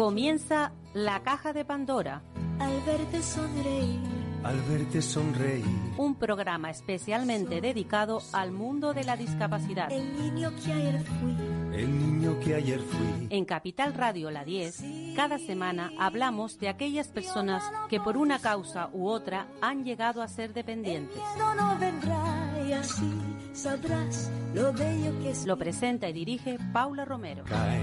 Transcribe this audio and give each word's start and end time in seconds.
Comienza 0.00 0.72
La 0.94 1.20
Caja 1.22 1.52
de 1.52 1.66
Pandora. 1.66 2.22
Al 2.58 2.80
verte 2.86 3.22
sonreír. 3.22 4.00
Al 4.42 4.58
verte 4.62 5.02
sonreír. 5.02 5.66
Un 5.98 6.14
programa 6.14 6.70
especialmente 6.70 7.60
dedicado 7.60 8.22
al 8.32 8.50
mundo 8.50 8.94
de 8.94 9.04
la 9.04 9.18
discapacidad. 9.18 9.92
El 9.92 10.16
niño 10.16 10.52
que 10.56 10.72
ayer 10.72 11.04
fui. 11.04 11.36
El 11.74 11.98
niño 11.98 12.40
que 12.40 12.54
ayer 12.54 12.80
fui. 12.80 13.26
En 13.28 13.44
Capital 13.44 13.92
Radio 13.92 14.30
La 14.30 14.42
10, 14.42 14.82
cada 15.16 15.38
semana 15.38 15.90
hablamos 15.98 16.58
de 16.58 16.70
aquellas 16.70 17.08
personas 17.08 17.62
que 17.90 18.00
por 18.00 18.16
una 18.16 18.38
causa 18.38 18.88
u 18.94 19.06
otra 19.06 19.48
han 19.60 19.84
llegado 19.84 20.22
a 20.22 20.28
ser 20.28 20.54
dependientes. 20.54 21.20
No, 21.36 21.54
no 21.54 21.78
vendrá 21.78 22.54
y 22.66 22.72
así 22.72 23.12
sabrás 23.52 24.30
lo 24.54 24.72
bello 24.72 25.12
que 25.20 25.32
es. 25.32 25.44
Lo 25.44 25.58
presenta 25.58 26.08
y 26.08 26.14
dirige 26.14 26.56
Paula 26.72 27.04
Romero. 27.04 27.44
Caen 27.44 27.82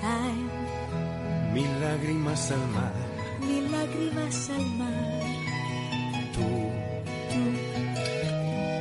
Caen 0.00 0.63
mil 1.54 1.80
lágrimas 1.80 2.50
al 2.50 2.68
mar. 2.68 2.92
mil 3.40 3.70
lágrimas 3.72 4.50
al 4.50 4.66
mar. 4.76 5.22
Tú 6.34 6.70
Tú 7.30 7.40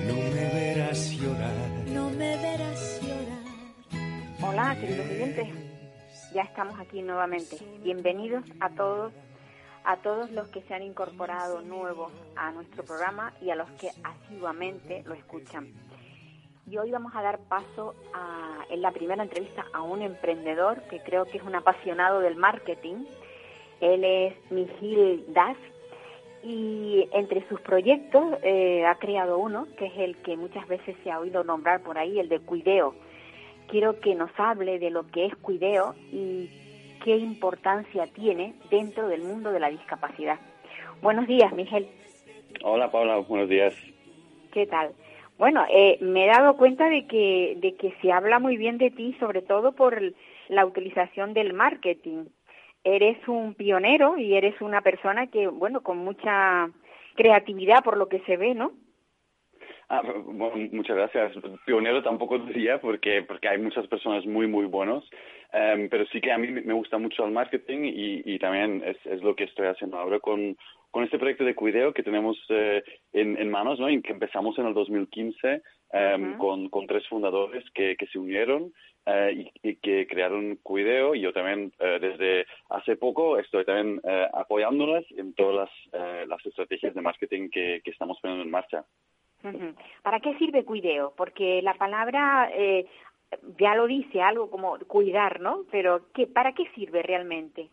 no 0.07 0.15
me 0.33 0.53
verás 0.53 1.11
llorar. 1.11 1.69
no 1.87 2.09
me 2.09 2.37
verás 2.37 2.99
llorar. 3.01 3.43
Hola, 4.41 4.75
queridos 4.79 5.07
oyentes. 5.09 5.47
Ya 6.33 6.41
estamos 6.43 6.79
aquí 6.79 7.01
nuevamente. 7.01 7.57
Bienvenidos 7.83 8.43
a 8.59 8.69
todos, 8.71 9.13
a 9.85 9.97
todos 9.97 10.31
los 10.31 10.47
que 10.49 10.61
se 10.63 10.73
han 10.73 10.81
incorporado 10.83 11.61
nuevos 11.61 12.11
a 12.35 12.51
nuestro 12.51 12.83
programa 12.83 13.33
y 13.41 13.51
a 13.51 13.55
los 13.55 13.69
que 13.71 13.89
asiduamente 14.03 15.03
lo 15.05 15.13
escuchan. 15.13 15.71
Y 16.69 16.77
hoy 16.77 16.91
vamos 16.91 17.13
a 17.15 17.21
dar 17.21 17.39
paso 17.49 17.93
a, 18.13 18.65
en 18.69 18.81
la 18.81 18.91
primera 18.91 19.23
entrevista 19.23 19.65
a 19.73 19.81
un 19.81 20.01
emprendedor 20.01 20.81
que 20.89 20.99
creo 21.01 21.25
que 21.25 21.37
es 21.37 21.43
un 21.43 21.55
apasionado 21.55 22.19
del 22.19 22.35
marketing. 22.35 23.05
Él 23.81 24.03
es 24.03 24.33
Miguel 24.51 25.25
Das 25.29 25.57
y 26.41 27.07
entre 27.11 27.47
sus 27.47 27.59
proyectos 27.61 28.23
eh, 28.43 28.85
ha 28.85 28.95
creado 28.95 29.37
uno 29.37 29.67
que 29.77 29.87
es 29.87 29.97
el 29.97 30.17
que 30.17 30.37
muchas 30.37 30.67
veces 30.67 30.95
se 31.03 31.11
ha 31.11 31.19
oído 31.19 31.43
nombrar 31.43 31.81
por 31.83 31.97
ahí, 31.97 32.19
el 32.19 32.29
de 32.29 32.39
Cuideo 32.39 32.95
quiero 33.67 33.99
que 33.99 34.15
nos 34.15 34.29
hable 34.37 34.79
de 34.79 34.89
lo 34.89 35.07
que 35.07 35.25
es 35.25 35.35
Cuideo 35.37 35.95
y 36.11 36.49
qué 37.03 37.17
importancia 37.17 38.07
tiene 38.07 38.53
dentro 38.69 39.07
del 39.07 39.23
mundo 39.23 39.51
de 39.51 39.59
la 39.59 39.69
discapacidad. 39.69 40.39
Buenos 41.01 41.27
días, 41.27 41.51
Miguel. 41.53 41.87
Hola 42.63 42.91
Paula, 42.91 43.17
buenos 43.17 43.49
días. 43.49 43.73
¿Qué 44.51 44.67
tal? 44.67 44.91
Bueno, 45.37 45.65
eh, 45.69 45.97
me 46.01 46.25
he 46.25 46.27
dado 46.27 46.55
cuenta 46.57 46.89
de 46.89 47.07
que, 47.07 47.57
de 47.57 47.75
que 47.75 47.93
se 48.01 48.11
habla 48.11 48.39
muy 48.39 48.57
bien 48.57 48.77
de 48.77 48.91
ti, 48.91 49.15
sobre 49.19 49.41
todo 49.41 49.73
por 49.73 49.99
la 50.47 50.65
utilización 50.65 51.33
del 51.33 51.53
marketing. 51.53 52.25
Eres 52.83 53.17
un 53.27 53.53
pionero 53.53 54.17
y 54.17 54.35
eres 54.35 54.59
una 54.61 54.81
persona 54.81 55.27
que, 55.27 55.47
bueno, 55.47 55.81
con 55.81 55.97
mucha 55.97 56.69
creatividad 57.15 57.83
por 57.83 57.97
lo 57.97 58.09
que 58.09 58.19
se 58.21 58.37
ve, 58.37 58.53
¿no? 58.53 58.71
Ah, 59.89 60.01
bueno, 60.01 60.69
muchas 60.71 60.95
gracias. 60.95 61.33
Pionero 61.65 62.01
tampoco 62.01 62.39
diría 62.39 62.79
porque, 62.79 63.23
porque 63.23 63.47
hay 63.49 63.57
muchas 63.57 63.87
personas 63.87 64.25
muy, 64.25 64.47
muy 64.47 64.65
buenos, 64.65 65.03
Em, 65.53 65.87
pero 65.87 66.03
sí 66.07 66.19
que 66.19 66.31
a 66.31 66.37
mí 66.39 66.47
me 66.47 66.73
gusta 66.73 66.97
mucho 66.97 67.23
el 67.25 67.31
marketing 67.31 67.83
y, 67.83 68.23
y 68.25 68.39
también 68.39 68.81
es, 68.83 68.97
es 69.05 69.21
lo 69.21 69.35
que 69.35 69.43
estoy 69.43 69.67
haciendo 69.67 69.99
ahora 69.99 70.19
con, 70.19 70.57
con 70.89 71.03
este 71.03 71.19
proyecto 71.19 71.43
de 71.43 71.53
Cuideo 71.53 71.93
que 71.93 72.01
tenemos 72.01 72.43
eh, 72.49 72.83
en, 73.13 73.37
en 73.37 73.51
manos, 73.51 73.79
¿no? 73.79 73.87
Y 73.87 74.01
que 74.01 74.13
empezamos 74.13 74.57
en 74.57 74.65
el 74.65 74.73
2015 74.73 75.61
em, 75.91 76.37
con, 76.39 76.69
con 76.69 76.87
tres 76.87 77.07
fundadores 77.07 77.63
que, 77.75 77.95
que 77.97 78.07
se 78.07 78.17
unieron 78.17 78.73
eh, 79.05 79.51
y, 79.63 79.69
y 79.69 79.75
que 79.75 80.07
crearon 80.07 80.55
Cuideo 80.63 81.13
y 81.13 81.21
yo 81.21 81.31
también 81.33 81.71
eh, 81.77 81.99
desde 82.01 82.47
hace 82.71 82.95
poco 82.95 83.37
estoy 83.37 83.63
también 83.63 84.01
eh, 84.03 84.27
apoyándolas 84.33 85.05
en 85.11 85.35
todas 85.35 85.69
las, 85.91 86.27
las 86.27 86.43
estrategias 86.47 86.95
de 86.95 87.01
marketing 87.01 87.49
que, 87.51 87.81
que 87.83 87.91
estamos 87.91 88.17
poniendo 88.19 88.43
en 88.43 88.49
marcha. 88.49 88.83
¿Para 90.01 90.19
qué 90.19 90.35
sirve 90.37 90.63
cuideo? 90.65 91.13
Porque 91.15 91.61
la 91.61 91.73
palabra 91.75 92.49
eh, 92.53 92.85
ya 93.59 93.75
lo 93.75 93.87
dice, 93.87 94.21
algo 94.21 94.49
como 94.49 94.77
cuidar, 94.87 95.39
¿no? 95.39 95.63
Pero 95.71 96.01
¿qué, 96.13 96.27
¿para 96.27 96.53
qué 96.53 96.65
sirve 96.75 97.01
realmente? 97.03 97.69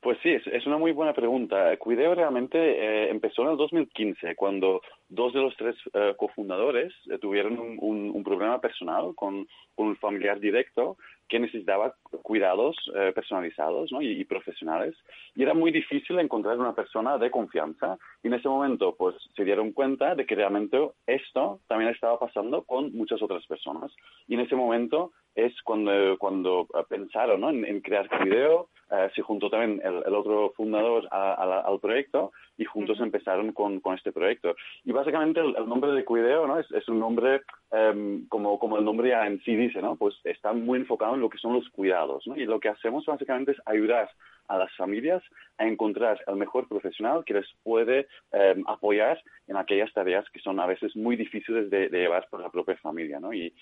Pues 0.00 0.18
sí, 0.22 0.30
es, 0.30 0.66
una 0.66 0.78
muy 0.78 0.92
buena 0.92 1.12
pregunta. 1.12 1.76
Cuideo 1.76 2.14
realmente 2.14 2.58
eh, 2.58 3.10
empezó 3.10 3.42
en 3.42 3.50
el 3.50 3.56
2015, 3.56 4.34
cuando 4.34 4.80
dos 5.08 5.32
de 5.34 5.40
los 5.40 5.54
tres 5.56 5.76
eh, 5.92 6.14
cofundadores 6.16 6.92
eh, 7.10 7.18
tuvieron 7.18 7.58
un, 7.58 7.78
un- 8.10 8.24
problema 8.24 8.60
personal 8.60 9.14
con 9.14 9.46
un 9.76 9.96
familiar 9.96 10.40
directo 10.40 10.96
que 11.30 11.38
necesitaba 11.38 11.94
cuidados 12.22 12.76
eh, 12.94 13.12
personalizados 13.14 13.90
¿no? 13.92 14.02
y, 14.02 14.20
y 14.20 14.24
profesionales. 14.24 14.94
Y 15.34 15.44
era 15.44 15.54
muy 15.54 15.70
difícil 15.70 16.18
encontrar 16.18 16.58
una 16.58 16.74
persona 16.74 17.16
de 17.16 17.30
confianza. 17.30 17.96
Y 18.22 18.26
en 18.26 18.34
ese 18.34 18.48
momento, 18.48 18.96
pues, 18.98 19.14
se 19.36 19.44
dieron 19.44 19.72
cuenta 19.72 20.14
de 20.14 20.26
que 20.26 20.34
realmente 20.34 20.90
esto 21.06 21.60
también 21.68 21.92
estaba 21.92 22.18
pasando 22.18 22.64
con 22.64 22.92
muchas 22.92 23.22
otras 23.22 23.46
personas. 23.46 23.92
Y 24.26 24.34
en 24.34 24.40
ese 24.40 24.56
momento 24.56 25.12
es 25.36 25.54
cuando, 25.62 26.18
cuando 26.18 26.66
pensaron 26.88 27.40
¿no? 27.40 27.50
en, 27.50 27.64
en 27.64 27.80
crear 27.80 28.08
Cuideo, 28.08 28.68
eh, 28.90 29.10
se 29.14 29.22
juntó 29.22 29.48
también 29.50 29.80
el, 29.84 30.02
el 30.06 30.14
otro 30.14 30.52
fundador 30.56 31.06
a- 31.10 31.34
a 31.34 31.46
la- 31.46 31.60
al 31.60 31.78
proyecto 31.80 32.32
y 32.58 32.64
juntos 32.64 32.96
Ujú. 32.96 33.04
empezaron 33.04 33.52
con, 33.52 33.80
con 33.80 33.94
este 33.94 34.12
proyecto. 34.12 34.54
Y 34.84 34.92
básicamente 34.92 35.40
el, 35.40 35.54
el 35.56 35.68
nombre 35.68 35.92
de 35.92 36.04
Cuideo 36.04 36.46
¿no? 36.46 36.58
es, 36.58 36.70
es 36.72 36.88
un 36.88 36.98
nombre, 36.98 37.42
em, 37.72 38.26
como, 38.28 38.58
como 38.58 38.78
el 38.78 38.84
nombre 38.84 39.10
ya 39.10 39.26
en 39.26 39.40
sí 39.42 39.54
dice, 39.56 39.80
¿no? 39.80 39.96
pues 39.96 40.14
está 40.24 40.52
muy 40.52 40.78
enfocado 40.80 41.14
en 41.14 41.20
lo 41.20 41.30
que 41.30 41.38
son 41.38 41.54
los 41.54 41.68
cuidados. 41.70 42.26
¿no? 42.26 42.36
Y 42.36 42.44
lo 42.46 42.58
que 42.60 42.68
hacemos 42.68 43.06
básicamente 43.06 43.52
es 43.52 43.58
ayudar 43.66 44.10
a 44.50 44.58
las 44.58 44.74
familias 44.76 45.22
a 45.58 45.66
encontrar 45.66 46.20
el 46.26 46.36
mejor 46.36 46.68
profesional 46.68 47.24
que 47.24 47.34
les 47.34 47.46
puede 47.62 48.08
em, 48.32 48.64
apoyar 48.66 49.22
en 49.46 49.56
aquellas 49.56 49.92
tareas 49.92 50.28
que 50.30 50.40
son 50.40 50.58
a 50.58 50.66
veces 50.66 50.96
muy 50.96 51.16
difíciles 51.16 51.70
de, 51.70 51.88
llevar 51.88 52.26
por 52.30 52.40
la 52.40 52.50
propia 52.50 52.76
familia. 52.76 53.20
¿no? 53.20 53.32
Y, 53.32 53.52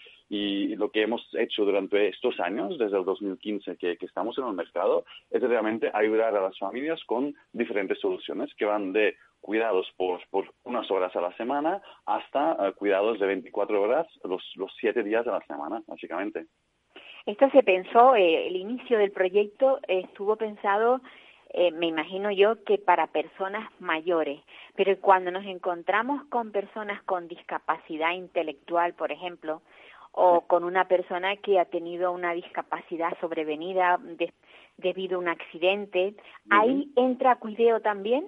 lo 0.78 0.90
que 0.90 1.02
hemos 1.02 1.22
hecho 1.34 1.64
durante 1.64 2.08
estos 2.08 2.38
años, 2.38 2.78
desde 2.78 2.96
el 2.98 3.04
2015 3.04 3.76
que, 3.76 3.96
que 3.96 4.06
estamos 4.06 4.38
en 4.38 4.46
el 4.46 4.52
mercado, 4.52 5.04
es 5.30 5.42
realmente 5.42 5.90
ayudar 5.92 6.36
a 6.36 6.40
las 6.40 6.56
familias 6.58 7.02
con 7.04 7.34
diferentes 7.52 7.98
soluciones 7.98 8.54
que 8.54 8.64
van 8.64 8.92
de 8.92 9.16
cuidados 9.40 9.86
por, 9.96 10.20
por 10.30 10.52
unas 10.64 10.90
horas 10.90 11.14
a 11.16 11.20
la 11.20 11.36
semana 11.36 11.82
hasta 12.06 12.68
eh, 12.68 12.72
cuidados 12.74 13.18
de 13.18 13.26
24 13.26 13.82
horas 13.82 14.06
los, 14.24 14.42
los 14.56 14.72
siete 14.78 15.02
días 15.02 15.24
de 15.24 15.32
la 15.32 15.44
semana, 15.46 15.82
básicamente. 15.86 16.46
Esto 17.28 17.50
se 17.50 17.62
pensó, 17.62 18.14
eh, 18.16 18.46
el 18.46 18.56
inicio 18.56 18.96
del 18.96 19.10
proyecto 19.12 19.80
estuvo 19.86 20.36
pensado, 20.36 21.02
eh, 21.50 21.70
me 21.72 21.84
imagino 21.84 22.30
yo, 22.30 22.64
que 22.64 22.78
para 22.78 23.08
personas 23.08 23.70
mayores, 23.80 24.40
pero 24.76 24.98
cuando 24.98 25.30
nos 25.30 25.44
encontramos 25.44 26.24
con 26.30 26.52
personas 26.52 27.02
con 27.02 27.28
discapacidad 27.28 28.12
intelectual, 28.12 28.94
por 28.94 29.12
ejemplo, 29.12 29.60
o 30.12 30.40
con 30.46 30.64
una 30.64 30.88
persona 30.88 31.36
que 31.36 31.60
ha 31.60 31.66
tenido 31.66 32.12
una 32.12 32.32
discapacidad 32.32 33.12
sobrevenida 33.20 33.98
de- 34.02 34.32
debido 34.78 35.16
a 35.18 35.20
un 35.20 35.28
accidente, 35.28 36.14
¿ahí 36.48 36.90
entra 36.96 37.36
cuideo 37.36 37.80
también? 37.80 38.24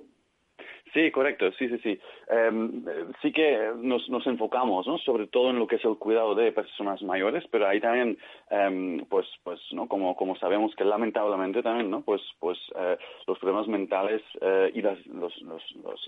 Sí, 0.92 1.10
correcto, 1.12 1.52
sí, 1.52 1.68
sí, 1.68 1.78
sí. 1.84 2.00
Em, 2.28 2.84
eh, 2.88 3.06
sí 3.22 3.30
que 3.32 3.70
nos, 3.76 4.08
nos 4.08 4.26
enfocamos, 4.26 4.86
¿no? 4.88 4.98
Sobre 4.98 5.28
todo 5.28 5.50
en 5.50 5.58
lo 5.60 5.66
que 5.68 5.76
es 5.76 5.84
el 5.84 5.96
cuidado 5.98 6.34
de 6.34 6.50
personas 6.50 7.00
mayores, 7.02 7.44
pero 7.50 7.68
ahí 7.68 7.80
también, 7.80 8.18
em, 8.50 9.04
pues, 9.06 9.26
pues, 9.44 9.60
¿no? 9.72 9.86
Como, 9.86 10.16
como 10.16 10.34
sabemos 10.36 10.74
que 10.74 10.84
lamentablemente 10.84 11.62
también, 11.62 11.90
¿no? 11.90 12.02
Pues, 12.02 12.20
pues, 12.40 12.58
eh, 12.76 12.96
los 13.28 13.38
problemas 13.38 13.68
mentales 13.68 14.20
eh, 14.40 14.72
y 14.74 14.82
las, 14.82 14.98
los, 15.06 15.40
los, 15.42 15.62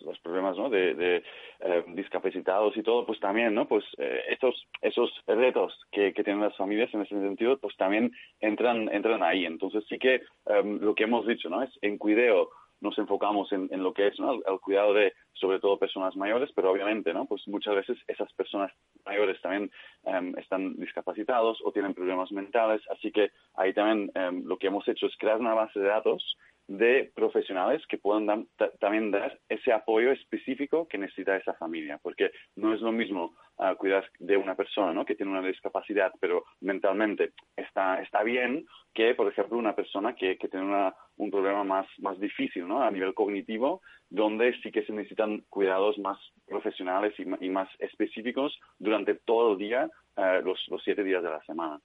los, 0.04 0.18
problemas, 0.18 0.56
¿no? 0.56 0.68
De, 0.68 1.22
eh, 1.60 1.84
discapacitados 1.88 2.76
y 2.76 2.82
todo, 2.82 3.06
pues 3.06 3.20
también, 3.20 3.54
¿no? 3.54 3.68
Pues 3.68 3.84
eh, 3.98 4.22
estos, 4.30 4.66
esos 4.80 5.10
retos 5.28 5.78
que, 5.92 6.12
que 6.12 6.24
tienen 6.24 6.42
las 6.42 6.56
familias 6.56 6.92
en 6.92 7.02
ese 7.02 7.14
sentido, 7.20 7.56
pues 7.58 7.76
también 7.76 8.10
entran, 8.40 8.88
entran 8.92 9.22
ahí. 9.22 9.46
Entonces 9.46 9.84
sí 9.88 9.98
que 9.98 10.22
em, 10.46 10.80
lo 10.80 10.94
que 10.94 11.04
hemos 11.04 11.24
dicho, 11.26 11.48
¿no? 11.48 11.62
Es 11.62 11.70
en 11.82 11.98
cuideo 11.98 12.50
nos 12.82 12.98
enfocamos 12.98 13.50
en, 13.52 13.68
lo 13.82 13.94
que 13.94 14.08
es 14.08 14.18
¿no? 14.20 14.34
el, 14.34 14.42
el 14.46 14.60
cuidado 14.60 14.92
de 14.92 15.14
sobre 15.32 15.60
todo 15.60 15.78
personas 15.78 16.14
mayores, 16.16 16.50
pero 16.54 16.70
obviamente, 16.70 17.14
¿no? 17.14 17.26
Pues 17.26 17.46
muchas 17.48 17.74
veces 17.74 17.98
esas 18.06 18.32
personas 18.34 18.70
mayores 19.06 19.40
también 19.40 19.70
em, 20.04 20.36
están 20.38 20.74
discapacitados 20.76 21.58
o 21.64 21.72
tienen 21.72 21.94
problemas 21.94 22.30
mentales, 22.32 22.82
así 22.90 23.10
que 23.10 23.30
ahí 23.54 23.72
también 23.72 24.10
em, 24.14 24.44
lo 24.44 24.58
que 24.58 24.66
hemos 24.66 24.86
hecho 24.88 25.06
es 25.06 25.16
crear 25.16 25.38
una 25.38 25.54
base 25.54 25.80
de 25.80 25.86
datos 25.86 26.36
de 26.68 27.10
profesionales 27.14 27.82
que 27.88 27.98
puedan 27.98 28.46
también 28.80 29.10
dar 29.10 29.38
ese 29.48 29.72
apoyo 29.72 30.12
específico 30.12 30.86
que 30.88 30.96
necesita 30.98 31.36
esa 31.36 31.54
familia, 31.54 31.98
porque 32.00 32.30
no 32.56 32.72
es 32.72 32.80
lo 32.80 32.92
mismo 32.92 33.34
ah, 33.58 33.74
cuidar 33.74 34.08
de 34.20 34.36
una 34.36 34.54
persona 34.54 35.04
que 35.04 35.14
tiene 35.14 35.32
una 35.32 35.46
discapacidad, 35.46 36.12
pero 36.20 36.44
mentalmente 36.60 37.32
está, 37.56 38.22
bien, 38.22 38.64
que, 38.94 39.14
por 39.14 39.28
ejemplo, 39.28 39.58
una 39.58 39.74
persona 39.74 40.14
que 40.14 40.36
tiene 40.36 40.66
una- 40.66 40.94
un 41.22 41.30
problema 41.30 41.62
más, 41.64 41.86
más 41.98 42.18
difícil 42.18 42.66
¿no? 42.66 42.82
a 42.82 42.90
nivel 42.90 43.14
cognitivo, 43.14 43.80
donde 44.10 44.52
sí 44.60 44.70
que 44.72 44.84
se 44.84 44.92
necesitan 44.92 45.44
cuidados 45.48 45.98
más 45.98 46.18
profesionales 46.46 47.14
y, 47.18 47.22
y 47.44 47.48
más 47.48 47.68
específicos 47.78 48.58
durante 48.78 49.14
todo 49.14 49.52
el 49.52 49.58
día, 49.58 49.88
eh, 50.16 50.40
los, 50.44 50.58
los 50.68 50.82
siete 50.82 51.04
días 51.04 51.22
de 51.22 51.30
la 51.30 51.42
semana. 51.42 51.80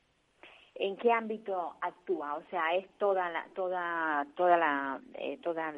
¿En 0.76 0.98
qué 0.98 1.12
ámbito 1.12 1.76
actúa? 1.82 2.36
O 2.36 2.44
sea, 2.50 2.76
¿es 2.76 2.88
toda 2.98 3.30
la, 3.30 3.46
toda, 3.56 4.26
toda 4.36 4.58
la, 4.58 5.00
eh, 5.16 5.40
toda 5.42 5.74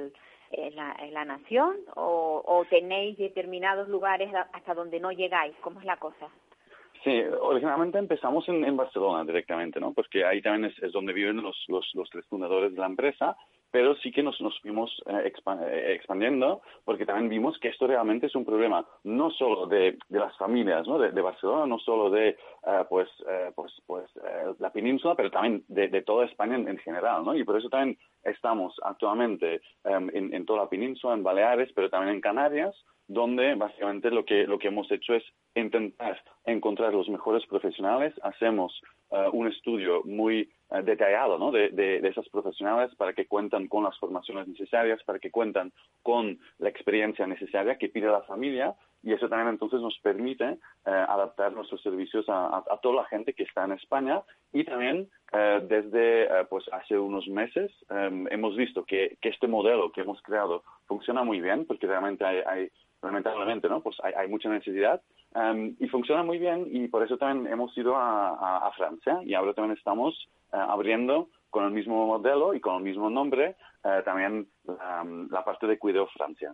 eh, 0.51 0.71
la, 0.71 0.97
la, 1.11 1.25
nación 1.25 1.77
o, 1.95 2.43
o 2.45 2.65
tenéis 2.65 3.17
determinados 3.17 3.87
lugares 3.87 4.33
hasta 4.53 4.73
donde 4.73 4.99
no 4.99 5.11
llegáis? 5.11 5.55
¿Cómo 5.61 5.79
es 5.79 5.85
la 5.85 5.97
cosa? 5.97 6.29
Sí, 7.03 7.21
originalmente 7.41 7.97
empezamos 7.97 8.47
en, 8.49 8.75
Barcelona 8.75 9.23
directamente, 9.23 9.79
¿no? 9.79 9.93
Porque 9.93 10.25
ahí 10.25 10.41
también 10.41 10.73
es, 10.81 10.91
donde 10.91 11.13
viven 11.13 11.41
los, 11.41 11.55
los, 11.67 12.09
tres 12.09 12.25
fundadores 12.27 12.73
de 12.73 12.79
la 12.79 12.87
empresa 12.87 13.37
pero 13.71 13.95
sí 13.97 14.11
que 14.11 14.23
nos, 14.23 14.39
nos 14.41 14.59
fuimos 14.61 14.91
eh, 15.05 15.31
eh, 15.31 15.93
expandiendo 15.93 16.61
porque 16.85 17.05
también 17.05 17.29
vimos 17.29 17.57
que 17.59 17.69
esto 17.69 17.87
realmente 17.87 18.27
es 18.27 18.35
un 18.35 18.45
problema 18.45 18.85
no 19.03 19.29
solo 19.31 19.67
de, 19.67 19.97
de 20.09 20.19
las 20.19 20.35
familias 20.37 20.87
¿no? 20.87 20.97
de, 20.97 21.21
Barcelona, 21.21 21.65
no 21.65 21.79
solo 21.79 22.09
de 22.09 22.37
uh, 22.63 22.85
pues, 22.89 23.07
uh, 23.21 23.53
pues, 23.53 23.71
pues 23.85 24.09
uh, 24.15 24.55
la 24.59 24.71
península, 24.71 25.15
pero 25.15 25.29
también 25.29 25.63
de, 25.67 26.01
toda 26.01 26.25
España 26.25 26.55
en, 26.55 26.67
en, 26.67 26.77
general. 26.79 27.23
¿no? 27.23 27.35
Y 27.35 27.43
por 27.43 27.57
eso 27.57 27.69
también 27.69 27.97
estamos 28.23 28.75
actualmente 28.83 29.61
um, 29.83 30.09
en, 30.13 30.33
en 30.33 30.45
toda 30.45 30.63
la 30.63 30.69
península, 30.69 31.13
en 31.13 31.23
Baleares, 31.23 31.71
pero 31.75 31.89
también 31.89 32.15
en 32.15 32.21
Canarias, 32.21 32.75
donde 33.09 33.55
básicamente 33.55 34.11
lo 34.11 34.23
que, 34.23 34.45
lo 34.45 34.59
que 34.59 34.67
hemos 34.67 34.89
hecho 34.91 35.15
es 35.15 35.23
intentar 35.55 36.21
encontrar 36.45 36.93
los 36.93 37.09
mejores 37.09 37.43
profesionales, 37.47 38.13
hacemos 38.21 38.81
uh, 39.09 39.35
un 39.35 39.47
estudio 39.47 40.03
muy 40.05 40.47
uh, 40.69 40.83
detallado 40.83 41.39
¿no? 41.39 41.51
de, 41.51 41.69
de, 41.69 42.01
de, 42.01 42.07
esas 42.07 42.29
profesionales 42.29 42.93
para 42.95 43.13
que 43.13 43.25
cuentan 43.25 43.67
con 43.67 43.83
las 43.83 43.97
formaciones 43.97 44.47
necesarias, 44.47 45.01
para 45.03 45.17
que 45.17 45.31
cuentan 45.31 45.71
con 46.03 46.37
la 46.59 46.69
experiencia 46.69 47.25
necesaria 47.25 47.79
que 47.79 47.89
pide 47.89 48.05
la 48.05 48.21
familia. 48.21 48.75
Y 49.01 49.13
eso 49.13 49.27
también 49.27 49.49
entonces 49.49 49.81
nos 49.81 49.97
permite 49.99 50.45
uh, 50.45 50.57
adaptar 50.85 51.51
nuestros 51.51 51.81
servicios 51.81 52.29
a, 52.29 52.45
a, 52.45 52.57
a, 52.69 52.77
toda 52.77 53.01
la 53.01 53.05
gente 53.05 53.33
que 53.33 53.43
está 53.43 53.65
en 53.65 53.71
España. 53.71 54.21
Y 54.53 54.63
también 54.63 55.09
desde 55.67 56.27
pues 56.49 56.65
hace 56.71 56.97
unos 56.97 57.27
meses 57.27 57.71
um, 57.91 58.27
hemos 58.31 58.55
visto 58.55 58.83
que, 58.83 59.15
que, 59.21 59.29
este 59.29 59.47
modelo 59.47 59.91
que 59.91 60.01
hemos 60.01 60.19
creado 60.23 60.63
funciona 60.87 61.23
muy 61.23 61.39
bien 61.39 61.67
porque 61.67 61.85
realmente 61.85 62.25
hay, 62.25 62.41
hay 62.47 62.71
lamentablemente, 63.01 63.69
¿no? 63.69 63.81
Pues 63.81 63.97
hay, 64.03 64.13
hay 64.13 64.27
mucha 64.27 64.49
necesidad 64.49 65.01
um, 65.35 65.75
y 65.79 65.87
funciona 65.87 66.23
muy 66.23 66.37
bien 66.37 66.67
y 66.69 66.87
por 66.87 67.03
eso 67.03 67.17
también 67.17 67.51
hemos 67.51 67.75
ido 67.77 67.95
a, 67.95 68.29
a, 68.29 68.67
a 68.67 68.71
Francia 68.71 69.19
y 69.23 69.33
ahora 69.33 69.53
también 69.53 69.77
estamos 69.77 70.27
uh, 70.51 70.57
abriendo 70.57 71.29
con 71.49 71.65
el 71.65 71.71
mismo 71.71 72.05
modelo 72.05 72.53
y 72.53 72.59
con 72.59 72.75
el 72.75 72.83
mismo 72.83 73.09
nombre 73.09 73.55
uh, 73.83 74.03
también 74.03 74.47
la, 74.65 75.05
la, 75.29 75.43
parte 75.43 75.67
de 75.67 75.79
Cuideo 75.79 76.07
Francia. 76.07 76.53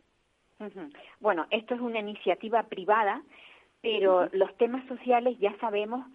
Uh 0.59 0.65
-huh. 0.65 0.93
Bueno, 1.19 1.45
esto 1.49 1.75
es 1.75 1.81
una 1.81 1.99
iniciativa 1.99 2.63
privada, 2.63 3.21
pero 3.81 4.23
-huh. 4.23 4.29
los 4.33 4.55
temas 4.57 4.85
sociales 4.87 5.37
ya 5.39 5.53
sabemos 5.59 6.05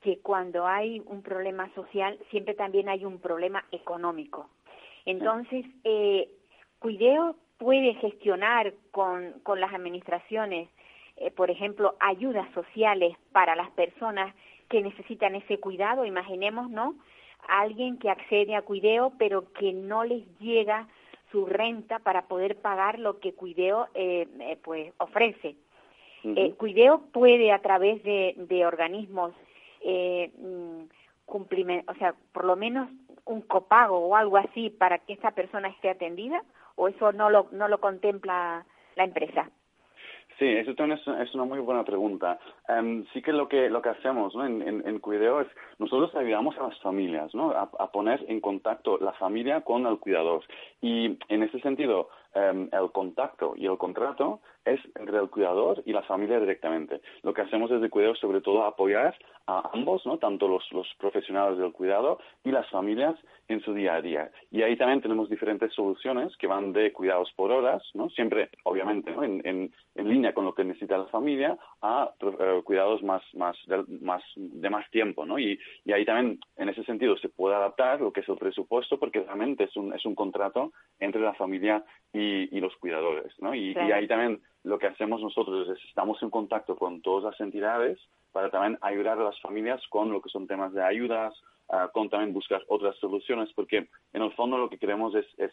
que 0.00 0.18
cuando 0.20 0.66
hay 0.66 1.00
un 1.06 1.22
problema 1.22 1.68
social 1.74 2.18
siempre 2.30 2.54
también 2.54 2.88
hay 2.88 3.04
un 3.04 3.18
problema 3.18 3.64
económico. 3.72 4.48
Entonces, 5.04 5.64
eh, 5.84 6.28
Cuideo 6.78 7.36
puede 7.58 7.94
gestionar 7.94 8.72
con, 8.90 9.32
con 9.42 9.60
las 9.60 9.72
administraciones, 9.72 10.68
eh, 11.16 11.30
por 11.30 11.50
ejemplo, 11.50 11.94
ayudas 12.00 12.48
sociales 12.52 13.16
para 13.32 13.56
las 13.56 13.70
personas 13.70 14.34
que 14.68 14.82
necesitan 14.82 15.34
ese 15.34 15.58
cuidado. 15.58 16.04
Imaginemos, 16.04 16.70
¿no? 16.70 16.94
alguien 17.48 17.98
que 17.98 18.10
accede 18.10 18.54
a 18.54 18.62
Cuideo, 18.62 19.12
pero 19.18 19.52
que 19.52 19.72
no 19.72 20.04
les 20.04 20.24
llega 20.38 20.88
su 21.30 21.46
renta 21.46 21.98
para 21.98 22.22
poder 22.26 22.56
pagar 22.56 22.98
lo 22.98 23.18
que 23.20 23.34
Cuideo 23.34 23.88
eh, 23.94 24.26
eh, 24.40 24.58
pues 24.62 24.92
ofrece. 24.98 25.56
Uh 26.24 26.28
-huh. 26.28 26.38
eh, 26.38 26.54
Cuideo 26.56 27.02
puede 27.12 27.52
a 27.52 27.60
través 27.60 28.02
de, 28.02 28.34
de 28.36 28.66
organismos 28.66 29.32
eh, 29.80 30.30
o 31.28 31.94
sea, 31.98 32.14
por 32.32 32.44
lo 32.44 32.56
menos 32.56 32.88
un 33.24 33.42
copago 33.42 33.98
o 33.98 34.16
algo 34.16 34.36
así 34.36 34.70
para 34.70 34.98
que 34.98 35.14
esa 35.14 35.32
persona 35.32 35.68
esté 35.68 35.90
atendida 35.90 36.42
o 36.76 36.88
eso 36.88 37.12
no 37.12 37.30
lo, 37.30 37.48
no 37.52 37.68
lo 37.68 37.78
contempla 37.78 38.64
la 38.94 39.04
empresa? 39.04 39.50
Sí, 40.38 40.46
eso 40.46 40.74
también 40.74 41.00
es, 41.20 41.34
una 41.34 41.44
muy 41.44 41.60
buena 41.60 41.82
pregunta. 41.82 42.38
Um, 42.68 43.06
sí 43.14 43.22
que 43.22 43.32
lo 43.32 43.48
que 43.48 43.70
lo 43.70 43.80
que 43.80 43.88
hacemos 43.88 44.34
¿no? 44.34 44.44
en, 44.44 44.62
en, 44.62 44.98
Cuideo 44.98 45.40
es, 45.40 45.48
nosotros 45.78 46.14
ayudamos 46.14 46.58
a 46.58 46.68
las 46.68 46.78
familias 46.80 47.34
¿no? 47.34 47.52
a, 47.52 47.90
poner 47.90 48.22
en 48.28 48.40
contacto 48.40 48.98
la 48.98 49.12
familia 49.12 49.62
con 49.62 49.86
el 49.86 49.98
cuidador. 49.98 50.44
Y 50.82 51.18
en 51.28 51.42
ese 51.42 51.58
sentido, 51.60 52.10
um, 52.34 52.68
el 52.70 52.92
contacto 52.92 53.54
y 53.56 53.64
el 53.64 53.78
contrato 53.78 54.40
es 54.66 54.80
entre 54.96 55.18
el 55.18 55.30
cuidador 55.30 55.82
y 55.86 55.92
la 55.92 56.02
familia 56.02 56.40
directamente. 56.40 57.00
Lo 57.22 57.32
que 57.32 57.42
hacemos 57.42 57.70
desde 57.70 57.88
Cuideo 57.88 58.12
es 58.12 58.18
sobre 58.18 58.40
todo 58.40 58.64
apoyar 58.64 59.16
a 59.46 59.70
ambos, 59.72 60.04
¿no? 60.04 60.18
tanto 60.18 60.48
los, 60.48 60.64
los 60.72 60.88
profesionales 60.98 61.58
del 61.58 61.72
cuidado 61.72 62.18
y 62.44 62.50
las 62.50 62.68
familias 62.68 63.14
en 63.48 63.60
su 63.60 63.72
día 63.74 63.94
a 63.94 64.02
día. 64.02 64.30
Y 64.50 64.62
ahí 64.62 64.76
también 64.76 65.00
tenemos 65.00 65.30
diferentes 65.30 65.72
soluciones 65.72 66.36
que 66.36 66.48
van 66.48 66.72
de 66.72 66.92
cuidados 66.92 67.32
por 67.36 67.52
horas, 67.52 67.80
¿no? 67.94 68.10
siempre 68.10 68.50
obviamente 68.64 69.12
¿no? 69.12 69.22
en, 69.22 69.40
en, 69.44 69.72
en 69.94 70.08
línea 70.08 70.34
con 70.34 70.44
lo 70.44 70.54
que 70.54 70.64
necesita 70.64 70.98
la 70.98 71.06
familia, 71.06 71.56
a 71.80 72.12
uh, 72.20 72.62
cuidados 72.64 73.04
más, 73.04 73.22
más, 73.34 73.56
de, 73.66 73.84
más, 74.00 74.22
de 74.34 74.68
más 74.68 74.90
tiempo. 74.90 75.24
¿no? 75.24 75.38
Y, 75.38 75.58
y 75.84 75.92
ahí 75.92 76.04
también, 76.04 76.40
en 76.56 76.68
ese 76.68 76.82
sentido, 76.82 77.16
se 77.18 77.28
puede 77.28 77.54
adaptar 77.54 78.00
lo 78.00 78.12
que 78.12 78.20
es 78.20 78.28
el 78.28 78.36
presupuesto 78.36 78.98
porque 78.98 79.20
realmente 79.20 79.64
es 79.64 79.76
un, 79.76 79.94
es 79.94 80.04
un 80.04 80.16
contrato 80.16 80.72
entre 80.98 81.20
la 81.20 81.34
familia 81.34 81.84
y, 82.12 82.56
y 82.56 82.60
los 82.60 82.74
cuidadores. 82.76 83.32
¿no? 83.38 83.54
Y, 83.54 83.74
claro. 83.74 83.88
y 83.88 83.92
ahí 83.92 84.08
también 84.08 84.40
lo 84.66 84.80
que 84.80 84.88
hacemos 84.88 85.22
nosotros 85.22 85.68
es 85.68 85.78
estamos 85.88 86.20
en 86.22 86.30
contacto 86.30 86.74
con 86.76 87.00
todas 87.00 87.22
las 87.22 87.40
entidades 87.40 88.00
para 88.32 88.50
también 88.50 88.76
ayudar 88.80 89.18
a 89.18 89.24
las 89.24 89.40
familias 89.40 89.80
con 89.90 90.10
lo 90.10 90.20
que 90.20 90.28
son 90.28 90.48
temas 90.48 90.72
de 90.72 90.82
ayudas, 90.82 91.32
uh, 91.68 91.88
con 91.92 92.10
también 92.10 92.34
buscar 92.34 92.64
otras 92.66 92.96
soluciones, 92.96 93.48
porque 93.54 93.88
en 94.12 94.22
el 94.22 94.32
fondo 94.32 94.58
lo 94.58 94.68
que 94.68 94.78
queremos 94.78 95.14
es, 95.14 95.24
es 95.38 95.52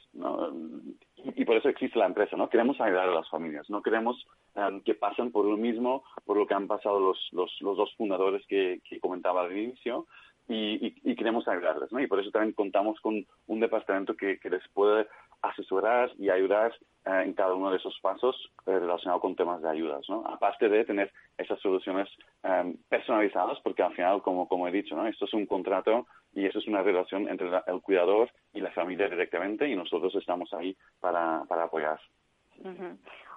y, 1.16 1.46
por 1.46 1.58
eso 1.58 1.70
existe 1.70 2.00
la 2.00 2.08
empresa, 2.08 2.36
¿no? 2.36 2.50
Queremos 2.50 2.82
ayudar 2.82 3.08
a 3.08 3.14
las 3.14 3.30
familias, 3.30 3.70
no 3.70 3.84
queremos 3.84 4.26
um, 4.56 4.82
que 4.82 4.96
pasen 4.96 5.32
por 5.32 5.46
lo 5.46 5.58
mismo, 5.58 6.04
por 6.26 6.36
lo 6.36 6.48
que 6.48 6.56
han 6.56 6.68
pasado 6.68 7.00
los, 7.00 7.20
los, 7.32 7.52
dos 7.62 7.94
fundadores 7.96 8.44
que, 8.48 8.82
que 8.90 9.00
comentaba 9.00 9.44
al 9.44 9.56
inicio, 9.56 10.08
y, 10.48 10.88
y, 10.88 10.96
y, 11.04 11.16
queremos 11.16 11.48
ayudarles, 11.48 11.92
¿no? 11.92 12.00
Y 12.02 12.08
por 12.08 12.20
eso 12.20 12.32
también 12.32 12.54
contamos 12.54 13.00
con 13.00 13.26
un 13.48 13.60
departamento 13.60 14.16
que, 14.16 14.40
que 14.40 14.50
les 14.50 14.68
puede 14.74 15.08
asesorar 15.44 16.12
y 16.18 16.30
ayudar 16.30 16.74
eh, 17.06 17.22
en 17.26 17.34
cada 17.34 17.54
uno 17.54 17.70
de 17.70 17.78
esos 17.78 18.00
pasos 18.02 18.36
eh, 18.66 18.80
relacionados 18.80 19.22
con 19.22 19.36
temas 19.36 19.62
de 19.62 19.70
ayudas, 19.70 20.08
¿no? 20.10 20.26
Aparte 20.26 20.70
de 20.70 20.86
tener 20.86 21.12
esas 21.38 21.60
soluciones 21.60 22.08
eh, 22.44 22.76
personalizadas, 22.90 23.60
porque 23.62 23.84
al 23.84 23.94
final, 23.94 24.22
como, 24.22 24.48
como 24.48 24.68
he 24.68 24.72
dicho, 24.72 24.96
¿no? 24.96 25.06
Esto 25.06 25.26
es 25.26 25.34
un 25.34 25.46
contrato 25.46 26.08
y 26.34 26.46
eso 26.46 26.60
es 26.60 26.68
una 26.68 26.82
relación 26.82 27.28
entre 27.28 27.50
la, 27.50 27.64
el 27.68 27.82
cuidador 27.82 28.32
y 28.54 28.62
la 28.62 28.72
familia 28.72 29.10
directamente 29.10 29.68
y 29.68 29.76
nosotros 29.76 30.16
estamos 30.16 30.54
ahí 30.54 30.76
para, 31.02 31.44
para 31.48 31.66
apoyar. 31.66 32.00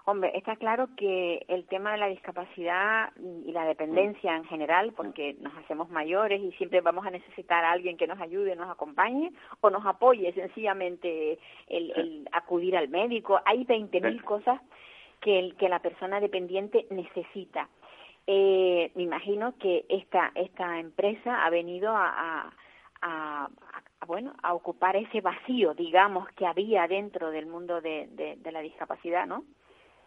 Hombre, 0.08 0.30
está 0.36 0.54
claro 0.54 0.88
que 0.96 1.44
el 1.48 1.66
tema 1.66 1.90
de 1.90 1.98
la 1.98 2.06
discapacidad 2.06 3.10
y 3.44 3.50
la 3.50 3.64
dependencia 3.64 4.36
en 4.36 4.44
general, 4.44 4.92
porque 4.92 5.34
nos 5.40 5.52
hacemos 5.56 5.90
mayores 5.90 6.40
y 6.40 6.52
siempre 6.52 6.80
vamos 6.80 7.04
a 7.04 7.10
necesitar 7.10 7.64
a 7.64 7.72
alguien 7.72 7.96
que 7.96 8.06
nos 8.06 8.20
ayude, 8.20 8.54
nos 8.54 8.70
acompañe 8.70 9.32
o 9.62 9.68
nos 9.68 9.84
apoye 9.84 10.32
sencillamente 10.32 11.40
el, 11.66 11.90
el 11.96 12.28
acudir 12.30 12.76
al 12.76 12.88
médico. 12.88 13.40
Hay 13.44 13.64
20.000 13.64 14.22
cosas 14.22 14.60
que, 15.20 15.40
el, 15.40 15.56
que 15.56 15.68
la 15.68 15.80
persona 15.80 16.20
dependiente 16.20 16.86
necesita. 16.90 17.68
Eh, 18.28 18.92
me 18.94 19.02
imagino 19.02 19.58
que 19.58 19.86
esta, 19.88 20.30
esta 20.36 20.78
empresa 20.78 21.44
ha 21.44 21.50
venido 21.50 21.90
a, 21.90 22.06
a, 22.06 22.52
a, 23.02 23.44
a, 23.46 24.06
bueno, 24.06 24.34
a 24.40 24.54
ocupar 24.54 24.94
ese 24.94 25.20
vacío, 25.20 25.74
digamos, 25.74 26.28
que 26.36 26.46
había 26.46 26.86
dentro 26.86 27.32
del 27.32 27.46
mundo 27.46 27.80
de, 27.80 28.06
de, 28.12 28.36
de 28.36 28.52
la 28.52 28.60
discapacidad, 28.60 29.26
¿no? 29.26 29.42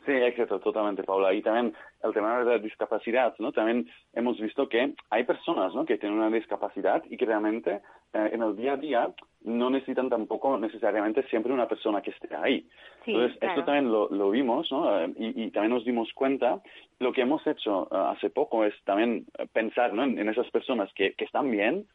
Sí, 0.05 0.13
exacto, 0.13 0.59
totalmente, 0.59 1.03
Paula. 1.03 1.33
Y 1.33 1.41
también 1.41 1.73
el 2.03 2.13
tema 2.13 2.39
de 2.39 2.45
la 2.45 2.57
discapacidad, 2.57 3.35
¿no? 3.39 3.51
También 3.51 3.89
hemos 4.13 4.39
visto 4.39 4.69
que 4.69 4.93
hay 5.09 5.23
personas, 5.23 5.75
¿no? 5.75 5.85
Que 5.85 5.97
tienen 5.97 6.17
una 6.17 6.29
discapacidad 6.29 7.03
y 7.09 7.17
que 7.17 7.25
realmente 7.25 7.81
eh, 8.13 8.29
en 8.31 8.41
el 8.41 8.55
día 8.55 8.73
a 8.73 8.77
día 8.77 9.09
no 9.43 9.69
necesitan 9.69 10.09
tampoco 10.09 10.57
necesariamente 10.57 11.23
siempre 11.23 11.53
una 11.53 11.67
persona 11.67 12.01
que 12.01 12.11
esté 12.11 12.33
ahí. 12.35 12.65
Sí, 13.03 13.11
Entonces, 13.11 13.37
claro. 13.39 13.53
esto 13.53 13.65
también 13.65 13.91
lo, 13.91 14.09
lo 14.09 14.29
vimos, 14.31 14.71
¿no? 14.71 14.99
Eh, 14.99 15.13
y, 15.17 15.43
y, 15.43 15.51
también 15.51 15.73
nos 15.73 15.85
dimos 15.85 16.11
cuenta. 16.13 16.61
Lo 16.99 17.11
que 17.11 17.21
hemos 17.21 17.45
hecho 17.45 17.87
uh, 17.91 17.95
hace 17.95 18.29
poco 18.29 18.63
es 18.63 18.73
también 18.85 19.25
pensar, 19.53 19.93
¿no? 19.93 20.03
En, 20.03 20.17
en 20.17 20.29
esas 20.29 20.49
personas 20.49 20.91
que, 20.93 21.13
que 21.13 21.25
están 21.25 21.51
bien, 21.51 21.85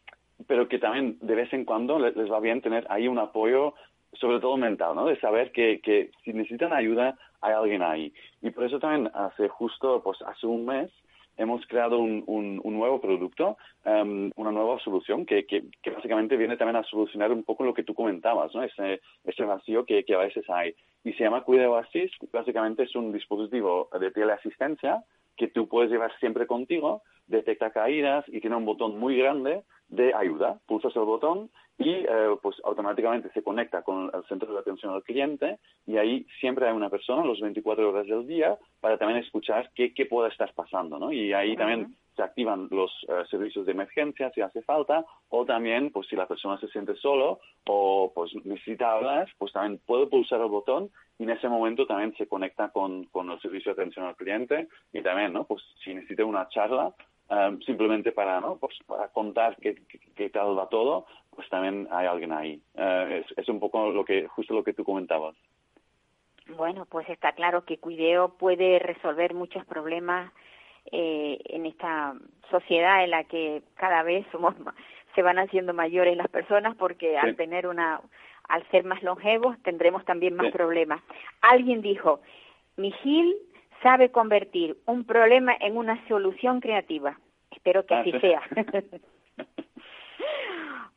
pero 0.46 0.68
que 0.68 0.78
también 0.78 1.16
de 1.20 1.34
vez 1.34 1.52
en 1.52 1.64
cuando 1.64 1.98
les 1.98 2.30
va 2.30 2.40
bien 2.40 2.60
tener 2.60 2.86
ahí 2.90 3.08
un 3.08 3.18
apoyo 3.18 3.74
sobre 4.20 4.40
todo 4.40 4.56
mental, 4.56 4.94
¿no? 4.94 5.06
De 5.06 5.18
saber 5.20 5.52
que, 5.52 5.80
que 5.80 6.10
si 6.24 6.32
necesitan 6.32 6.72
ayuda, 6.72 7.16
hay 7.40 7.52
alguien 7.52 7.82
ahí. 7.82 8.12
Y 8.42 8.50
por 8.50 8.64
eso 8.64 8.78
también 8.78 9.10
hace 9.14 9.48
justo, 9.48 10.02
pues 10.02 10.20
hace 10.22 10.46
un 10.46 10.64
mes, 10.66 10.90
hemos 11.36 11.66
creado 11.66 11.98
un, 11.98 12.22
un, 12.26 12.74
nuevo 12.74 13.00
producto, 13.00 13.56
um, 13.84 14.30
una 14.36 14.52
nueva 14.52 14.78
solución 14.80 15.26
que, 15.26 15.46
que, 15.46 15.64
que, 15.82 15.90
básicamente 15.90 16.36
viene 16.36 16.56
también 16.56 16.76
a 16.76 16.84
solucionar 16.84 17.32
un 17.32 17.42
poco 17.42 17.64
lo 17.64 17.74
que 17.74 17.82
tú 17.82 17.94
comentabas, 17.94 18.54
¿no? 18.54 18.62
Ese, 18.62 19.00
ese 19.24 19.44
vacío 19.44 19.84
que, 19.84 20.04
que 20.04 20.14
a 20.14 20.18
veces 20.18 20.48
hay. 20.48 20.74
Y 21.02 21.12
se 21.14 21.24
llama 21.24 21.42
Cuidado 21.42 21.76
Assist, 21.76 22.14
básicamente 22.32 22.84
es 22.84 22.94
un 22.94 23.12
dispositivo 23.12 23.88
de 23.98 24.10
teleasistencia 24.10 25.02
que 25.36 25.48
tú 25.48 25.68
puedes 25.68 25.90
llevar 25.90 26.12
siempre 26.18 26.46
contigo, 26.46 27.02
detecta 27.26 27.70
caídas 27.70 28.24
y 28.28 28.40
tiene 28.40 28.56
un 28.56 28.64
botón 28.64 28.98
muy 28.98 29.16
grande 29.16 29.62
de 29.88 30.14
ayuda. 30.14 30.58
Pulsas 30.66 30.94
el 30.96 31.02
botón 31.02 31.50
y 31.78 31.90
eh, 31.90 32.36
pues 32.42 32.56
automáticamente 32.64 33.30
se 33.32 33.42
conecta 33.42 33.82
con 33.82 34.10
el 34.14 34.24
centro 34.28 34.52
de 34.52 34.60
atención 34.60 34.92
al 34.92 35.02
cliente 35.02 35.58
y 35.86 35.96
ahí 35.96 36.26
siempre 36.40 36.66
hay 36.66 36.72
una 36.74 36.90
persona 36.90 37.24
los 37.24 37.40
24 37.40 37.90
horas 37.90 38.06
del 38.06 38.26
día 38.26 38.56
para 38.80 38.96
también 38.98 39.20
escuchar 39.20 39.70
qué, 39.74 39.92
qué 39.92 40.06
pueda 40.06 40.28
estar 40.28 40.52
pasando, 40.54 40.98
¿no? 40.98 41.12
Y 41.12 41.32
ahí 41.32 41.56
también 41.56 41.96
se 42.14 42.22
activan 42.22 42.68
los 42.70 42.92
eh, 43.08 43.24
servicios 43.28 43.66
de 43.66 43.72
emergencia 43.72 44.30
si 44.30 44.40
hace 44.40 44.62
falta 44.62 45.04
o 45.28 45.44
también 45.44 45.90
pues 45.90 46.06
si 46.06 46.14
la 46.14 46.28
persona 46.28 46.58
se 46.60 46.68
siente 46.68 46.94
solo 46.96 47.40
o 47.66 48.12
pues 48.14 48.32
necesita 48.44 48.92
hablar, 48.92 49.28
pues 49.38 49.52
también 49.52 49.80
puede 49.84 50.06
pulsar 50.06 50.40
el 50.40 50.48
botón 50.48 50.90
y 51.18 51.24
en 51.24 51.30
ese 51.30 51.48
momento 51.48 51.86
también 51.86 52.14
se 52.16 52.26
conecta 52.26 52.70
con, 52.70 53.04
con 53.04 53.30
el 53.30 53.40
servicio 53.40 53.74
de 53.74 53.80
atención 53.80 54.06
al 54.06 54.16
cliente 54.16 54.68
y 54.92 55.02
también, 55.02 55.32
¿no? 55.32 55.44
Pues 55.44 55.62
si 55.82 55.94
necesita 55.94 56.24
una 56.24 56.48
charla, 56.48 56.92
eh, 57.30 57.58
simplemente 57.64 58.12
para, 58.12 58.40
¿no? 58.40 58.56
Pues 58.56 58.76
para 58.86 59.08
contar 59.08 59.56
qué, 59.60 59.76
qué, 60.16 60.30
tal 60.30 60.58
va 60.58 60.68
todo, 60.68 61.06
pues 61.34 61.48
también 61.48 61.88
hay 61.90 62.06
alguien 62.06 62.32
ahí. 62.32 62.60
Es, 62.74 63.26
es 63.36 63.48
un 63.48 63.60
poco 63.60 63.90
lo 63.90 64.04
que, 64.04 64.26
justo 64.28 64.54
lo 64.54 64.64
que 64.64 64.74
tú 64.74 64.84
comentabas. 64.84 65.36
Bueno, 66.56 66.84
pues 66.86 67.08
está 67.08 67.32
claro 67.32 67.64
que 67.64 67.78
Cuideo 67.78 68.36
puede 68.36 68.78
resolver 68.78 69.32
muchos 69.32 69.64
problemas 69.64 70.30
eh, 70.92 71.38
en 71.46 71.64
esta 71.64 72.14
sociedad 72.50 73.02
en 73.02 73.10
la 73.10 73.24
que 73.24 73.62
cada 73.74 74.02
vez 74.02 74.26
somos 74.30 74.54
se 75.14 75.22
van 75.22 75.38
haciendo 75.38 75.72
mayores 75.72 76.16
las 76.16 76.28
personas 76.28 76.76
porque 76.76 77.16
al 77.16 77.36
tener 77.36 77.66
una 77.66 78.00
al 78.48 78.68
ser 78.70 78.84
más 78.84 79.02
longevos 79.02 79.56
tendremos 79.62 80.04
también 80.04 80.34
más 80.36 80.52
problemas. 80.52 81.02
Alguien 81.40 81.82
dijo, 81.82 82.20
Mijil 82.76 83.36
sabe 83.82 84.10
convertir 84.10 84.76
un 84.86 85.04
problema 85.04 85.54
en 85.60 85.76
una 85.76 86.06
solución 86.08 86.60
creativa. 86.60 87.18
Espero 87.50 87.84
que 87.86 87.94
ah, 87.94 88.00
así 88.00 88.12
sea. 88.20 88.42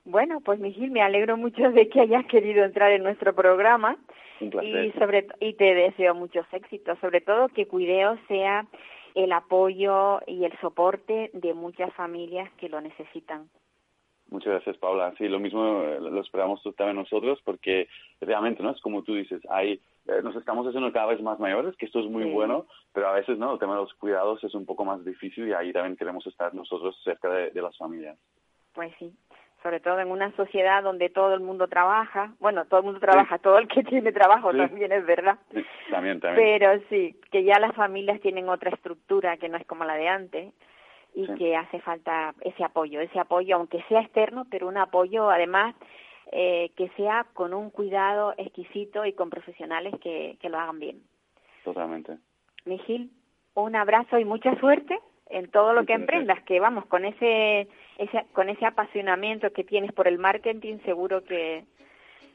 bueno, 0.06 0.40
pues 0.42 0.60
Mijil, 0.60 0.92
me 0.92 1.02
alegro 1.02 1.38
mucho 1.38 1.72
de 1.72 1.90
que 1.90 2.02
hayas 2.02 2.26
querido 2.26 2.64
entrar 2.64 2.92
en 2.92 3.04
nuestro 3.04 3.34
programa. 3.34 3.98
Y, 4.40 4.92
sobre, 5.00 5.26
y 5.40 5.54
te 5.54 5.74
deseo 5.74 6.14
muchos 6.14 6.46
éxitos, 6.52 7.00
sobre 7.00 7.22
todo 7.22 7.50
que 7.50 7.68
Cuideo 7.68 8.20
sea 8.28 8.68
el 9.16 9.32
apoyo 9.32 10.20
y 10.28 10.46
el 10.46 10.56
soporte 10.60 11.32
de 11.34 11.56
muchas 11.56 11.92
familias 11.96 12.48
que 12.54 12.70
lo 12.70 12.80
necesitan. 12.80 13.50
Muchas 14.30 14.54
gracias, 14.54 14.78
Paula. 14.78 15.14
Sí, 15.18 15.28
lo 15.28 15.40
mismo 15.40 15.82
eh, 15.84 16.00
lo 16.00 16.22
esperamos 16.22 16.62
también 16.76 16.98
nosotros 16.98 17.40
porque 17.44 17.88
realmente, 18.20 18.62
¿no? 18.62 18.72
Es 18.72 18.82
como 18.82 19.04
tú 19.04 19.16
dices, 19.16 19.42
hay, 19.50 19.80
eh, 20.08 20.22
nos 20.24 20.36
estamos 20.36 20.68
haciendo 20.68 20.92
cada 20.92 21.08
vez 21.08 21.22
más 21.22 21.40
mayores, 21.40 21.76
que 21.78 21.86
esto 21.86 22.00
es 22.00 22.08
muy 22.08 22.26
bueno, 22.26 22.66
pero 22.94 23.08
a 23.08 23.14
veces, 23.14 23.38
¿no? 23.38 23.54
El 23.54 23.60
tema 23.60 23.76
de 23.76 23.82
los 23.82 23.94
cuidados 23.94 24.44
es 24.44 24.54
un 24.54 24.66
poco 24.66 24.84
más 24.86 25.04
difícil 25.06 25.48
y 25.48 25.54
ahí 25.54 25.72
también 25.72 25.96
queremos 25.96 26.26
estar 26.28 26.54
nosotros 26.54 27.00
cerca 27.04 27.30
de 27.30 27.62
las 27.62 27.78
familias. 27.78 28.18
Pues 28.74 28.94
sí 29.00 29.14
sobre 29.64 29.80
todo 29.80 30.00
en 30.00 30.12
una 30.12 30.32
sociedad 30.38 30.84
donde 30.84 31.10
todo 31.10 31.34
el 31.34 31.42
mundo 31.42 31.68
trabaja, 31.68 32.32
bueno, 32.40 32.66
todo 32.66 32.80
el 32.80 32.86
mundo 32.86 33.00
trabaja, 33.00 33.38
todo 33.40 33.58
el 33.58 33.68
que 33.68 33.84
tiene 33.84 34.12
trabajo 34.12 34.54
también 34.54 34.92
es 34.92 35.06
verdad. 35.06 35.38
también, 35.92 36.20
también. 36.20 36.60
Pero 36.60 36.82
sí, 36.90 37.20
que 37.32 37.44
ya 37.44 37.60
las 37.60 37.76
familias 37.76 38.22
tienen 38.22 38.50
otra 38.50 38.70
estructura 38.70 39.36
que 39.36 39.50
no 39.50 39.58
es 39.58 39.66
como 39.66 39.84
la 39.84 39.96
de 39.96 40.08
antes 40.08 40.54
y 41.18 41.28
que 41.36 41.56
hace 41.56 41.80
falta 41.80 42.36
ese 42.42 42.64
apoyo, 42.64 43.02
ese 43.02 43.20
apoyo, 43.20 43.56
aunque 43.56 43.84
sea 43.90 44.02
externo, 44.02 44.46
pero 44.52 44.68
un 44.68 44.78
apoyo 44.78 45.32
además 45.32 45.74
eh, 46.32 46.72
que 46.76 46.90
sea 46.90 47.26
con 47.34 47.56
un 47.56 47.72
cuidado 47.72 48.36
exquisito 48.38 49.04
y 49.04 49.14
con 49.14 49.32
profesionales 49.32 49.96
que, 50.00 50.38
que 50.40 50.50
lo 50.50 50.60
hagan 50.60 50.78
bien. 50.78 51.02
Totalmente. 51.64 52.18
Mijil, 52.66 53.10
un 53.56 53.76
abrazo 53.76 54.20
y 54.20 54.26
mucha 54.26 54.56
suerte 54.60 55.00
en 55.30 55.50
todo 55.50 55.74
lo 55.74 55.86
que 55.88 55.94
emprendas, 55.94 56.42
que 56.44 56.60
vamos, 56.60 56.86
con 56.86 57.04
ese, 57.04 57.68
ese, 57.98 58.26
con 58.34 58.50
ese 58.50 58.66
apasionamiento 58.68 59.52
que 59.52 59.64
tienes 59.64 59.92
por 59.94 60.08
el 60.08 60.20
marketing, 60.20 60.78
seguro 60.86 61.24
que, 61.24 61.66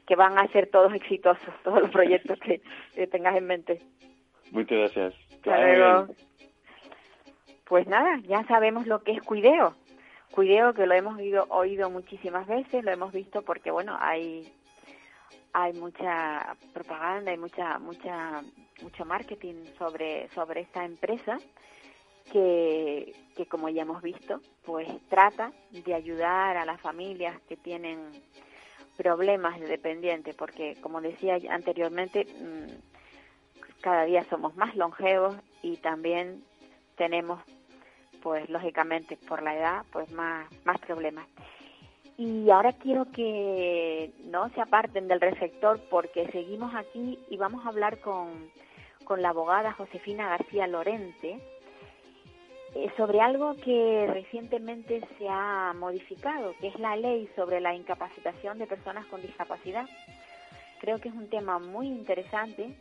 que 0.05 0.15
van 0.17 0.37
a 0.37 0.47
ser 0.49 0.69
todos 0.69 0.93
exitosos, 0.93 1.53
todos 1.63 1.83
los 1.83 1.89
proyectos 1.89 2.37
que, 2.39 2.61
tengas 3.07 3.37
en 3.37 3.47
mente. 3.47 3.81
Muchas 4.51 4.77
gracias. 4.77 5.13
Pues 7.73 7.87
nada, 7.87 8.19
ya 8.27 8.43
sabemos 8.43 8.85
lo 8.85 9.01
que 9.01 9.13
es 9.13 9.21
Cuideo. 9.23 9.73
Cuideo 10.29 10.75
que 10.75 10.85
lo 10.85 10.93
hemos 10.93 11.17
oído, 11.17 11.47
oído 11.49 11.89
muchísimas 11.89 12.45
veces, 12.45 12.83
lo 12.83 12.91
hemos 12.91 13.11
visto 13.11 13.41
porque, 13.41 13.71
bueno, 13.71 13.97
hay 13.99 14.53
hay 15.53 15.73
mucha 15.73 16.55
propaganda, 16.71 17.31
hay 17.31 17.37
mucha 17.39 17.79
mucha 17.79 18.43
mucho 18.83 19.05
marketing 19.05 19.55
sobre 19.79 20.29
sobre 20.35 20.61
esta 20.61 20.85
empresa 20.85 21.39
que, 22.31 23.11
que 23.35 23.47
como 23.47 23.69
ya 23.69 23.81
hemos 23.81 24.03
visto, 24.03 24.39
pues 24.63 24.87
trata 25.09 25.51
de 25.71 25.95
ayudar 25.95 26.57
a 26.57 26.65
las 26.65 26.79
familias 26.79 27.41
que 27.49 27.57
tienen 27.57 27.97
problemas 28.97 29.59
de 29.59 29.65
dependiente, 29.65 30.35
porque 30.35 30.77
como 30.79 31.01
decía 31.01 31.39
anteriormente, 31.49 32.27
mm, 32.39 33.81
cada 33.81 34.03
día 34.03 34.23
somos 34.25 34.55
más 34.55 34.75
longevos 34.75 35.35
y 35.63 35.77
también 35.77 36.43
tenemos, 36.95 37.41
pues 38.23 38.49
lógicamente 38.49 39.17
por 39.27 39.43
la 39.43 39.55
edad, 39.55 39.85
pues 39.91 40.09
más, 40.11 40.47
más 40.63 40.79
problemas. 40.79 41.27
Y 42.17 42.49
ahora 42.49 42.71
quiero 42.71 43.11
que 43.11 44.11
no 44.25 44.49
se 44.49 44.61
aparten 44.61 45.09
del 45.09 45.19
receptor 45.19 45.81
porque 45.89 46.31
seguimos 46.31 46.73
aquí 46.73 47.19
y 47.29 47.35
vamos 47.35 47.65
a 47.65 47.69
hablar 47.69 47.99
con, 47.99 48.49
con 49.03 49.21
la 49.21 49.29
abogada 49.29 49.73
Josefina 49.73 50.29
García 50.29 50.67
Lorente, 50.67 51.39
eh, 52.75 52.91
sobre 52.95 53.19
algo 53.19 53.55
que 53.57 54.07
recientemente 54.11 55.01
se 55.17 55.27
ha 55.29 55.73
modificado, 55.75 56.55
que 56.61 56.67
es 56.67 56.79
la 56.79 56.95
ley 56.95 57.29
sobre 57.35 57.59
la 57.59 57.75
incapacitación 57.75 58.57
de 58.57 58.67
personas 58.67 59.05
con 59.07 59.21
discapacidad. 59.21 59.85
Creo 60.79 60.99
que 60.99 61.09
es 61.09 61.15
un 61.15 61.29
tema 61.29 61.59
muy 61.59 61.87
interesante 61.87 62.73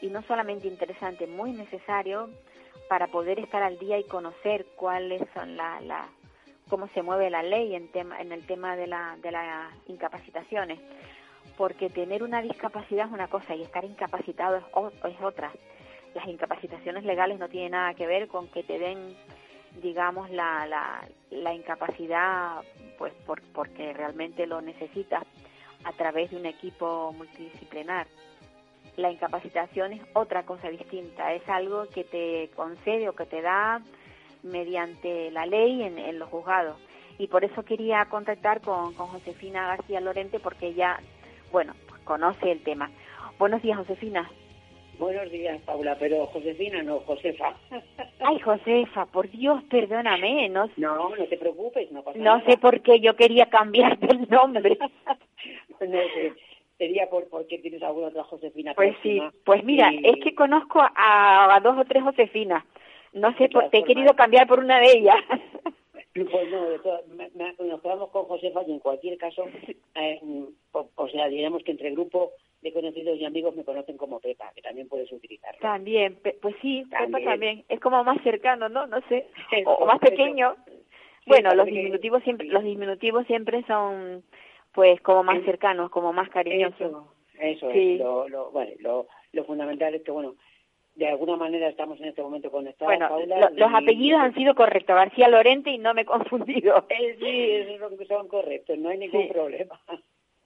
y 0.00 0.08
no 0.08 0.22
solamente 0.22 0.66
interesante, 0.66 1.26
muy 1.26 1.52
necesario 1.52 2.30
para 2.88 3.06
poder 3.06 3.38
estar 3.38 3.62
al 3.62 3.78
día 3.78 3.98
y 3.98 4.04
conocer 4.04 4.66
cuáles 4.76 5.22
son 5.34 5.56
la, 5.56 5.80
la 5.80 6.08
cómo 6.68 6.88
se 6.88 7.02
mueve 7.02 7.30
la 7.30 7.42
ley 7.42 7.74
en 7.74 7.88
tema 7.88 8.20
en 8.20 8.32
el 8.32 8.46
tema 8.46 8.76
de 8.76 8.86
la 8.86 9.16
de 9.22 9.30
las 9.30 9.72
incapacitaciones, 9.86 10.78
porque 11.56 11.90
tener 11.90 12.22
una 12.22 12.42
discapacidad 12.42 13.06
es 13.06 13.12
una 13.12 13.28
cosa 13.28 13.54
y 13.54 13.62
estar 13.62 13.84
incapacitado 13.84 14.56
es, 14.56 14.64
es 15.10 15.20
otra. 15.22 15.52
Las 16.14 16.26
incapacitaciones 16.26 17.04
legales 17.04 17.38
no 17.38 17.48
tienen 17.48 17.72
nada 17.72 17.94
que 17.94 18.06
ver 18.06 18.28
con 18.28 18.48
que 18.48 18.62
te 18.62 18.78
den 18.78 19.16
digamos 19.80 20.30
la, 20.30 20.66
la, 20.66 21.08
la 21.30 21.54
incapacidad 21.54 22.60
pues 22.98 23.14
por, 23.26 23.40
porque 23.52 23.92
realmente 23.94 24.46
lo 24.46 24.60
necesitas 24.60 25.24
a 25.84 25.92
través 25.92 26.30
de 26.30 26.36
un 26.36 26.46
equipo 26.46 27.12
multidisciplinar 27.16 28.06
la 28.96 29.10
incapacitación 29.10 29.94
es 29.94 30.02
otra 30.14 30.44
cosa 30.44 30.68
distinta 30.68 31.32
es 31.32 31.48
algo 31.48 31.88
que 31.88 32.04
te 32.04 32.50
concede 32.54 33.08
o 33.08 33.14
que 33.14 33.26
te 33.26 33.40
da 33.40 33.80
mediante 34.42 35.30
la 35.30 35.46
ley 35.46 35.82
en, 35.82 35.98
en 35.98 36.18
los 36.18 36.28
juzgados 36.28 36.76
y 37.18 37.26
por 37.28 37.44
eso 37.44 37.64
quería 37.64 38.04
contactar 38.06 38.60
con, 38.60 38.94
con 38.94 39.08
Josefina 39.08 39.66
García 39.68 40.00
Lorente 40.00 40.40
porque 40.40 40.68
ella 40.68 41.00
bueno 41.50 41.74
pues 41.88 42.00
conoce 42.02 42.50
el 42.50 42.62
tema 42.62 42.90
buenos 43.38 43.62
días 43.62 43.78
Josefina 43.78 44.30
Buenos 44.98 45.32
días, 45.32 45.60
Paula, 45.62 45.96
pero 45.98 46.26
Josefina 46.26 46.82
no, 46.82 47.00
Josefa. 47.00 47.56
Ay, 48.20 48.38
Josefa, 48.38 49.06
por 49.06 49.28
Dios, 49.30 49.62
perdóname. 49.64 50.48
No, 50.48 50.70
no, 50.76 51.16
no 51.16 51.24
te 51.24 51.38
preocupes, 51.38 51.90
no 51.90 52.02
pasa 52.02 52.18
No 52.18 52.40
sé 52.44 52.56
por 52.58 52.80
qué 52.82 53.00
yo 53.00 53.16
quería 53.16 53.46
cambiarte 53.46 54.06
el 54.06 54.28
nombre. 54.28 54.78
no 55.80 55.86
sé, 55.88 56.34
sería 56.82 57.08
por 57.08 57.28
porque 57.28 57.58
tienes 57.58 57.80
alguna 57.84 58.08
otra 58.08 58.24
Josefina. 58.24 58.74
Pues 58.74 58.96
sí, 59.04 59.20
pues 59.44 59.62
mira, 59.62 59.92
es 60.02 60.16
que 60.20 60.34
conozco 60.34 60.80
a, 60.82 61.60
dos 61.62 61.78
o 61.78 61.84
tres 61.84 62.02
Josefinas. 62.02 62.64
No 63.12 63.32
sé, 63.36 63.48
por, 63.48 63.70
te 63.70 63.78
he 63.78 63.84
querido 63.84 64.16
cambiar 64.16 64.48
por 64.48 64.58
una 64.58 64.80
de 64.80 64.90
ellas. 64.92 65.16
Pues 66.14 66.50
no, 66.50 67.64
nos 67.64 67.80
quedamos 67.80 68.10
con 68.10 68.24
Josefa 68.26 68.60
y 68.66 68.72
en 68.72 68.80
cualquier 68.80 69.16
caso, 69.16 69.46
eh, 69.94 70.20
o 70.72 71.08
sea, 71.08 71.26
digamos 71.28 71.64
que 71.64 71.70
entre 71.70 71.90
grupo 71.92 72.32
de 72.60 72.70
conocidos 72.70 73.18
y 73.18 73.24
amigos 73.24 73.56
me 73.56 73.64
conocen 73.64 73.96
como 73.96 74.20
Pepa, 74.20 74.52
que 74.54 74.60
también 74.60 74.88
puedes 74.88 75.10
utilizarlo. 75.10 75.58
También, 75.62 76.18
pues 76.42 76.54
sí, 76.60 76.84
Pepa 76.90 77.18
también. 77.24 77.64
Es 77.70 77.80
como 77.80 78.04
más 78.04 78.22
cercano, 78.22 78.68
¿no? 78.68 78.86
No 78.86 79.00
sé. 79.08 79.26
O, 79.64 79.86
más 79.86 80.00
pequeño. 80.00 80.54
bueno, 81.24 81.54
los 81.54 81.64
diminutivos 81.64 82.22
siempre, 82.24 82.46
los 82.48 82.62
diminutivos 82.62 83.26
siempre 83.26 83.64
son, 83.66 84.22
pues, 84.72 85.00
como 85.00 85.22
más 85.22 85.42
cercanos, 85.44 85.90
como 85.90 86.12
más 86.12 86.28
cariñosos. 86.30 87.04
Eso, 87.38 87.70
es. 87.70 87.98
Lo, 87.98 88.28
lo, 88.28 88.50
bueno, 88.50 89.06
lo, 89.32 89.44
fundamental 89.44 89.94
es 89.94 90.02
que, 90.02 90.10
bueno, 90.10 90.34
de 90.94 91.08
alguna 91.08 91.36
manera 91.36 91.68
estamos 91.68 91.98
en 92.00 92.06
este 92.06 92.22
momento 92.22 92.50
conectados. 92.50 92.94
Bueno, 92.94 93.50
los 93.52 93.74
apellidos 93.74 94.20
han 94.20 94.34
sido 94.34 94.54
correctos, 94.54 94.94
García 94.94 95.28
Lorente 95.28 95.70
y 95.70 95.78
no 95.78 95.94
me 95.94 96.02
he 96.02 96.06
confundido. 96.06 96.86
Eh, 96.90 97.16
sí, 97.18 97.74
esos 97.74 98.06
son 98.06 98.28
correctos, 98.28 98.78
no 98.78 98.90
hay 98.90 98.98
ningún 98.98 99.28
problema. 99.28 99.80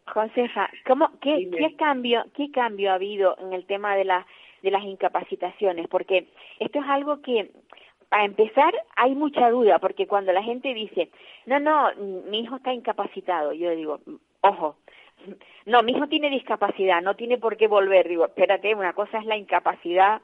Josefa, 0.06 0.70
¿cómo, 0.86 1.10
qué, 1.20 1.50
qué, 1.50 1.74
cambio, 1.74 2.24
¿qué 2.34 2.50
cambio 2.52 2.92
ha 2.92 2.94
habido 2.94 3.36
en 3.40 3.52
el 3.52 3.66
tema 3.66 3.96
de, 3.96 4.04
la, 4.04 4.26
de 4.62 4.70
las 4.70 4.84
incapacitaciones? 4.84 5.88
Porque 5.88 6.28
esto 6.60 6.78
es 6.78 6.84
algo 6.86 7.20
que 7.22 7.50
para 8.08 8.24
empezar, 8.24 8.74
hay 8.96 9.14
mucha 9.14 9.50
duda, 9.50 9.78
porque 9.78 10.06
cuando 10.06 10.32
la 10.32 10.42
gente 10.42 10.72
dice, 10.74 11.10
no, 11.46 11.58
no, 11.58 11.90
mi 11.96 12.40
hijo 12.40 12.56
está 12.56 12.72
incapacitado, 12.72 13.52
yo 13.52 13.70
digo, 13.70 14.00
ojo, 14.40 14.76
no, 15.64 15.82
mi 15.82 15.92
hijo 15.92 16.06
tiene 16.06 16.30
discapacidad, 16.30 17.02
no 17.02 17.16
tiene 17.16 17.38
por 17.38 17.56
qué 17.56 17.66
volver. 17.66 18.08
Digo, 18.08 18.26
espérate, 18.26 18.74
una 18.74 18.92
cosa 18.92 19.18
es 19.18 19.26
la 19.26 19.36
incapacidad, 19.36 20.20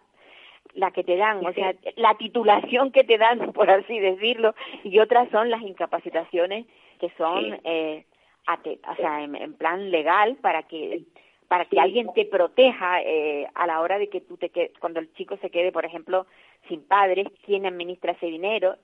la 0.74 0.90
que 0.92 1.04
te 1.04 1.16
dan, 1.16 1.44
o 1.44 1.52
sea, 1.52 1.74
la 1.96 2.16
titulación 2.16 2.92
que 2.92 3.04
te 3.04 3.18
dan, 3.18 3.38
por 3.52 3.70
así 3.70 3.98
decirlo, 3.98 4.54
y 4.84 4.98
otras 4.98 5.28
son 5.30 5.50
las 5.50 5.62
incapacitaciones 5.62 6.66
que 7.00 7.10
son, 7.18 7.60
eh, 7.64 8.04
o 8.46 8.96
sea, 8.96 9.22
en, 9.22 9.54
plan 9.54 9.90
legal 9.90 10.36
para 10.36 10.64
que 10.64 11.02
para 11.48 11.66
que 11.66 11.78
alguien 11.78 12.10
te 12.14 12.24
proteja 12.24 13.02
eh, 13.02 13.46
a 13.54 13.66
la 13.66 13.82
hora 13.82 13.98
de 13.98 14.08
que 14.08 14.22
tú 14.22 14.38
te 14.38 14.48
quedes, 14.48 14.70
cuando 14.78 15.00
el 15.00 15.12
chico 15.12 15.36
se 15.36 15.50
quede, 15.50 15.70
por 15.70 15.84
ejemplo, 15.84 16.26
sin 16.68 16.82
padres, 16.82 17.26
quién 17.44 17.66
administra 17.66 18.12
ese 18.12 18.26
dinero, 18.26 18.76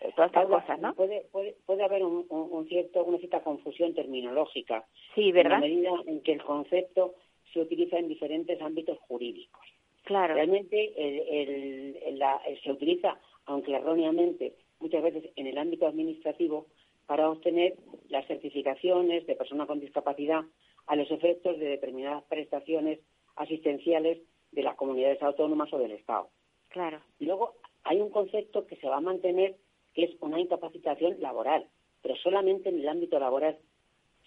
eh, 0.00 0.12
todas 0.16 0.30
estas 0.30 0.46
cosas, 0.46 0.80
¿no? 0.80 0.94
Puede, 0.94 1.26
puede, 1.30 1.56
puede 1.64 1.84
haber 1.84 2.04
un, 2.04 2.26
un, 2.28 2.68
cierto, 2.68 3.04
una 3.04 3.18
cierta 3.18 3.42
confusión 3.42 3.94
terminológica. 3.94 4.84
Sí, 5.14 5.30
¿verdad? 5.32 5.58
En 5.58 5.60
la 5.60 5.66
medida 5.66 5.90
en 6.06 6.22
que 6.22 6.32
el 6.32 6.42
concepto 6.42 7.14
se 7.52 7.60
utiliza 7.60 7.98
en 7.98 8.08
diferentes 8.08 8.60
ámbitos 8.60 8.98
jurídicos. 9.00 9.62
Claro. 10.04 10.34
Realmente 10.34 10.92
el, 10.96 11.96
el, 12.04 12.18
la, 12.18 12.40
se 12.62 12.72
utiliza, 12.72 13.18
aunque 13.46 13.74
erróneamente, 13.74 14.54
muchas 14.80 15.02
veces 15.02 15.30
en 15.36 15.46
el 15.46 15.58
ámbito 15.58 15.86
administrativo, 15.86 16.66
para 17.06 17.28
obtener 17.28 17.74
las 18.08 18.26
certificaciones 18.26 19.26
de 19.26 19.36
persona 19.36 19.66
con 19.66 19.80
discapacidad 19.80 20.42
a 20.86 20.96
los 20.96 21.10
efectos 21.10 21.58
de 21.58 21.66
determinadas 21.66 22.24
prestaciones 22.24 23.00
asistenciales 23.36 24.18
de 24.50 24.62
las 24.62 24.76
comunidades 24.76 25.22
autónomas 25.22 25.72
o 25.72 25.78
del 25.78 25.92
Estado. 25.92 26.28
Claro. 26.72 27.00
luego 27.20 27.54
hay 27.84 28.00
un 28.00 28.10
concepto 28.10 28.66
que 28.66 28.76
se 28.76 28.88
va 28.88 28.96
a 28.96 29.00
mantener 29.00 29.56
que 29.94 30.04
es 30.04 30.10
una 30.20 30.40
incapacitación 30.40 31.20
laboral, 31.20 31.66
pero 32.00 32.16
solamente 32.16 32.70
en 32.70 32.80
el 32.80 32.88
ámbito 32.88 33.18
laboral 33.18 33.58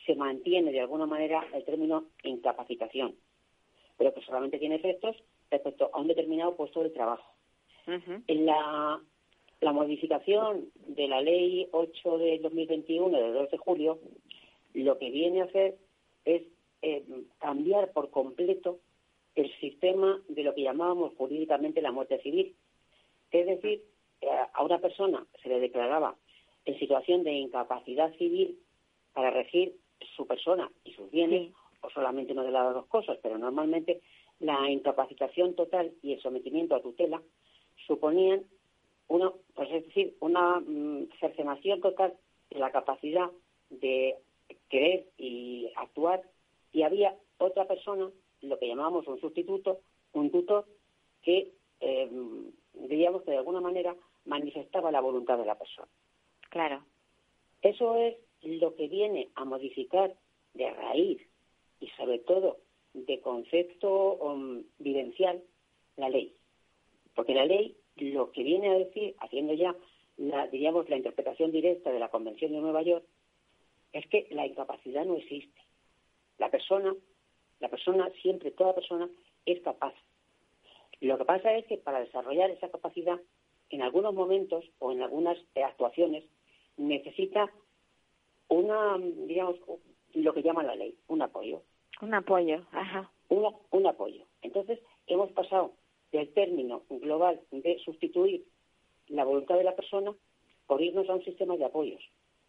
se 0.05 0.15
mantiene 0.15 0.71
de 0.71 0.81
alguna 0.81 1.07
manera 1.07 1.45
el 1.53 1.65
término 1.65 2.05
incapacitación, 2.23 3.15
pero 3.97 4.13
que 4.13 4.21
solamente 4.21 4.59
tiene 4.59 4.75
efectos 4.75 5.15
respecto 5.49 5.89
a 5.91 5.99
un 5.99 6.07
determinado 6.07 6.55
puesto 6.55 6.83
de 6.83 6.91
trabajo. 6.91 7.33
En 7.87 8.45
la, 8.47 8.99
la 9.61 9.71
modificación 9.71 10.71
de 10.87 11.07
la 11.07 11.21
ley 11.21 11.67
8 11.71 12.17
de 12.17 12.39
2021 12.39 13.17
del 13.17 13.33
2 13.33 13.51
de 13.51 13.57
julio, 13.57 13.99
lo 14.73 14.97
que 14.97 15.09
viene 15.11 15.41
a 15.41 15.45
hacer 15.45 15.77
es 16.25 16.43
eh, 16.81 17.05
cambiar 17.39 17.91
por 17.91 18.09
completo 18.09 18.79
el 19.35 19.53
sistema 19.59 20.21
de 20.29 20.43
lo 20.43 20.55
que 20.55 20.63
llamábamos 20.63 21.13
jurídicamente 21.17 21.81
la 21.81 21.91
muerte 21.91 22.21
civil. 22.21 22.55
Es 23.31 23.45
decir, 23.45 23.83
eh, 24.21 24.29
a 24.53 24.63
una 24.63 24.79
persona 24.79 25.25
se 25.43 25.49
le 25.49 25.59
declaraba 25.59 26.15
en 26.65 26.79
situación 26.79 27.23
de 27.23 27.33
incapacidad 27.33 28.13
civil 28.15 28.59
para 29.13 29.31
regir 29.31 29.75
su 30.15 30.25
persona 30.25 30.71
y 30.83 30.93
sus 30.93 31.09
bienes, 31.11 31.51
o 31.81 31.89
solamente 31.89 32.33
una 32.33 32.43
de 32.43 32.51
las 32.51 32.73
dos 32.73 32.87
cosas, 32.87 33.17
pero 33.21 33.37
normalmente 33.37 34.01
la 34.39 34.69
incapacitación 34.69 35.55
total 35.55 35.93
y 36.01 36.13
el 36.13 36.21
sometimiento 36.21 36.75
a 36.75 36.81
tutela 36.81 37.21
suponían 37.87 38.43
una, 39.07 39.31
pues 39.53 39.69
es 39.71 39.85
decir, 39.85 40.15
una 40.19 40.59
mm, 40.59 41.09
cercenación 41.19 41.81
total 41.81 42.13
de 42.49 42.59
la 42.59 42.71
capacidad 42.71 43.29
de 43.69 44.15
querer 44.69 45.07
y 45.17 45.69
actuar 45.75 46.23
y 46.71 46.83
había 46.83 47.15
otra 47.37 47.67
persona, 47.67 48.09
lo 48.45 48.59
que 48.59 48.67
llamábamos 48.67 49.07
un 49.07 49.19
sustituto, 49.19 49.81
un 50.13 50.31
tutor, 50.31 50.65
que 51.21 51.53
eh, 51.79 52.09
diríamos 52.73 53.23
que 53.23 53.31
de 53.31 53.37
alguna 53.37 53.61
manera 53.61 53.95
manifestaba 54.25 54.91
la 54.91 55.01
voluntad 55.01 55.37
de 55.37 55.45
la 55.45 55.57
persona. 55.57 55.87
Claro. 56.49 56.83
Eso 57.61 57.95
es 57.97 58.15
lo 58.41 58.75
que 58.75 58.87
viene 58.87 59.29
a 59.35 59.45
modificar 59.45 60.13
de 60.53 60.71
raíz 60.71 61.21
y 61.79 61.87
sobre 61.89 62.19
todo 62.19 62.57
de 62.93 63.19
concepto 63.19 64.15
um, 64.15 64.63
vivencial 64.79 65.43
la 65.97 66.09
ley. 66.09 66.33
Porque 67.13 67.33
la 67.33 67.45
ley 67.45 67.75
lo 67.97 68.31
que 68.31 68.43
viene 68.43 68.69
a 68.69 68.77
decir, 68.77 69.15
haciendo 69.19 69.53
ya 69.53 69.75
la, 70.17 70.47
diríamos 70.47 70.89
la 70.89 70.97
interpretación 70.97 71.51
directa 71.51 71.91
de 71.91 71.99
la 71.99 72.09
Convención 72.09 72.51
de 72.51 72.59
Nueva 72.59 72.81
York, 72.81 73.05
es 73.93 74.05
que 74.07 74.27
la 74.31 74.45
incapacidad 74.45 75.05
no 75.05 75.15
existe. 75.15 75.61
La 76.37 76.51
persona, 76.51 76.93
la 77.59 77.69
persona 77.69 78.09
siempre, 78.21 78.51
toda 78.51 78.75
persona 78.75 79.09
es 79.45 79.61
capaz. 79.61 79.93
Lo 81.01 81.17
que 81.17 81.25
pasa 81.25 81.53
es 81.55 81.65
que 81.65 81.77
para 81.77 81.99
desarrollar 81.99 82.49
esa 82.49 82.69
capacidad, 82.69 83.19
en 83.69 83.81
algunos 83.81 84.13
momentos 84.13 84.65
o 84.79 84.91
en 84.91 85.01
algunas 85.01 85.37
actuaciones, 85.55 86.23
necesita 86.77 87.51
una, 88.47 88.97
digamos, 88.97 89.57
lo 90.13 90.33
que 90.33 90.43
llama 90.43 90.63
la 90.63 90.75
ley, 90.75 90.95
un 91.07 91.21
apoyo. 91.21 91.61
Un 92.01 92.13
apoyo, 92.13 92.65
ajá. 92.71 93.09
un 93.29 93.87
apoyo. 93.87 94.25
Entonces, 94.41 94.79
hemos 95.07 95.31
pasado 95.31 95.73
del 96.11 96.31
término 96.33 96.83
global 96.89 97.41
de 97.51 97.79
sustituir 97.79 98.45
la 99.07 99.23
voluntad 99.23 99.55
de 99.55 99.63
la 99.63 99.75
persona 99.75 100.13
por 100.67 100.81
irnos 100.81 101.09
a 101.09 101.15
un 101.15 101.23
sistema 101.23 101.57
de 101.57 101.65
apoyos, 101.65 102.01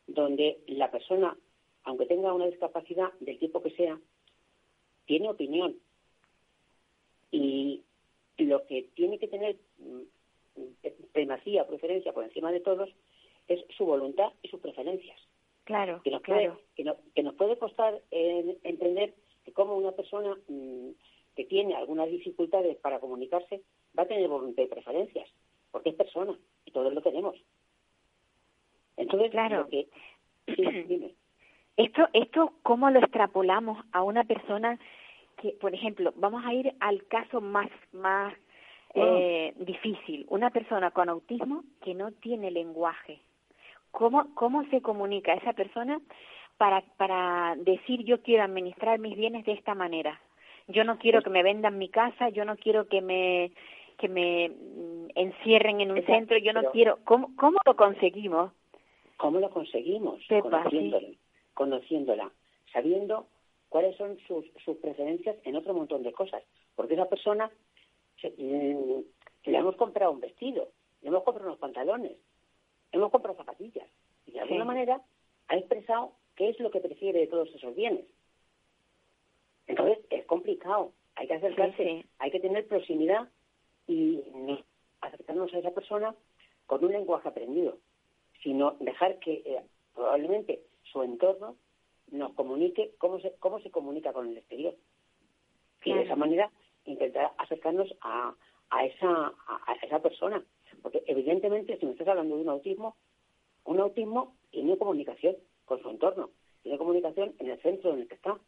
donde 0.07 0.59
la 0.67 0.91
persona, 0.91 1.37
aunque 1.85 2.07
tenga 2.07 2.33
una 2.33 2.47
discapacidad 2.47 3.13
del 3.21 3.39
tipo 3.39 3.63
que 3.63 3.71
sea, 3.71 3.99
tiene 5.07 5.31
opinión. 5.31 5.77
Y 7.31 7.83
lo 8.39 8.67
que 8.67 8.89
tiene 8.95 9.19
que 9.19 9.29
tener 9.29 9.57
mm, 9.79 10.03
primacía, 11.13 11.67
preferencia 11.67 12.13
por 12.13 12.25
encima 12.25 12.53
de 12.53 12.61
todos, 12.61 12.91
es 13.49 13.65
su 13.77 13.85
voluntad 13.85 14.33
y 14.43 14.49
sus 14.49 14.61
preferencias. 14.61 15.19
Claro, 15.65 16.01
que 16.03 16.11
nos 16.11 16.23
claro. 16.23 16.61
Puede, 16.77 16.95
que, 17.15 17.23
nos 17.23 17.35
puede 17.35 17.59
costar 17.59 18.01
entender 18.11 19.15
que 19.45 19.53
como 19.53 19.77
una 19.77 19.93
persona 19.93 20.37
mm, 20.49 20.91
que 21.35 21.45
tiene 21.45 21.75
algunas 21.75 22.09
dificultades 22.09 22.77
para 22.79 23.01
comunicarse 23.01 23.63
va 23.99 24.05
a 24.05 24.09
tener 24.09 24.29
voluntad 24.29 24.63
y 24.63 24.69
preferencias, 24.69 25.29
porque 25.71 25.91
es 25.91 25.97
persona 25.97 26.39
y 26.65 26.71
todos 26.71 26.93
lo 26.93 27.03
tenemos. 27.03 27.37
Entonces, 28.97 29.31
claro. 29.31 29.69
que, 29.69 29.89
Esto, 31.77 32.09
esto, 32.13 32.53
¿cómo 32.63 32.91
lo 32.91 33.01
extrapolamos 33.01 33.85
a 33.93 34.03
una 34.03 34.25
persona 34.25 34.79
que, 35.37 35.51
por 35.61 35.75
ejemplo, 35.75 36.13
vamos 36.17 36.45
a 36.45 36.55
ir 36.55 36.75
al 36.81 37.07
caso 37.07 37.41
más, 37.41 37.69
más 37.93 38.33
eh, 38.95 39.53
difícil, 39.59 40.25
una 40.31 40.51
persona 40.51 40.91
con 40.91 41.11
autismo 41.11 41.65
que 41.83 41.95
no 41.95 42.13
tiene 42.13 42.51
lenguaje. 42.51 43.21
¿Cómo, 43.91 44.35
cómo 44.35 44.65
se 44.71 44.81
comunica 44.81 45.35
esa 45.35 45.53
persona 45.53 46.01
para, 46.57 46.83
para 46.97 47.55
decir 47.57 48.05
yo 48.05 48.23
quiero 48.23 48.45
administrar 48.45 48.99
mis 48.99 49.15
bienes 49.15 49.45
de 49.45 49.53
esta 49.53 49.75
manera? 49.75 50.19
Yo 50.69 50.83
no 50.85 50.99
quiero 50.99 51.21
que 51.21 51.31
me 51.31 51.43
vendan 51.43 51.79
mi 51.79 51.91
casa, 51.91 52.31
yo 52.31 52.45
no 52.45 52.57
quiero 52.57 52.89
que 52.89 53.01
me 53.03 53.53
que 53.99 54.09
me 54.09 54.51
mm, 54.51 55.09
encierren 55.15 55.81
en 55.81 55.93
un 55.93 56.05
centro, 56.05 56.37
yo 56.39 56.53
no 56.53 56.71
quiero. 56.71 56.99
¿Cómo, 57.05 57.35
¿Cómo 57.37 57.59
lo 57.65 57.77
conseguimos? 57.77 58.53
¿Cómo 59.17 59.41
lo 59.41 59.49
conseguimos? 59.51 60.21
conociéndola, 60.43 61.09
conociéndola, 61.57 62.31
sabiendo 62.73 63.27
cuáles 63.71 63.97
son 63.97 64.19
sus, 64.29 64.45
sus 64.65 64.77
preferencias 64.77 65.37
en 65.45 65.57
otro 65.57 65.75
montón 65.75 66.03
de 66.03 66.13
cosas. 66.13 66.43
Porque 66.77 66.95
esa 66.95 67.09
persona 67.09 67.51
mm, 68.23 69.01
le 69.47 69.59
hemos 69.59 69.75
comprado 69.77 70.13
un 70.13 70.21
vestido, 70.21 70.69
le 71.01 71.09
hemos 71.09 71.25
comprado 71.25 71.49
unos 71.49 71.59
pantalones, 71.59 72.13
le 72.93 72.99
hemos 72.99 73.11
comprado 73.11 73.39
zapatillas. 73.39 73.89
Y 74.27 74.33
de 74.33 74.41
alguna 74.41 74.67
manera 74.67 75.03
ha 75.49 75.57
expresado 75.57 76.13
qué 76.37 76.51
es 76.51 76.61
lo 76.61 76.71
que 76.71 76.81
prefiere 76.81 77.21
de 77.21 77.27
todos 77.27 77.49
esos 77.55 77.75
bienes. 77.75 78.05
Entonces 79.67 79.99
es 80.11 80.27
complicado, 80.27 80.93
hay 81.15 81.27
que 81.27 81.35
acercarse, 81.35 82.05
hay 82.19 82.31
que 82.31 82.41
tener 82.41 82.69
proximidad 82.69 83.29
y 83.89 84.23
acercarnos 85.01 85.53
a 85.55 85.59
esa 85.59 85.71
persona 85.71 86.15
con 86.67 86.85
un 86.85 86.93
lenguaje 86.93 87.29
aprendido, 87.29 87.79
sino 88.43 88.77
dejar 88.81 89.19
que 89.21 89.43
eh, 89.45 89.63
probablemente 89.95 90.61
su 90.97 91.03
entorno 91.03 91.57
nos 92.11 92.33
comunique 92.33 92.95
cómo 92.97 93.21
se, 93.21 93.35
cómo 93.39 93.61
se 93.61 93.71
comunica 93.71 94.15
con 94.15 94.29
el 94.29 94.39
exterior. 94.39 94.75
Y 95.85 95.93
de 95.93 96.03
esa 96.03 96.17
manera 96.17 96.51
intentar 96.87 97.33
acercarnos 97.37 97.95
a, 98.01 98.35
a, 98.71 98.87
esa, 98.87 99.35
a, 99.47 99.75
esa 99.83 100.01
persona. 100.01 100.43
Porque 100.81 101.03
evidentemente 101.07 101.79
si 101.79 101.85
me 101.85 101.93
estás 101.93 102.09
hablando 102.09 102.37
de 102.37 102.43
un 102.43 102.49
autismo, 102.49 102.97
un 103.65 103.79
autismo 103.79 104.37
tiene 104.51 104.79
comunicación 104.79 105.37
con 105.67 105.83
su 105.83 105.91
entorno, 105.91 106.31
tiene 106.63 106.79
comunicación 106.79 107.35
en 107.41 107.51
el 107.51 107.61
centro 107.61 107.93
en 107.93 108.01
el 108.01 108.09
que 108.09 108.15
está. 108.15 108.39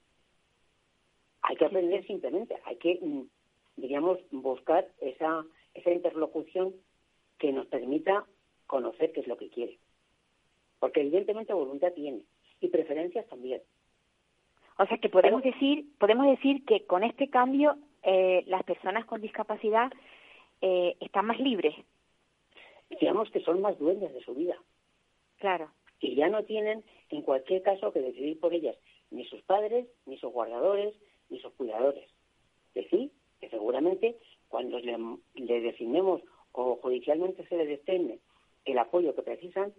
Hay 1.43 1.57
que 1.57 1.67
aprender 1.67 2.07
simplemente, 2.07 2.57
hay 2.65 2.77
que, 2.77 2.99
mm, 3.03 3.29
diríamos, 3.77 4.21
buscar 4.31 4.89
esa, 5.01 5.45
esa 5.75 5.91
interlocución 5.91 6.75
que 7.39 7.53
nos 7.53 7.67
permita 7.67 8.25
conocer 8.67 9.13
qué 9.13 9.21
es 9.21 9.27
lo 9.27 9.37
que 9.37 9.51
quiere. 9.51 9.79
Porque 10.79 11.03
evidentemente 11.03 11.53
voluntad 11.53 11.93
tiene 11.93 12.25
y 12.61 12.69
preferencias 12.69 13.27
también. 13.29 13.63
O 14.79 14.87
sea 14.87 14.99
que 14.99 15.09
podemos 15.09 15.43
decir, 15.43 15.87
podemos 15.99 16.27
decir 16.27 16.65
que 16.65 16.87
con 16.87 17.03
este 17.03 17.29
cambio 17.29 17.77
eh, 18.03 18.45
las 18.47 18.63
personas 18.63 19.05
con 19.07 19.21
discapacidad 19.21 19.93
eh, 20.61 20.97
están 21.01 21.27
más 21.27 21.39
libres. 21.41 21.75
digamos 22.89 23.31
que 23.31 23.41
son 23.41 23.61
más 23.61 23.79
dueñas 23.79 24.13
de 24.15 24.21
su 24.21 24.35
vida. 24.35 24.57
Claro. 25.39 25.71
Y 26.01 26.15
ya 26.15 26.29
no 26.29 26.45
tienen, 26.45 26.85
en 27.11 27.23
cualquier 27.23 27.63
caso, 27.63 27.93
que 27.93 28.01
decidir 28.01 28.39
por 28.41 28.55
ellas 28.55 28.77
ni 29.11 29.25
sus 29.27 29.43
padres, 29.43 29.87
ni 30.07 30.17
sus 30.19 30.33
guardadores, 30.33 30.95
ni 31.29 31.39
sus 31.41 31.53
cuidadores. 31.55 32.09
Decir 32.75 33.11
que 33.41 33.49
seguramente 33.49 34.17
cuando 34.49 34.79
le, 34.79 34.97
le 35.35 35.61
designemos 35.61 36.23
o 36.53 36.77
judicialmente 36.77 37.47
se 37.47 37.57
le 37.57 37.67
destine 37.67 38.19
el 38.65 38.79
apoyo 38.79 39.15
que 39.15 39.23
precisan, 39.23 39.73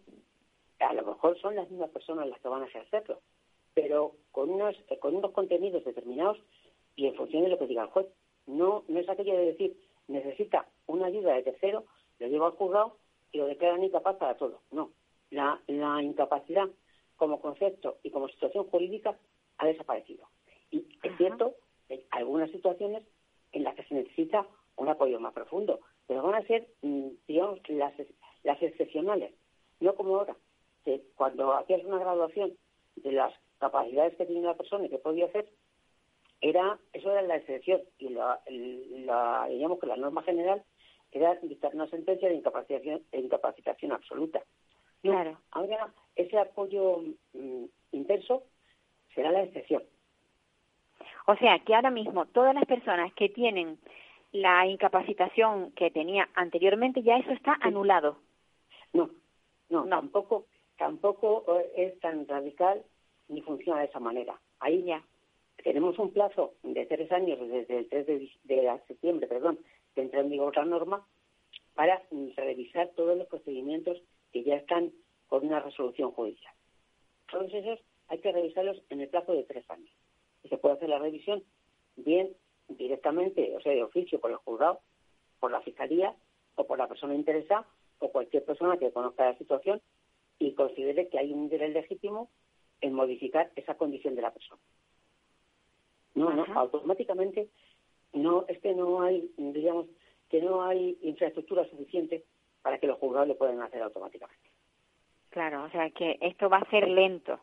a 0.79 0.93
lo 0.93 1.03
mejor 1.05 1.39
son 1.39 1.55
las 1.55 1.69
mismas 1.69 1.89
personas 1.89 2.27
las 2.27 2.39
que 2.39 2.47
van 2.47 2.63
a 2.63 2.67
ejercerlo, 2.67 3.19
pero 3.73 4.13
con 4.31 4.49
unos, 4.49 4.75
con 4.99 5.15
unos 5.15 5.31
contenidos 5.31 5.83
determinados 5.83 6.37
y 6.95 7.07
en 7.07 7.15
función 7.15 7.43
de 7.43 7.49
lo 7.49 7.57
que 7.57 7.67
diga 7.67 7.83
el 7.83 7.89
juez. 7.89 8.07
No, 8.47 8.83
no 8.87 8.99
es 8.99 9.07
aquello 9.09 9.33
de 9.37 9.45
decir, 9.45 9.77
necesita 10.07 10.65
una 10.87 11.07
ayuda 11.07 11.33
de 11.33 11.43
tercero, 11.43 11.85
lo 12.19 12.27
lleva 12.27 12.47
al 12.47 12.53
juzgado 12.53 12.97
y 13.31 13.37
lo 13.37 13.47
declaran 13.47 13.83
incapaz 13.83 14.17
para 14.17 14.37
todo. 14.37 14.61
No, 14.71 14.91
la, 15.29 15.61
la 15.67 16.01
incapacidad 16.01 16.67
como 17.15 17.41
concepto 17.41 17.97
y 18.03 18.11
como 18.11 18.27
situación 18.29 18.65
jurídica 18.65 19.17
ha 19.57 19.67
desaparecido. 19.67 20.27
Y 20.71 20.85
es 21.03 21.17
cierto 21.17 21.55
que 21.87 21.95
hay 21.95 22.05
algunas 22.11 22.49
situaciones 22.51 23.03
en 23.51 23.63
las 23.63 23.75
que 23.75 23.83
se 23.83 23.95
necesita 23.95 24.47
un 24.77 24.87
apoyo 24.87 25.19
más 25.19 25.33
profundo, 25.33 25.79
pero 26.07 26.23
van 26.23 26.35
a 26.35 26.47
ser, 26.47 26.67
mm, 26.81 27.07
digamos, 27.27 27.59
las, 27.69 27.93
las 28.43 28.61
excepcionales, 28.61 29.33
no 29.79 29.95
como 29.95 30.15
ahora, 30.17 30.35
que 30.85 31.01
cuando 31.15 31.53
hacías 31.53 31.83
una 31.83 31.99
graduación 31.99 32.53
de 32.95 33.11
las 33.11 33.33
capacidades 33.59 34.15
que 34.15 34.25
tiene 34.25 34.47
la 34.47 34.57
persona 34.57 34.85
y 34.85 34.89
que 34.89 34.97
podía 34.97 35.25
hacer, 35.25 35.49
era 36.41 36.79
eso 36.93 37.11
era 37.11 37.21
la 37.21 37.35
excepción 37.35 37.81
y 37.97 38.09
la, 38.09 38.39
la, 38.47 39.47
digamos 39.49 39.79
que 39.79 39.87
la 39.87 39.97
norma 39.97 40.23
general 40.23 40.63
era 41.11 41.35
dictar 41.35 41.73
una 41.75 41.87
sentencia 41.87 42.29
de 42.29 42.35
incapacitación, 42.35 43.03
incapacitación 43.11 43.91
absoluta. 43.91 44.41
claro. 45.01 45.37
Ahora 45.51 45.93
ese 46.15 46.37
apoyo 46.37 47.01
mm, 47.33 47.65
intenso 47.91 48.43
será 49.15 49.31
la 49.31 49.43
excepción. 49.43 49.83
O 51.25 51.35
sea 51.35 51.59
que 51.59 51.75
ahora 51.75 51.91
mismo 51.91 52.25
todas 52.27 52.55
las 52.55 52.65
personas 52.65 53.13
que 53.13 53.29
tienen 53.29 53.77
la 54.31 54.65
incapacitación 54.67 55.71
que 55.71 55.91
tenía 55.91 56.29
anteriormente 56.35 57.01
ya 57.01 57.17
eso 57.17 57.31
está 57.31 57.57
anulado. 57.61 58.17
No, 58.93 59.09
no, 59.69 59.85
no, 59.85 59.89
tampoco 59.89 60.45
tampoco 60.79 61.45
eh, 61.59 61.71
es 61.75 61.99
tan 61.99 62.27
radical 62.27 62.81
ni 63.27 63.41
funciona 63.41 63.81
de 63.81 63.87
esa 63.87 63.99
manera. 63.99 64.39
Ahí 64.59 64.83
ya 64.83 65.03
tenemos 65.63 65.99
un 65.99 66.11
plazo 66.11 66.53
de 66.63 66.85
tres 66.85 67.11
años 67.11 67.37
desde 67.39 67.79
el 67.79 67.89
3 67.89 68.07
de, 68.07 68.81
septiembre, 68.87 69.27
perdón, 69.27 69.59
que 69.93 70.01
entra 70.01 70.21
en 70.21 70.29
vigor 70.29 70.55
la 70.55 70.65
norma, 70.65 71.05
para 71.75 72.01
revisar 72.35 72.89
todos 72.95 73.17
los 73.17 73.27
procedimientos 73.27 74.01
que 74.31 74.43
ya 74.43 74.55
están 74.55 74.91
con 75.27 75.45
una 75.45 75.59
resolución 75.59 76.11
judicial. 76.11 76.53
Todos 77.29 77.53
esos 77.53 77.79
hay 78.07 78.19
que 78.19 78.31
revisarlos 78.31 78.81
en 78.89 79.01
el 79.01 79.09
plazo 79.09 79.33
de 79.33 79.43
tres 79.43 79.69
años. 79.69 79.91
Y 80.43 80.49
se 80.49 80.57
puede 80.57 80.75
hacer 80.75 80.89
la 80.89 80.99
revisión 80.99 81.43
bien 81.97 82.35
directamente, 82.69 83.55
o 83.55 83.61
sea, 83.61 83.73
de 83.73 83.83
oficio 83.83 84.19
por 84.19 84.31
el 84.31 84.37
juzgado, 84.37 84.79
por 85.39 85.51
la 85.51 85.61
fiscalía 85.61 86.15
o 86.55 86.65
por 86.65 86.77
la 86.77 86.87
persona 86.87 87.15
interesada 87.15 87.67
o 87.99 88.11
cualquier 88.11 88.45
persona 88.45 88.77
que 88.77 88.91
conozca 88.91 89.25
la 89.25 89.37
situación 89.37 89.81
y 90.39 90.53
considere 90.53 91.09
que 91.09 91.19
hay 91.19 91.33
un 91.33 91.43
interés 91.43 91.73
legítimo 91.73 92.29
en 92.81 92.93
modificar 92.93 93.51
esa 93.55 93.75
condición 93.75 94.15
de 94.15 94.21
la 94.21 94.31
persona. 94.31 94.61
No, 96.15 96.33
no, 96.33 96.45
automáticamente 96.55 97.49
no, 98.13 98.45
es 98.47 98.59
que 98.59 98.73
no 98.73 99.01
hay, 99.01 99.31
digamos, 99.37 99.87
que 100.29 100.41
no 100.41 100.63
hay 100.63 100.97
infraestructura 101.01 101.69
suficiente 101.69 102.23
para 102.61 102.79
que 102.79 102.87
los 102.87 102.97
juzgados 102.97 103.27
lo 103.27 103.37
puedan 103.37 103.61
hacer 103.61 103.81
automáticamente. 103.81 104.49
Claro, 105.29 105.63
o 105.63 105.69
sea 105.69 105.89
que 105.91 106.17
esto 106.21 106.49
va 106.49 106.57
a 106.57 106.69
ser 106.69 106.87
lento. 106.87 107.39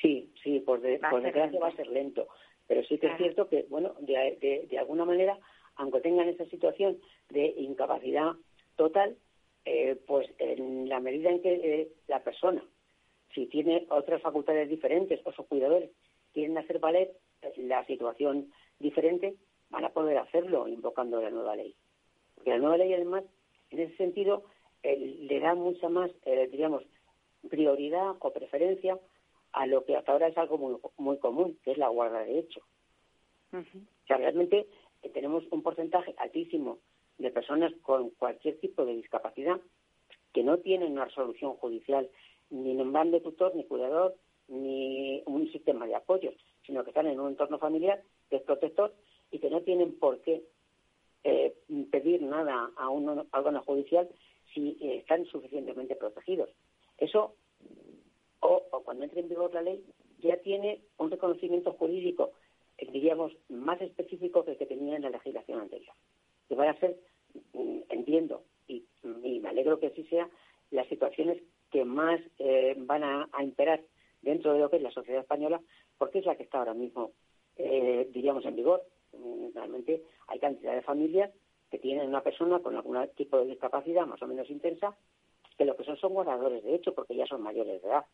Sí, 0.00 0.32
sí, 0.42 0.60
por, 0.60 0.80
desgracia 0.80 1.60
va 1.60 1.68
a 1.68 1.76
ser 1.76 1.86
lento, 1.86 2.26
pero 2.66 2.82
sí 2.84 2.98
que 2.98 3.06
es 3.06 3.16
cierto 3.18 3.48
que, 3.48 3.66
bueno, 3.68 3.94
de, 4.00 4.66
de, 4.68 4.78
alguna 4.78 5.04
manera, 5.04 5.38
aunque 5.76 6.00
tengan 6.00 6.28
esa 6.28 6.44
situación 6.46 6.98
de 7.28 7.54
incapacidad 7.58 8.32
total, 8.76 9.16
eh, 9.64 9.96
pues 10.06 10.28
en 10.38 10.88
la 10.88 11.00
medida 11.00 11.30
en 11.30 11.42
que 11.42 11.54
eh, 11.54 11.92
la 12.08 12.22
persona, 12.22 12.64
si 13.34 13.46
tiene 13.46 13.86
otras 13.90 14.20
facultades 14.20 14.68
diferentes 14.68 15.20
o 15.24 15.32
sus 15.32 15.46
cuidadores 15.46 15.90
quieren 16.32 16.58
hacer 16.58 16.78
valer 16.78 17.12
la 17.56 17.84
situación 17.86 18.52
diferente, 18.78 19.34
van 19.70 19.84
a 19.84 19.90
poder 19.90 20.18
hacerlo 20.18 20.68
invocando 20.68 21.20
la 21.20 21.30
nueva 21.30 21.56
ley. 21.56 21.74
Porque 22.34 22.50
la 22.50 22.58
nueva 22.58 22.76
ley, 22.76 22.92
además, 22.92 23.24
en 23.70 23.80
ese 23.80 23.96
sentido, 23.96 24.44
eh, 24.82 24.96
le 24.98 25.40
da 25.40 25.54
mucha 25.54 25.88
más, 25.88 26.10
eh, 26.24 26.48
digamos, 26.50 26.82
prioridad 27.48 28.14
o 28.18 28.32
preferencia 28.32 28.98
a 29.52 29.66
lo 29.66 29.84
que 29.84 29.96
hasta 29.96 30.12
ahora 30.12 30.28
es 30.28 30.38
algo 30.38 30.58
muy, 30.58 30.76
muy 30.96 31.18
común, 31.18 31.58
que 31.64 31.72
es 31.72 31.78
la 31.78 31.88
guarda 31.88 32.20
de 32.20 32.38
hecho. 32.38 32.60
O 33.52 34.06
sea, 34.06 34.16
realmente 34.16 34.66
tenemos 35.12 35.44
un 35.50 35.62
porcentaje 35.62 36.14
altísimo 36.16 36.78
de 37.22 37.30
personas 37.30 37.72
con 37.82 38.10
cualquier 38.10 38.58
tipo 38.58 38.84
de 38.84 38.94
discapacidad 38.94 39.60
que 40.32 40.42
no 40.42 40.58
tienen 40.58 40.92
una 40.92 41.06
resolución 41.06 41.54
judicial 41.54 42.08
ni 42.50 42.74
nombrando 42.74 43.20
tutor 43.20 43.54
ni 43.54 43.64
cuidador 43.64 44.14
ni 44.48 45.22
un 45.26 45.50
sistema 45.50 45.86
de 45.86 45.94
apoyo, 45.94 46.32
sino 46.66 46.84
que 46.84 46.90
están 46.90 47.06
en 47.06 47.20
un 47.20 47.30
entorno 47.30 47.58
familiar 47.58 48.02
que 48.28 48.36
es 48.36 48.42
protector 48.42 48.94
y 49.30 49.38
que 49.38 49.50
no 49.50 49.62
tienen 49.62 49.98
por 49.98 50.20
qué 50.20 50.42
eh, 51.24 51.54
pedir 51.90 52.22
nada 52.22 52.70
a 52.76 52.88
un 52.90 53.08
órgano 53.08 53.62
judicial 53.62 54.08
si 54.52 54.76
eh, 54.80 54.98
están 54.98 55.24
suficientemente 55.26 55.96
protegidos. 55.96 56.50
Eso, 56.98 57.34
o, 58.40 58.60
cuando 58.84 59.04
entre 59.04 59.20
en 59.20 59.28
vigor 59.28 59.54
la 59.54 59.62
ley, 59.62 59.84
ya 60.18 60.36
tiene 60.38 60.82
un 60.98 61.10
reconocimiento 61.10 61.72
jurídico, 61.72 62.32
diríamos, 62.78 63.32
más 63.48 63.80
específico 63.80 64.44
que 64.44 64.52
el 64.52 64.58
que 64.58 64.66
tenía 64.66 64.96
en 64.96 65.02
la 65.02 65.10
legislación 65.10 65.60
anterior. 65.60 65.94
Que 66.48 66.54
van 66.54 66.68
a 66.68 66.78
ser, 66.80 66.98
entiendo, 67.88 68.44
y, 68.68 68.84
me 69.02 69.48
alegro 69.48 69.80
que 69.80 69.88
así 69.88 70.04
sea, 70.04 70.28
las 70.70 70.86
situaciones 70.88 71.42
que 71.70 71.84
más 71.84 72.20
van 72.76 73.02
a 73.04 73.42
imperar 73.42 73.82
dentro 74.22 74.52
de 74.52 74.60
lo 74.60 74.70
que 74.70 74.76
es 74.76 74.82
la 74.82 74.90
sociedad 74.90 75.20
española, 75.20 75.60
porque 75.98 76.20
es 76.20 76.26
la 76.26 76.36
que 76.36 76.44
está 76.44 76.58
ahora 76.58 76.74
mismo, 76.74 77.12
eh, 77.56 78.08
diríamos, 78.12 78.44
en 78.46 78.56
vigor. 78.56 78.82
Mm, 79.12 79.54
realmente 79.54 80.02
hay 80.28 80.38
cantidad 80.38 80.74
de 80.74 80.82
familias 80.82 81.30
que 81.70 81.78
tienen 81.78 82.08
una 82.08 82.22
persona 82.22 82.60
con 82.60 82.76
algún 82.76 82.96
tipo 83.16 83.38
de 83.38 83.46
discapacidad 83.46 84.06
más 84.06 84.22
o 84.22 84.26
menos 84.26 84.48
intensa, 84.50 84.96
que 85.58 85.64
lo 85.64 85.76
que 85.76 85.84
son 85.84 85.96
son 85.96 86.14
guardadores 86.14 86.62
de 86.62 86.74
hecho, 86.74 86.94
porque 86.94 87.16
ya 87.16 87.26
son 87.26 87.42
mayores 87.42 87.82
de 87.82 87.88
edad. 87.88 88.04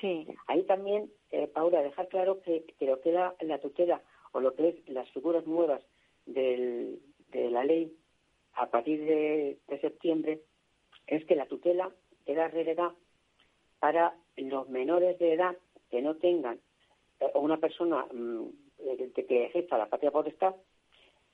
Sí. 0.00 0.26
Ahí 0.46 0.64
también, 0.64 1.10
eh, 1.30 1.46
Paula, 1.46 1.82
dejar 1.82 2.08
claro 2.08 2.40
que, 2.42 2.64
que 2.78 2.86
lo 2.86 3.00
que 3.00 3.10
era 3.10 3.34
la 3.40 3.58
tutela 3.58 4.02
o 4.32 4.40
lo 4.40 4.54
que 4.54 4.68
es 4.68 4.88
las 4.88 5.08
figuras 5.10 5.46
nuevas 5.46 5.82
del, 6.26 7.00
de 7.30 7.50
la 7.50 7.64
ley 7.64 7.92
a 8.56 8.70
partir 8.70 9.04
de, 9.04 9.58
septiembre 9.80 10.40
es 11.06 11.24
que 11.26 11.36
la 11.36 11.46
tutela 11.46 11.90
era 12.26 12.48
relegada 12.48 12.94
para 13.80 14.14
los 14.36 14.68
menores 14.68 15.18
de 15.18 15.34
edad 15.34 15.56
que 15.90 16.00
no 16.00 16.16
tengan 16.16 16.58
eh, 17.20 17.30
una 17.34 17.58
persona 17.58 18.06
mm, 18.12 18.46
que 19.14 19.46
ejerza 19.46 19.78
la 19.78 19.86
patria 19.86 20.10
potestad 20.10 20.54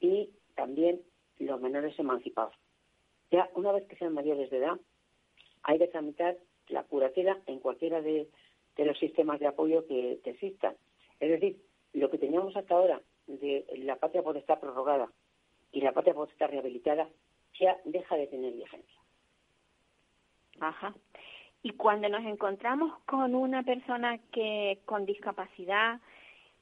y 0.00 0.30
también 0.54 1.00
los 1.38 1.61
menores 1.61 1.98
emancipados. 1.98 2.54
Ya 3.30 3.48
una 3.54 3.72
vez 3.72 3.87
que 3.87 3.96
sean 3.96 4.14
mayores 4.14 4.50
de 4.50 4.59
edad, 4.59 4.78
hay 5.62 5.78
que 5.78 5.88
tramitar 5.88 6.37
la 6.68 6.85
curatela 6.85 7.38
en 7.46 7.61
cualquiera 7.61 8.00
de, 8.00 8.28
los 8.76 8.98
sistemas 8.98 9.38
de 9.40 9.46
apoyo 9.46 9.87
que, 9.87 10.20
existan. 10.24 10.74
Es 11.20 11.30
decir, 11.30 11.61
lo 11.92 12.11
que 12.11 12.18
teníamos 12.18 12.56
hasta 12.56 12.74
ahora 12.74 13.02
de 13.26 13.64
la 13.78 13.96
patria 13.96 14.22
potestad 14.22 14.59
prorrogada 14.59 15.11
y 15.72 15.80
la 15.80 15.92
patria 15.92 16.14
potestad 16.14 16.50
rehabilitada 16.50 17.09
ya 17.59 17.76
deja 17.85 18.16
de 18.16 18.26
tener 18.26 18.52
vigencia. 18.52 19.00
Ajá. 20.61 20.94
Y 21.62 21.72
cuando 21.72 22.09
nos 22.09 22.24
encontramos 22.24 22.98
con 23.06 23.35
una 23.35 23.62
persona 23.62 24.18
que 24.33 24.78
con 24.87 25.04
discapacidad, 25.04 26.00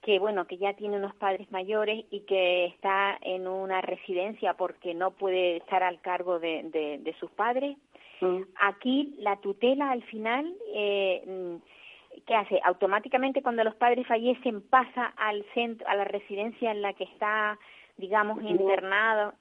que 0.03 0.19
bueno, 0.19 0.47
que 0.47 0.59
ya 0.59 0.75
tiene 0.75 0.97
unos 0.97 1.15
padres 1.17 1.51
mayores 1.51 2.05
y 2.11 2.21
que 2.21 2.67
está 2.67 3.19
en 3.21 3.47
una 3.47 3.81
residencia 3.81 4.55
porque 4.55 4.95
no 4.95 5.13
puede 5.13 5.57
estar 5.57 5.83
al 5.83 6.01
cargo 6.01 6.39
de, 6.39 6.63
de, 7.03 7.17
sus 7.19 7.31
padres, 7.31 7.77
mm. 8.21 8.43
aquí 8.61 9.15
la 9.19 9.37
tutela 9.37 9.91
al 9.91 10.03
final, 10.05 10.53
eh, 10.75 11.59
¿qué 12.27 12.35
hace? 12.35 12.61
Automáticamente 12.65 13.43
cuando 13.43 13.65
los 13.65 13.75
padres 13.75 14.07
fallecen 14.07 14.63
pasa 14.63 15.07
al 15.17 15.45
centro, 15.55 15.87
a 15.89 15.97
la 15.97 16.05
residencia 16.05 16.71
en 16.71 16.83
la 16.83 16.93
que 16.93 17.05
está, 17.05 17.59
digamos, 17.99 18.43
internado. 18.43 19.35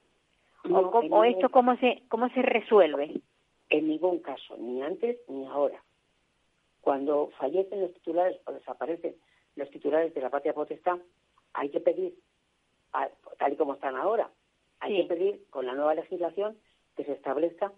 o, 0.68 0.78
o, 0.78 1.24
esto 1.24 1.48
cómo 1.48 1.76
se 1.76 2.02
cómo 2.08 2.28
se 2.30 2.42
resuelve? 2.42 3.20
En 3.70 3.88
ningún 3.88 4.18
caso, 4.20 4.56
ni 4.58 4.82
antes 4.82 5.18
ni 5.28 5.46
ahora. 5.46 5.82
Cuando 6.80 7.30
fallecen 7.38 7.80
los 7.80 7.94
titulares 7.94 8.38
o 8.46 8.52
desaparecen 8.52 9.14
los 9.56 9.70
titulares 9.70 10.14
de 10.14 10.20
la 10.20 10.30
patria 10.30 10.52
potestad, 10.52 10.98
hay 11.52 11.70
que 11.70 11.80
pedir, 11.80 12.14
tal 13.38 13.52
y 13.52 13.56
como 13.56 13.74
están 13.74 13.96
ahora, 13.96 14.30
hay 14.80 15.02
que 15.02 15.08
pedir 15.08 15.44
con 15.50 15.66
la 15.66 15.74
nueva 15.74 15.94
legislación 15.94 16.56
que 16.96 17.04
se 17.04 17.12
establezca 17.12 17.72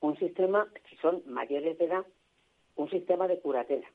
un 0.00 0.16
sistema, 0.18 0.68
si 0.88 0.96
son 0.96 1.22
mayores 1.26 1.78
de 1.78 1.84
edad, 1.84 2.04
un 2.76 2.90
sistema 2.90 3.28
de 3.28 3.40
curatela. 3.40 3.86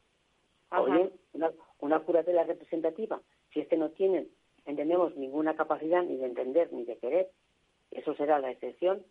O 0.71 0.86
bien 0.86 1.12
una, 1.34 1.51
una 1.80 1.99
curatela 1.99 2.43
representativa, 2.43 3.21
si 3.54 3.60
es 3.60 3.67
que 3.67 3.77
no 3.77 3.89
tienen, 3.89 4.30
entendemos, 4.65 5.15
ninguna 5.15 5.56
capacidad 5.56 6.04
ni 6.04 6.17
de 6.17 6.26
entender 6.26 6.71
ni 6.71 6.86
de 6.86 6.97
querer, 6.97 7.30
eso 7.91 8.15
será 8.15 8.39
la 8.39 8.52
excepción, 8.52 9.04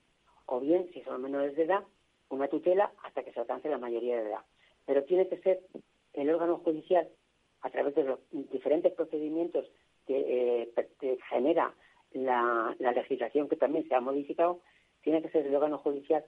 o 0.47 0.61
bien, 0.61 0.91
si 0.93 1.03
son 1.03 1.23
menores 1.23 1.55
de 1.57 1.65
edad, 1.65 1.85
una 2.29 2.49
tutela 2.49 2.93
hasta 3.03 3.23
que 3.23 3.33
se 3.33 3.41
alcance 3.41 3.69
la 3.69 3.79
mayoría 3.79 4.17
de 4.17 4.29
edad. 4.29 4.45
Pero 4.87 5.05
tiene 5.05 5.29
que 5.29 5.39
ser 5.39 5.61
el 6.15 6.31
órgano 6.31 6.59
judicial, 6.59 7.09
a 7.63 7.71
través 7.71 7.95
de 7.95 8.05
los 8.05 8.19
diferentes 8.31 8.93
procedimientos 8.95 9.67
que, 10.07 10.73
eh, 10.73 11.19
genera 11.29 11.75
la, 12.13 12.75
legislación 12.79 13.49
que 13.49 13.57
también 13.57 13.87
se 13.89 13.95
ha 13.95 14.01
modificado, 14.01 14.61
tiene 15.03 15.23
que 15.23 15.31
ser 15.31 15.47
el 15.47 15.55
órgano 15.55 15.79
judicial 15.79 16.25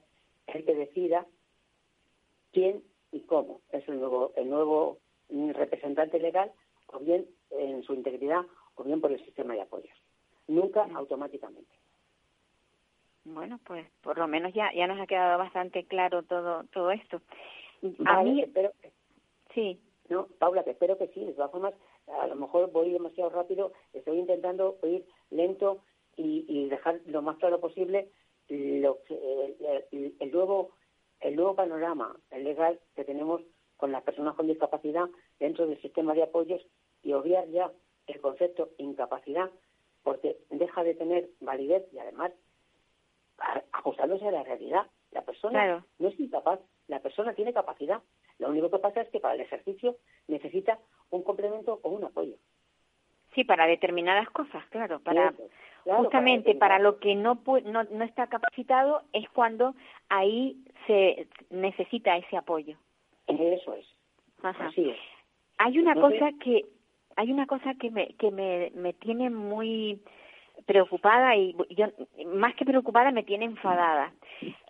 el 0.46 0.64
que 0.64 0.74
decida 0.74 1.26
quién 2.52 2.82
y 3.12 3.20
cómo 3.20 3.60
es 3.70 3.86
el 3.88 3.98
nuevo, 3.98 4.32
el 4.36 4.50
nuevo 4.50 4.98
representante 5.30 6.18
legal, 6.18 6.52
o 6.88 6.98
bien 6.98 7.26
en 7.50 7.82
su 7.82 7.94
integridad, 7.94 8.42
o 8.74 8.84
bien 8.84 9.00
por 9.00 9.12
el 9.12 9.24
sistema 9.24 9.54
de 9.54 9.62
apoyos. 9.62 9.96
Nunca 10.48 10.86
automáticamente. 10.94 11.70
Bueno, 13.24 13.60
pues 13.64 13.86
por 14.02 14.18
lo 14.18 14.26
menos 14.26 14.52
ya 14.52 14.72
ya 14.74 14.86
nos 14.86 15.00
ha 15.00 15.06
quedado 15.06 15.38
bastante 15.38 15.84
claro 15.84 16.22
todo 16.24 16.64
todo 16.72 16.90
esto. 16.90 17.20
A 18.04 18.22
mí, 18.22 18.42
espero, 18.42 18.72
sí. 19.54 19.80
No, 20.08 20.26
Paula, 20.38 20.64
que 20.64 20.70
espero 20.70 20.98
que 20.98 21.08
sí. 21.08 21.24
De 21.24 21.32
todas 21.32 21.50
formas, 21.50 21.74
a 22.20 22.26
lo 22.26 22.36
mejor 22.36 22.70
voy 22.72 22.90
demasiado 22.90 23.30
rápido. 23.30 23.72
Estoy 23.92 24.18
intentando 24.18 24.78
ir 24.82 25.06
lento 25.30 25.82
y, 26.16 26.44
y 26.48 26.68
dejar 26.68 27.00
lo 27.06 27.22
más 27.22 27.38
claro 27.38 27.60
posible 27.60 28.08
lo 28.48 28.98
el, 29.90 30.14
el, 30.18 30.30
nuevo 30.30 30.70
el 31.20 31.36
nuevo 31.36 31.54
panorama 31.54 32.16
legal 32.30 32.78
que 32.94 33.04
tenemos 33.04 33.40
con 33.76 33.92
las 33.92 34.02
personas 34.02 34.34
con 34.34 34.46
discapacidad 34.46 35.08
dentro 35.38 35.66
del 35.66 35.80
sistema 35.80 36.14
de 36.14 36.24
apoyos 36.24 36.60
y 37.02 37.12
obviar 37.12 37.48
ya 37.48 37.72
el 38.06 38.20
concepto 38.20 38.70
incapacidad 38.78 39.50
porque 40.02 40.38
deja 40.50 40.82
de 40.82 40.94
tener 40.94 41.28
validez 41.40 41.84
y 41.92 41.98
además 41.98 42.32
ajustándose 43.72 44.26
a 44.26 44.32
la 44.32 44.42
realidad. 44.42 44.86
La 45.10 45.22
persona 45.22 45.84
no 45.98 46.08
es 46.08 46.18
incapaz, 46.18 46.60
la 46.88 47.00
persona 47.00 47.34
tiene 47.34 47.52
capacidad. 47.52 48.02
Lo 48.38 48.48
único 48.48 48.70
que 48.70 48.78
pasa 48.78 49.02
es 49.02 49.08
que 49.10 49.20
para 49.20 49.34
el 49.34 49.40
ejercicio 49.40 49.96
necesita 50.26 50.78
un 51.10 51.22
complemento 51.22 51.80
o 51.82 51.90
un 51.90 52.04
apoyo. 52.04 52.36
Sí, 53.34 53.44
para 53.44 53.66
determinadas 53.66 54.28
cosas, 54.30 54.64
claro. 54.70 55.00
Para 55.00 55.34
justamente 55.84 56.54
para, 56.54 56.78
lo 56.78 56.98
que 56.98 57.14
no, 57.14 57.42
no 57.64 57.84
no 57.84 58.04
está 58.04 58.26
capacitado 58.28 59.02
es 59.12 59.28
cuando 59.30 59.74
ahí 60.08 60.56
se 60.86 61.26
necesita 61.50 62.16
ese 62.16 62.36
apoyo. 62.36 62.76
Eso 63.26 63.74
es. 63.74 63.86
Así 64.42 64.90
es. 64.90 64.98
Hay 65.58 65.78
una 65.78 65.94
cosa 65.94 66.30
que 66.40 66.66
hay 67.22 67.30
una 67.30 67.46
cosa 67.46 67.74
que 67.74 67.90
me 67.90 68.08
que 68.18 68.32
me, 68.32 68.72
me 68.74 68.94
tiene 68.94 69.30
muy 69.30 70.00
preocupada 70.66 71.36
y 71.36 71.54
yo 71.70 71.86
más 72.26 72.54
que 72.56 72.64
preocupada 72.64 73.12
me 73.12 73.22
tiene 73.22 73.44
enfadada. 73.44 74.12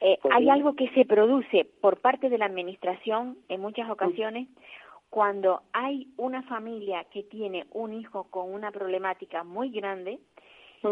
Eh, 0.03 0.19
pues 0.21 0.35
hay 0.35 0.51
algo 0.51 0.75
que 0.75 0.91
se 0.91 1.07
produce 1.07 1.65
por 1.81 2.01
parte 2.01 2.29
de 2.29 2.37
la 2.37 2.45
administración 2.45 3.39
en 3.49 3.63
muchas 3.63 3.89
ocasiones 3.89 4.49
cuando 5.09 5.63
hay 5.73 6.09
una 6.19 6.43
familia 6.43 7.05
que 7.05 7.23
tiene 7.23 7.65
un 7.73 7.95
hijo 7.95 8.25
con 8.25 8.53
una 8.53 8.71
problemática 8.71 9.45
muy 9.45 9.71
grande 9.71 10.19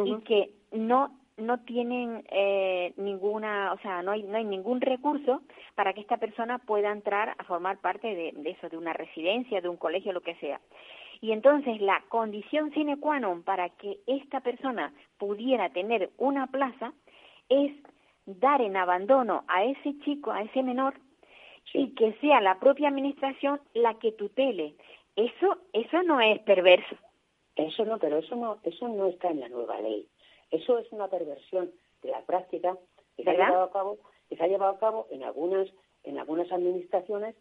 y 0.05 0.17
que 0.23 0.51
no 0.73 1.11
no 1.37 1.59
tienen 1.61 2.23
eh, 2.31 2.93
ninguna, 2.97 3.73
o 3.73 3.79
sea, 3.79 4.03
no 4.03 4.13
hay, 4.13 4.23
no 4.25 4.37
hay 4.37 4.45
ningún 4.45 4.83
recurso 4.83 5.41
para 5.75 5.95
que 5.95 6.03
esta 6.03 6.19
persona 6.19 6.59
pueda 6.59 6.93
entrar 6.93 7.35
a 7.39 7.45
formar 7.45 7.79
parte 7.79 8.15
de, 8.15 8.33
de 8.37 8.51
eso, 8.51 8.69
de 8.69 8.77
una 8.77 8.93
residencia, 8.93 9.63
de 9.63 9.69
un 9.71 9.79
colegio, 9.79 10.13
lo 10.13 10.21
que 10.21 10.35
sea. 10.35 10.61
Y 11.21 11.33
entonces 11.33 11.81
la 11.81 12.03
condición 12.09 12.73
sine 12.73 12.97
qua 12.99 13.21
non 13.21 13.43
para 13.43 13.69
que 13.69 14.01
esta 14.07 14.41
persona 14.41 14.93
pudiera 15.19 15.69
tener 15.69 16.11
una 16.17 16.47
plaza 16.49 16.93
es 17.49 17.73
dar 18.25 18.63
en 18.63 18.77
abandono 18.77 19.45
a 19.49 19.65
ese 19.65 19.99
chico, 20.01 20.33
a 20.33 20.43
ese 20.43 20.63
menor, 20.63 20.95
y 21.75 21.95
que 21.95 22.15
sea 22.21 22.41
la 22.41 22.59
propia 22.59 22.89
administración 22.89 23.61
la 23.75 23.99
que 23.99 24.13
tutele. 24.13 24.75
Eso, 25.17 25.59
eso 25.73 26.03
no 26.03 26.21
es 26.21 26.41
perverso. 26.41 26.97
Eso 27.57 27.85
no, 27.85 27.99
pero 27.99 28.19
eso 28.19 28.37
no, 28.37 28.59
eso 28.63 28.89
no 28.89 29.07
está 29.07 29.29
en 29.29 29.41
la 29.41 29.49
nueva 29.49 29.81
ley. 29.81 30.09
Eso 30.51 30.79
es 30.79 30.91
una 30.91 31.09
perversión 31.09 31.71
de 32.03 32.11
la 32.11 32.23
práctica 32.23 32.77
que 33.17 33.25
se 33.25 33.31
ha 33.31 33.35
llevado 33.35 33.65
a 33.65 33.73
cabo, 33.73 33.99
que 34.29 34.37
se 34.37 34.43
ha 34.43 34.49
llevado 34.49 34.73
a 34.73 34.79
cabo 34.79 35.07
en 35.11 35.23
algunas, 35.23 35.69
en 36.05 36.19
algunas 36.19 36.51
administraciones 36.51 37.37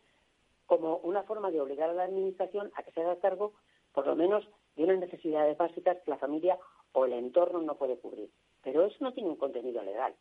como 0.66 0.98
una 0.98 1.24
forma 1.24 1.50
de 1.50 1.62
obligar 1.62 1.90
a 1.90 1.94
la 1.94 2.04
administración 2.04 2.72
a 2.76 2.84
que 2.84 2.92
se 2.92 3.02
haga 3.02 3.20
cargo, 3.20 3.54
por 3.94 4.08
lo 4.08 4.16
menos, 4.16 4.48
de 4.76 4.84
unas 4.84 5.00
necesidades 5.00 5.58
básicas 5.58 5.98
que 6.04 6.12
la 6.12 6.18
familia 6.18 6.58
o 6.94 7.06
el 7.06 7.14
entorno 7.14 7.62
no 7.62 7.76
puede 7.76 7.98
cubrir. 7.98 8.30
Pero 8.64 8.86
eso 8.86 8.98
no 9.02 9.14
tiene 9.14 9.30
un 9.30 9.36
contenido 9.36 9.84
legal. 9.84 10.14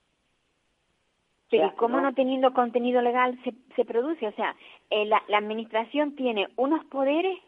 Pero 1.51 1.67
¿y 1.67 1.71
cómo 1.77 2.01
no, 2.01 2.13
teniendo 2.15 2.53
contenido 2.53 3.01
legal 3.01 3.39
se, 3.43 3.55
se 3.75 3.85
produce? 3.85 4.27
O 4.27 4.33
sea, 4.33 4.55
eh, 4.91 5.07
la, 5.07 5.23
la 5.29 5.39
administración 5.39 6.15
tiene 6.15 6.49
unos 6.57 6.85
poderes 6.87 7.39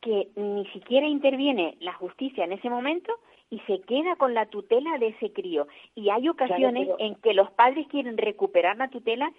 que 0.00 0.28
ni 0.36 0.66
siquiera 0.68 1.06
interviene 1.06 1.76
la 1.80 1.92
justicia 1.94 2.44
en 2.44 2.52
ese 2.52 2.70
momento 2.70 3.12
y 3.50 3.60
se 3.60 3.80
queda 3.82 4.16
con 4.16 4.34
la 4.34 4.46
tutela 4.46 4.98
de 4.98 5.08
ese 5.08 5.32
crío. 5.32 5.68
Y 5.94 6.10
hay 6.10 6.28
ocasiones 6.28 6.88
en 6.98 7.14
que 7.16 7.34
los 7.34 7.50
padres 7.52 7.86
quieren 7.88 8.18
recuperar 8.18 8.76
la 8.76 8.88
tutela 8.88 9.30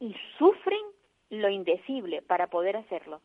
y 0.00 0.14
sufren 0.38 0.80
lo 1.30 1.48
indecible 1.48 2.22
para 2.22 2.48
poder 2.48 2.76
hacerlo. 2.76 3.20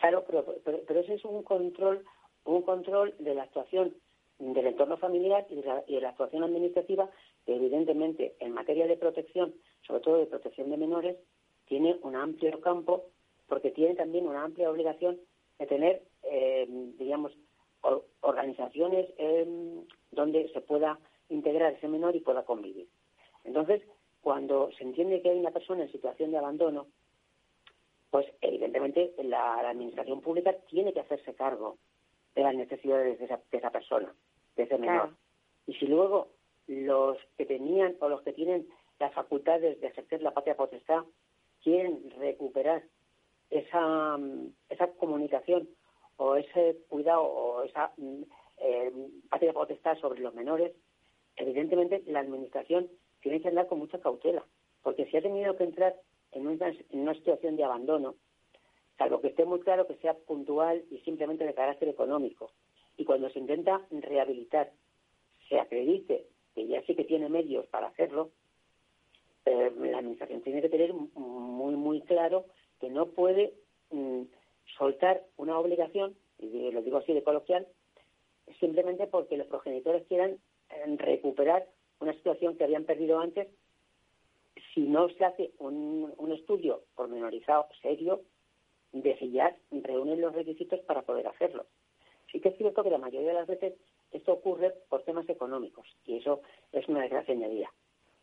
Claro, 0.00 0.24
pero, 0.26 0.44
pero, 0.64 1.00
ese 1.00 1.14
es 1.14 1.24
un 1.26 1.42
control, 1.42 2.04
un 2.44 2.62
control 2.62 3.14
de 3.18 3.34
la 3.34 3.42
actuación 3.42 3.94
del 4.38 4.66
entorno 4.66 4.96
familiar 4.96 5.46
y 5.50 5.56
de, 5.56 5.62
la, 5.62 5.84
y 5.86 5.94
de 5.96 6.00
la 6.00 6.08
actuación 6.10 6.42
administrativa 6.42 7.10
que 7.44 7.54
evidentemente 7.54 8.34
en 8.40 8.52
materia 8.52 8.86
de 8.86 8.96
protección, 8.96 9.54
sobre 9.86 10.00
todo 10.00 10.16
de 10.16 10.26
protección 10.26 10.70
de 10.70 10.78
menores, 10.78 11.18
tiene 11.66 11.98
un 12.02 12.16
amplio 12.16 12.60
campo 12.62 13.04
porque 13.46 13.70
tiene 13.72 13.94
también 13.94 14.26
una 14.26 14.44
amplia 14.44 14.70
obligación 14.70 15.20
de 15.58 15.66
tener, 15.66 16.02
eh, 16.22 16.66
digamos, 16.98 17.32
organizaciones 18.22 19.10
eh, 19.18 19.84
donde 20.12 20.48
se 20.52 20.62
pueda 20.62 20.98
integrar 21.28 21.74
ese 21.74 21.88
menor 21.88 22.16
y 22.16 22.20
pueda 22.20 22.44
convivir. 22.44 22.88
Entonces, 23.44 23.82
cuando 24.22 24.70
se 24.72 24.84
entiende 24.84 25.20
que 25.20 25.30
hay 25.30 25.38
una 25.38 25.50
persona 25.50 25.82
en 25.82 25.92
situación 25.92 26.30
de 26.30 26.38
abandono, 26.38 26.86
pues 28.10 28.26
evidentemente 28.40 29.14
la, 29.22 29.70
administración 29.70 30.20
pública 30.20 30.54
tiene 30.68 30.92
que 30.92 31.00
hacerse 31.00 31.34
cargo 31.34 31.78
de 32.34 32.42
las 32.42 32.54
necesidades 32.54 33.18
de 33.18 33.24
esa, 33.58 33.70
persona, 33.70 34.12
de 34.56 34.62
ese 34.64 34.78
menor. 34.78 35.10
Y 35.66 35.74
si 35.74 35.86
luego 35.86 36.28
los 36.66 37.18
que 37.36 37.46
tenían 37.46 37.96
o 38.00 38.08
los 38.08 38.22
que 38.22 38.32
tienen 38.32 38.68
las 38.98 39.12
facultades 39.14 39.80
de 39.80 39.88
ejercer 39.88 40.22
la 40.22 40.34
patria 40.34 40.56
potestad 40.56 41.04
quieren 41.62 42.10
recuperar 42.18 42.82
esa, 43.50 44.18
esa 44.68 44.88
comunicación 44.94 45.68
o 46.16 46.36
ese 46.36 46.78
cuidado 46.88 47.22
o 47.22 47.62
esa 47.62 47.92
mm, 47.96 48.22
eh, 48.58 48.92
patria 49.28 49.52
potestad 49.52 49.98
sobre 49.98 50.20
los 50.20 50.34
menores, 50.34 50.72
evidentemente 51.36 52.02
la 52.06 52.20
administración 52.20 52.88
tiene 53.22 53.40
que 53.40 53.48
andar 53.48 53.66
con 53.66 53.78
mucha 53.78 54.00
cautela, 54.00 54.44
porque 54.82 55.06
si 55.06 55.16
ha 55.16 55.22
tenido 55.22 55.56
que 55.56 55.64
entrar 55.64 55.96
en 56.32 56.46
una, 56.46 57.14
situación 57.14 57.56
de 57.56 57.64
abandono, 57.64 58.14
salvo 58.98 59.20
que 59.20 59.28
esté 59.28 59.44
muy 59.44 59.60
claro 59.60 59.86
que 59.86 59.96
sea 59.96 60.14
puntual 60.14 60.84
y 60.90 60.98
simplemente 60.98 61.44
de 61.44 61.54
carácter 61.54 61.88
económico. 61.88 62.52
Y 62.96 63.04
cuando 63.04 63.30
se 63.30 63.38
intenta 63.38 63.80
rehabilitar, 63.90 64.72
se 65.48 65.58
acredite 65.58 66.26
que 66.54 66.66
ya 66.66 66.82
sí 66.82 66.94
que 66.94 67.04
tiene 67.04 67.28
medios 67.28 67.66
para 67.66 67.88
hacerlo, 67.88 68.30
eh, 69.46 69.72
la 69.78 69.98
Administración 69.98 70.42
tiene 70.42 70.62
que 70.62 70.68
tener 70.68 70.92
muy, 70.92 71.74
muy 71.76 72.02
claro 72.02 72.44
que 72.80 72.90
no 72.90 73.06
puede 73.06 73.54
mm, 73.90 74.22
soltar 74.78 75.24
una 75.36 75.58
obligación, 75.58 76.14
y 76.38 76.70
lo 76.70 76.82
digo 76.82 76.98
así 76.98 77.12
de 77.12 77.22
coloquial, 77.22 77.66
simplemente 78.58 79.06
porque 79.06 79.36
los 79.36 79.46
progenitores 79.46 80.06
quieran 80.06 80.38
eh, 80.70 80.96
recuperar 80.96 81.66
una 82.00 82.12
situación 82.14 82.56
que 82.56 82.64
habían 82.64 82.84
perdido 82.84 83.18
antes 83.18 83.48
si 84.74 84.80
no 84.80 85.08
se 85.10 85.24
hace 85.24 85.50
un, 85.58 86.12
un 86.16 86.32
estudio 86.32 86.82
pormenorizado 86.94 87.66
serio 87.82 88.22
de 88.92 89.16
si 89.18 89.30
ya 89.30 89.56
reúnen 89.70 90.20
los 90.20 90.34
requisitos 90.34 90.80
para 90.80 91.02
poder 91.02 91.26
hacerlo. 91.28 91.66
Sí 92.30 92.40
que 92.40 92.50
es 92.50 92.56
cierto 92.56 92.82
que 92.82 92.90
la 92.90 92.98
mayoría 92.98 93.28
de 93.28 93.34
las 93.34 93.46
veces 93.46 93.74
esto 94.12 94.32
ocurre 94.32 94.72
por 94.88 95.02
temas 95.02 95.28
económicos 95.28 95.86
y 96.04 96.16
eso 96.16 96.40
es 96.72 96.88
una 96.88 97.02
desgracia 97.02 97.34
añadida. 97.34 97.70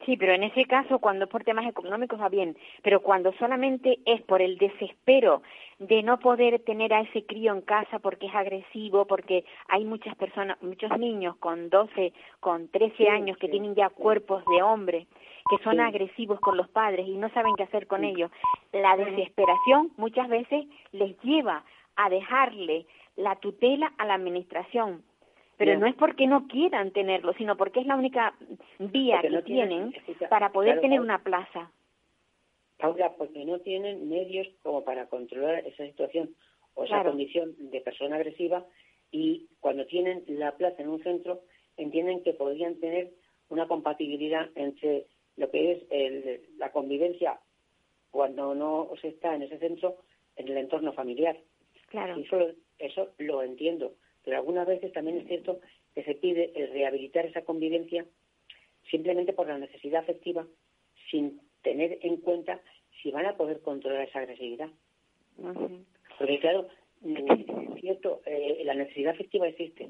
Sí, 0.05 0.15
pero 0.15 0.33
en 0.33 0.43
ese 0.43 0.65
caso, 0.65 0.99
cuando 0.99 1.25
es 1.25 1.31
por 1.31 1.43
temas 1.43 1.65
económicos 1.65 2.21
va 2.21 2.29
bien, 2.29 2.55
pero 2.83 3.01
cuando 3.01 3.33
solamente 3.33 3.97
es 4.05 4.21
por 4.21 4.41
el 4.41 4.57
desespero 4.57 5.41
de 5.79 6.03
no 6.03 6.19
poder 6.19 6.59
tener 6.59 6.93
a 6.93 7.01
ese 7.01 7.25
crío 7.25 7.51
en 7.51 7.61
casa 7.61 7.97
porque 7.99 8.27
es 8.27 8.35
agresivo, 8.35 9.05
porque 9.05 9.43
hay 9.67 9.85
muchas 9.85 10.15
personas, 10.15 10.61
muchos 10.61 10.95
niños 10.99 11.35
con 11.37 11.69
12, 11.69 12.13
con 12.39 12.67
13 12.69 13.09
años 13.09 13.37
que 13.37 13.49
tienen 13.49 13.73
ya 13.73 13.89
cuerpos 13.89 14.43
de 14.45 14.61
hombre, 14.61 15.07
que 15.49 15.63
son 15.63 15.79
agresivos 15.79 16.39
con 16.39 16.57
los 16.57 16.67
padres 16.69 17.07
y 17.07 17.17
no 17.17 17.29
saben 17.29 17.55
qué 17.55 17.63
hacer 17.63 17.87
con 17.87 18.03
ellos. 18.03 18.31
La 18.71 18.95
desesperación 18.97 19.91
muchas 19.97 20.27
veces 20.27 20.65
les 20.91 21.19
lleva 21.21 21.63
a 21.95 22.09
dejarle 22.09 22.85
la 23.15 23.35
tutela 23.37 23.93
a 23.97 24.05
la 24.05 24.13
administración, 24.13 25.03
pero 25.57 25.77
no 25.79 25.87
es 25.87 25.95
porque 25.95 26.27
no 26.27 26.47
quieran 26.47 26.91
tenerlo, 26.91 27.33
sino 27.33 27.57
porque 27.57 27.79
es 27.79 27.87
la 27.87 27.95
única 27.95 28.35
vía 28.79 29.21
que 29.21 29.41
tienen, 29.41 29.93
para 30.29 30.51
poder 30.51 30.79
tener 30.81 31.01
una 31.01 31.23
plaza. 31.23 31.71
Paula, 32.77 33.13
porque 33.17 33.43
no 33.43 33.59
tienen 33.59 34.07
medios 34.07 34.47
como 34.61 34.83
para 34.83 35.07
controlar 35.07 35.65
esa 35.65 35.83
situación 35.85 36.35
o 36.75 36.83
esa 36.83 37.03
condición 37.03 37.55
de 37.57 37.81
persona 37.81 38.17
agresiva 38.17 38.63
y 39.11 39.47
cuando 39.59 39.87
tienen 39.87 40.23
la 40.27 40.55
plaza 40.55 40.83
en 40.83 40.89
un 40.89 41.01
centro 41.01 41.41
entienden 41.75 42.21
que 42.23 42.33
podrían 42.33 42.79
tener 42.79 43.11
una 43.49 43.67
compatibilidad 43.67 44.49
entre 44.53 45.07
lo 45.37 45.49
que 45.49 45.71
es 45.71 45.83
el, 45.89 46.41
la 46.57 46.71
convivencia 46.71 47.39
cuando 48.11 48.53
no 48.55 48.91
se 49.01 49.09
está 49.09 49.35
en 49.35 49.43
ese 49.43 49.59
centro 49.59 49.97
en 50.35 50.49
el 50.49 50.57
entorno 50.57 50.93
familiar. 50.93 51.37
Claro. 51.89 52.19
eso, 52.19 52.51
eso 52.79 53.09
lo 53.17 53.41
entiendo 53.43 53.93
pero 54.27 54.39
algunas 54.39 54.67
veces 54.67 54.91
también 54.91 55.19
es 55.19 55.27
cierto 55.27 55.61
que 55.95 56.03
se 56.03 56.13
pide 56.15 56.51
el 56.53 56.69
rehabilitar 56.73 57.25
esa 57.25 57.43
convivencia 57.43 58.05
simplemente 58.91 59.31
por 59.31 59.47
la 59.47 59.57
necesidad 59.57 60.01
afectiva 60.01 60.45
sin 61.09 61.39
tener 61.61 61.99
en 62.01 62.17
cuenta 62.17 62.59
si 63.01 63.09
van 63.09 63.25
a 63.25 63.37
poder 63.37 63.61
controlar 63.61 64.05
esa 64.05 64.19
agresividad. 64.19 64.67
Porque 66.17 66.39
claro, 66.41 66.67
es 67.05 67.79
cierto, 67.79 68.21
eh, 68.25 68.63
la 68.65 68.73
necesidad 68.73 69.13
afectiva 69.13 69.47
existe, 69.47 69.87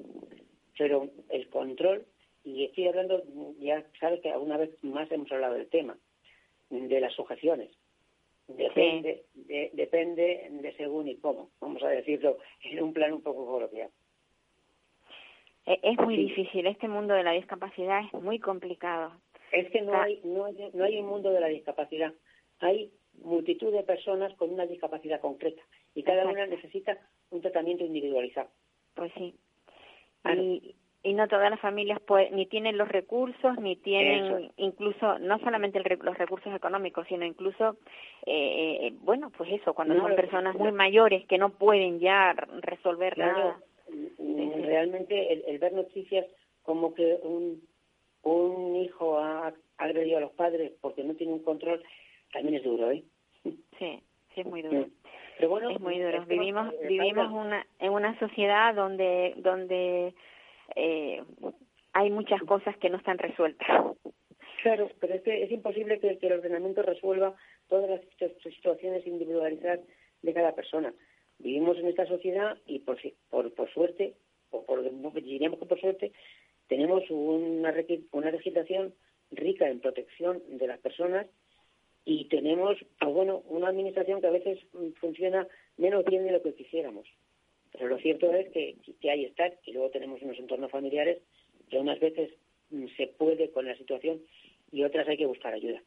pero 0.77 1.09
el 1.29 1.49
control, 1.49 2.05
y 2.47 2.63
estoy 2.63 2.87
hablando, 2.87 3.21
ya 3.59 3.83
sabes 3.99 4.21
que 4.21 4.31
alguna 4.31 4.55
vez 4.55 4.71
más 4.81 5.11
hemos 5.11 5.29
hablado 5.31 5.55
del 5.55 5.67
tema, 5.67 5.97
de 6.69 6.99
las 7.01 7.13
sujeciones. 7.13 7.69
Depende, 8.47 9.25
de, 9.33 9.71
depende 9.73 10.47
de 10.49 10.73
según 10.77 11.09
y 11.09 11.17
cómo, 11.17 11.49
vamos 11.59 11.83
a 11.83 11.89
decirlo 11.89 12.37
en 12.63 12.81
un 12.81 12.93
plano 12.93 13.17
un 13.17 13.21
poco 13.21 13.45
coloquial. 13.45 13.89
E, 15.65 15.77
es 15.83 15.97
muy 15.97 16.15
difícil, 16.15 16.65
este 16.67 16.87
mundo 16.87 17.13
de 17.15 17.23
la 17.23 17.33
discapacidad 17.33 18.05
es 18.05 18.13
muy 18.13 18.39
complicado. 18.39 19.11
Es 19.51 19.69
que 19.69 19.81
no 19.81 20.01
hay, 20.01 20.21
no 20.23 20.47
no 20.73 20.83
hay 20.85 20.97
un 20.99 21.07
mundo 21.07 21.31
de 21.31 21.41
la 21.41 21.47
discapacidad, 21.47 22.13
hay 22.59 22.93
multitud 23.23 23.73
de 23.73 23.83
personas 23.83 24.33
con 24.35 24.53
una 24.53 24.65
discapacidad 24.65 25.19
concreta 25.19 25.61
y 25.95 26.03
cada 26.03 26.25
una 26.25 26.47
necesita 26.47 26.97
un 27.29 27.41
tratamiento 27.41 27.83
individualizado. 27.83 28.49
Pues 28.95 29.11
sí. 29.17 29.35
Y, 30.25 30.75
y 31.07 31.13
no 31.13 31.29
todas 31.29 31.49
las 31.49 31.61
familias 31.61 32.01
pues, 32.05 32.29
ni 32.33 32.47
tienen 32.47 32.77
los 32.77 32.89
recursos, 32.89 33.57
ni 33.61 33.77
tienen 33.77 34.51
incluso, 34.57 35.17
no 35.19 35.39
solamente 35.39 35.79
los 35.79 36.17
recursos 36.17 36.53
económicos, 36.53 37.07
sino 37.07 37.23
incluso, 37.23 37.77
eh, 38.25 38.79
eh, 38.81 38.93
bueno, 39.03 39.31
pues 39.37 39.49
eso, 39.53 39.73
cuando 39.73 39.95
son 39.95 40.13
personas 40.17 40.55
muy 40.55 40.73
mayores 40.73 41.25
que 41.27 41.37
no 41.37 41.51
pueden 41.51 42.01
ya 42.01 42.33
resolver 42.33 43.17
nada. 43.17 43.57
Realmente 44.19 45.49
el, 45.49 45.57
ver 45.59 45.71
noticias 45.71 46.25
como 46.63 46.93
que 46.93 47.17
un, 47.23 47.61
un 48.23 48.75
hijo 48.75 49.17
ha 49.17 49.53
agredido 49.77 50.17
a 50.17 50.21
los 50.21 50.31
padres 50.31 50.73
porque 50.81 51.05
no 51.05 51.13
tiene 51.13 51.31
un 51.31 51.43
control, 51.43 51.81
también 52.33 52.55
es 52.55 52.63
duro, 52.65 52.91
¿eh? 52.91 53.05
Sí, 53.79 54.03
sí 54.35 54.41
es 54.41 54.45
muy 54.45 54.61
duro. 54.61 54.87
Pero 55.37 55.49
bueno, 55.49 55.69
es 55.69 55.79
muy 55.79 55.99
duro. 55.99 56.25
Vivimos, 56.25 56.73
vivimos 56.85 57.31
una, 57.31 57.65
en 57.79 57.93
una 57.93 58.19
sociedad 58.19 58.75
donde, 58.75 59.35
donde 59.37 60.13
eh, 60.75 61.23
hay 61.93 62.09
muchas 62.09 62.41
cosas 62.43 62.77
que 62.77 62.89
no 62.89 62.97
están 62.97 63.17
resueltas. 63.17 63.67
Claro, 64.61 64.89
pero 64.99 65.13
es 65.13 65.21
que 65.21 65.43
es 65.43 65.51
imposible 65.51 65.99
que, 65.99 66.17
el 66.19 66.33
ordenamiento 66.33 66.81
resuelva 66.81 67.35
todas 67.67 67.89
las 67.89 68.01
situaciones 68.43 69.05
individualizadas 69.05 69.81
de 70.21 70.33
cada 70.33 70.53
persona 70.55 70.93
vivimos 71.39 71.77
en 71.77 71.87
esta 71.87 72.05
sociedad 72.07 72.57
y 72.65 72.79
por, 72.79 72.97
por, 73.29 73.53
por 73.53 73.71
suerte, 73.71 74.15
o 74.51 74.65
por, 74.65 74.83
diríamos 75.13 75.59
que 75.59 75.65
por 75.65 75.79
suerte, 75.79 76.11
tenemos 76.67 77.03
una, 77.09 77.73
una 78.11 78.31
legislación 78.31 78.93
rica 79.31 79.69
en 79.69 79.79
protección 79.79 80.41
de 80.49 80.67
las 80.67 80.79
personas 80.79 81.27
y 82.05 82.25
tenemos, 82.29 82.77
pues 82.99 83.13
bueno, 83.13 83.43
una 83.47 83.67
administración 83.67 84.21
que 84.21 84.27
a 84.27 84.31
veces 84.31 84.59
funciona 84.99 85.47
menos 85.77 86.05
bien 86.05 86.23
de 86.25 86.31
lo 86.31 86.41
que 86.41 86.53
quisiéramos. 86.53 87.07
Pero 87.77 87.89
lo 87.89 87.97
cierto 87.99 88.33
es 88.33 88.49
que, 88.49 88.75
que 88.99 89.11
ahí 89.11 89.25
está, 89.25 89.53
y 89.65 89.71
luego 89.71 89.89
tenemos 89.91 90.21
unos 90.21 90.37
entornos 90.39 90.71
familiares 90.71 91.19
que 91.69 91.77
unas 91.77 91.99
veces 91.99 92.31
mm, 92.71 92.85
se 92.97 93.07
puede 93.07 93.51
con 93.51 93.65
la 93.65 93.77
situación 93.77 94.21
y 94.71 94.83
otras 94.83 95.07
hay 95.07 95.17
que 95.17 95.25
buscar 95.25 95.53
ayuda. 95.53 95.81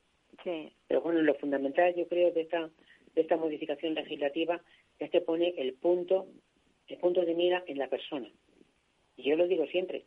Sí. 0.45 0.73
Pero 0.87 1.01
bueno, 1.01 1.21
lo 1.23 1.35
fundamental 1.35 1.95
yo 1.95 2.07
creo 2.07 2.31
de 2.33 2.43
esta, 2.43 2.71
de 3.15 3.21
esta 3.21 3.37
modificación 3.37 3.95
legislativa 3.95 4.63
es 4.99 5.11
que 5.11 5.21
pone 5.21 5.55
el 5.59 5.75
punto, 5.75 6.27
el 6.87 6.99
punto 6.99 7.23
de 7.25 7.35
mira 7.35 7.65
en 7.67 7.79
la 7.79 7.89
persona. 7.89 8.31
Y 9.17 9.25
yo 9.25 9.37
lo 9.37 9.49
digo 9.49 9.67
siempre, 9.67 10.05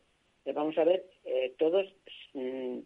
vamos 0.52 0.76
a 0.78 0.84
ver, 0.84 1.04
eh, 1.24 1.54
todos 1.58 1.86
mm, 2.32 2.78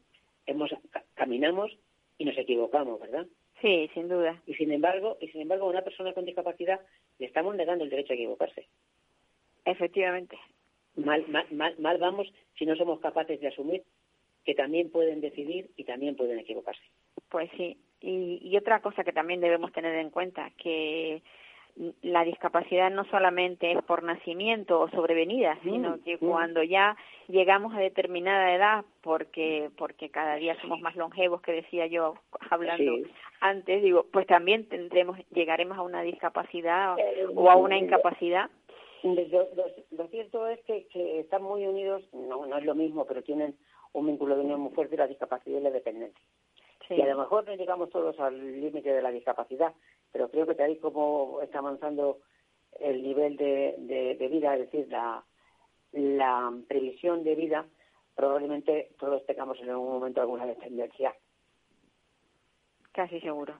hemos 0.46 0.70
caminamos 1.14 1.76
y 2.18 2.24
nos 2.24 2.37
equivocamos, 2.37 3.00
¿verdad? 3.00 3.26
Sí, 3.60 3.90
sin 3.94 4.08
duda. 4.08 4.40
Y 4.46 4.54
sin 4.54 4.72
embargo, 4.72 5.18
y 5.20 5.28
sin 5.28 5.40
embargo, 5.40 5.66
a 5.66 5.70
una 5.70 5.82
persona 5.82 6.12
con 6.12 6.24
discapacidad 6.24 6.80
le 7.18 7.26
estamos 7.26 7.56
negando 7.56 7.84
el 7.84 7.90
derecho 7.90 8.12
a 8.12 8.16
equivocarse. 8.16 8.66
Efectivamente. 9.64 10.38
Mal, 10.96 11.26
mal, 11.28 11.74
mal, 11.78 11.98
vamos 11.98 12.32
si 12.56 12.66
no 12.66 12.74
somos 12.76 13.00
capaces 13.00 13.40
de 13.40 13.48
asumir 13.48 13.82
que 14.44 14.54
también 14.54 14.90
pueden 14.90 15.20
decidir 15.20 15.70
y 15.76 15.84
también 15.84 16.16
pueden 16.16 16.38
equivocarse. 16.38 16.82
Pues 17.28 17.50
sí. 17.56 17.76
Y, 18.00 18.40
y 18.42 18.56
otra 18.56 18.80
cosa 18.80 19.04
que 19.04 19.12
también 19.12 19.40
debemos 19.40 19.72
tener 19.72 19.94
en 19.96 20.10
cuenta, 20.10 20.50
que 20.56 21.22
la 22.02 22.24
discapacidad 22.24 22.90
no 22.90 23.04
solamente 23.04 23.70
es 23.72 23.82
por 23.84 24.02
nacimiento 24.02 24.80
o 24.80 24.90
sobrevenida, 24.90 25.58
sino 25.62 26.02
que 26.02 26.18
cuando 26.18 26.62
ya 26.62 26.96
llegamos 27.28 27.74
a 27.74 27.78
determinada 27.78 28.54
edad, 28.54 28.84
porque 29.02 29.70
porque 29.76 30.10
cada 30.10 30.34
día 30.36 30.60
somos 30.60 30.80
más 30.80 30.96
longevos, 30.96 31.40
que 31.42 31.52
decía 31.52 31.86
yo 31.86 32.14
hablando 32.50 33.06
antes, 33.40 33.82
digo, 33.82 34.06
pues 34.12 34.26
también 34.26 34.68
tendremos 34.68 35.18
llegaremos 35.30 35.78
a 35.78 35.82
una 35.82 36.02
discapacidad 36.02 36.98
eh, 36.98 37.26
o 37.34 37.50
a 37.50 37.56
una 37.56 37.78
incapacidad. 37.78 38.50
Lo, 39.04 40.08
cierto 40.08 40.48
es 40.48 40.60
que, 40.64 40.86
que, 40.88 41.20
están 41.20 41.42
muy 41.44 41.64
unidos, 41.64 42.02
no, 42.12 42.46
no 42.46 42.58
es 42.58 42.64
lo 42.64 42.74
mismo, 42.74 43.04
pero 43.06 43.22
tienen 43.22 43.54
un 43.92 44.06
vínculo 44.06 44.34
de 44.34 44.42
unión 44.42 44.60
muy 44.60 44.72
fuerte 44.72 44.96
la 44.96 45.06
discapacidad 45.06 45.60
y 45.60 45.62
la 45.62 45.70
dependencia. 45.70 46.20
Y 46.90 47.00
a 47.02 47.06
lo 47.06 47.18
mejor 47.18 47.46
no 47.46 47.54
llegamos 47.54 47.90
todos 47.90 48.18
al 48.18 48.60
límite 48.60 48.90
de 48.92 49.02
la 49.02 49.10
discapacidad, 49.10 49.74
pero 50.12 50.30
creo 50.30 50.46
que 50.46 50.54
tal 50.54 50.70
y 50.70 50.76
como 50.76 51.40
está 51.42 51.58
avanzando 51.58 52.18
el 52.80 53.02
nivel 53.02 53.36
de, 53.36 53.74
de, 54.18 54.28
vida, 54.28 54.54
es 54.54 54.70
decir, 54.70 54.88
la, 54.90 55.24
la 55.92 56.52
previsión 56.68 57.24
de 57.24 57.34
vida, 57.34 57.66
probablemente 58.14 58.90
todos 58.98 59.24
tengamos 59.26 59.60
en 59.60 59.70
algún 59.70 59.92
momento 59.92 60.20
alguna 60.20 60.46
dependencia. 60.46 61.14
Casi 62.92 63.20
seguro. 63.20 63.54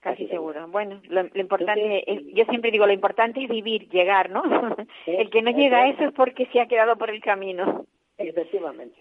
Casi 0.00 0.26
seguro. 0.28 0.66
Bueno, 0.68 1.00
lo, 1.08 1.26
importante 1.34 2.10
es, 2.10 2.22
yo 2.34 2.44
siempre 2.46 2.70
digo, 2.70 2.86
lo 2.86 2.92
importante 2.92 3.42
es 3.42 3.50
vivir, 3.50 3.88
llegar, 3.90 4.30
¿no? 4.30 4.42
el 5.06 5.28
que 5.28 5.42
no 5.42 5.50
llega 5.50 5.82
a 5.82 5.88
eso 5.90 6.04
es 6.04 6.12
porque 6.12 6.46
se 6.46 6.60
ha 6.60 6.68
quedado 6.68 6.96
por 6.96 7.10
el 7.10 7.20
camino. 7.20 7.84
Efectivamente, 8.16 8.96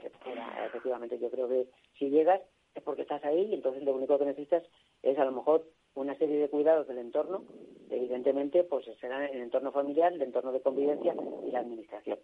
efectivamente, 0.65 1.19
yo 1.19 1.29
creo 1.29 1.47
que 1.47 1.67
si 1.97 2.09
llegas 2.09 2.41
es 2.75 2.83
porque 2.83 3.01
estás 3.01 3.23
ahí 3.25 3.47
y 3.49 3.53
entonces 3.53 3.83
lo 3.83 3.93
único 3.93 4.17
que 4.17 4.25
necesitas 4.25 4.63
es 5.03 5.17
a 5.17 5.25
lo 5.25 5.31
mejor 5.31 5.65
una 5.95 6.15
serie 6.15 6.39
de 6.39 6.49
cuidados 6.49 6.88
del 6.88 6.99
entorno, 6.99 7.43
evidentemente 7.89 8.63
pues 8.63 8.86
será 8.99 9.25
el 9.25 9.41
entorno 9.41 9.71
familiar, 9.71 10.13
el 10.13 10.21
entorno 10.21 10.52
de 10.52 10.62
convivencia 10.62 11.15
y 11.47 11.52
la 11.52 11.60
administración. 11.60 12.19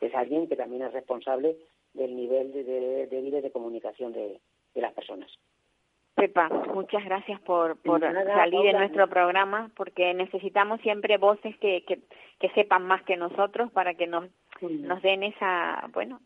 Es 0.00 0.14
alguien 0.14 0.48
que 0.48 0.56
también 0.56 0.82
es 0.82 0.92
responsable 0.92 1.56
del 1.92 2.16
nivel 2.16 2.52
de, 2.52 3.20
vida 3.20 3.38
y 3.38 3.42
de 3.42 3.50
comunicación 3.50 4.12
de, 4.12 4.40
las 4.74 4.92
personas. 4.94 5.30
Pepa, 6.14 6.48
muchas 6.74 7.04
gracias 7.04 7.40
por, 7.40 7.76
por 7.78 8.00
salir 8.00 8.66
en 8.66 8.78
nuestro 8.78 9.08
programa, 9.08 9.70
porque 9.76 10.14
necesitamos 10.14 10.80
siempre 10.80 11.18
voces 11.18 11.56
que, 11.58 11.84
que, 11.84 12.00
que 12.38 12.50
sepan 12.50 12.84
más 12.86 13.02
que 13.04 13.16
nosotros 13.16 13.70
para 13.72 13.94
que 13.94 14.06
nos, 14.06 14.28
nos 14.60 15.02
den 15.02 15.22
esa, 15.22 15.88
bueno, 15.92 16.20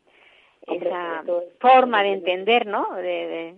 esa 0.67 1.25
forma 1.61 2.03
de 2.03 2.13
entender, 2.13 2.67
¿no? 2.67 2.95
De, 2.97 3.55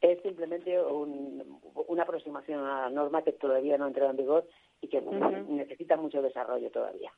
Es 0.00 0.22
simplemente 0.22 0.80
una 0.82 2.02
aproximación 2.02 2.64
a 2.64 2.82
la 2.82 2.90
norma 2.90 3.22
que 3.22 3.32
todavía 3.32 3.76
no 3.76 3.84
ha 3.84 3.88
entrado 3.88 4.10
en 4.10 4.16
vigor 4.16 4.46
y 4.80 4.88
que 4.88 5.02
necesita 5.02 5.96
mucho 5.96 6.22
desarrollo 6.22 6.70
todavía. 6.70 7.12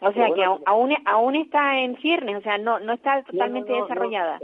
O 0.00 0.12
sea, 0.12 0.28
que 0.34 0.44
aún, 0.44 0.94
aún 1.06 1.36
está 1.36 1.80
en 1.80 1.96
ciernes, 1.96 2.36
o 2.36 2.40
sea, 2.42 2.58
no 2.58 2.78
no 2.80 2.92
está 2.92 3.22
totalmente 3.22 3.72
desarrollada. 3.72 4.38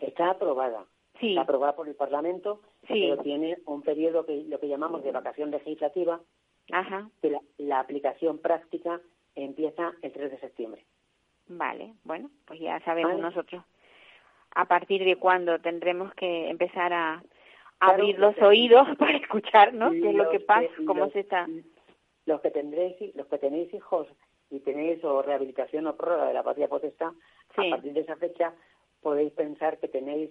está, 0.00 0.30
aprobada. 0.30 0.86
sí. 1.20 1.36
aprobada 1.36 1.76
por 1.76 1.88
el 1.88 1.94
Parlamento, 1.94 2.60
pero 2.86 3.18
tiene 3.18 3.58
un 3.66 3.82
periodo 3.82 4.24
que 4.24 4.44
lo 4.48 4.58
que 4.58 4.68
llamamos 4.68 5.04
de 5.04 5.12
vacación 5.12 5.50
legislativa, 5.50 6.20
Ajá. 6.72 7.10
que 7.20 7.36
la, 7.58 7.80
aplicación 7.80 8.38
práctica 8.38 9.00
empieza 9.34 9.92
el 10.00 10.12
3 10.12 10.30
de 10.30 10.38
septiembre. 10.38 10.84
Vale, 11.48 11.94
bueno, 12.04 12.30
pues 12.46 12.58
ya 12.60 12.80
sabemos 12.80 13.18
nosotros 13.18 13.62
a 14.54 14.64
partir 14.66 15.04
de 15.04 15.16
cuándo 15.16 15.58
tendremos 15.60 16.12
que 16.14 16.48
empezar 16.48 16.92
a 16.92 17.22
abrir 17.80 18.18
los 18.18 18.36
oídos 18.38 18.86
para 18.98 19.16
escuchar, 19.16 19.74
¿no? 19.74 19.90
¿Qué 19.90 20.10
es 20.10 20.14
lo 20.14 20.30
que 20.30 20.40
pasa? 20.40 20.68
¿Cómo 20.86 21.10
se 21.10 21.20
está? 21.20 21.46
Los 22.26 22.40
que 22.40 22.50
tendréis, 22.50 23.14
los 23.14 23.26
que 23.26 23.38
tenéis 23.38 23.72
hijos 23.72 24.08
y 24.50 24.60
tenéis 24.60 25.02
o 25.04 25.22
rehabilitación 25.22 25.86
o 25.86 25.96
prórroga 25.96 26.28
de 26.28 26.34
la 26.34 26.42
patria 26.42 26.68
potestad, 26.68 27.12
a 27.56 27.70
partir 27.70 27.92
de 27.92 28.00
esa 28.00 28.16
fecha 28.16 28.54
podéis 29.00 29.32
pensar 29.32 29.78
que 29.78 29.88
tenéis 29.88 30.30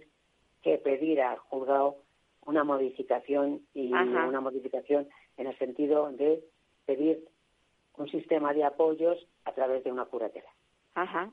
que 0.61 0.78
pedir 0.78 1.22
al 1.22 1.38
juzgado 1.38 1.97
una 2.45 2.63
modificación 2.63 3.61
y 3.74 3.91
una 3.91 4.41
modificación 4.41 5.07
en 5.38 5.47
el 5.47 5.57
sentido 5.57 6.11
de 6.11 6.43
pedir 6.86 7.28
un 7.97 8.09
sistema 8.09 8.53
de 8.53 8.63
apoyos 8.63 9.28
a 9.45 9.53
través 9.53 9.84
de 9.84 9.91
una 9.91 10.05
curatela. 10.05 10.49
Ajá. 10.95 11.32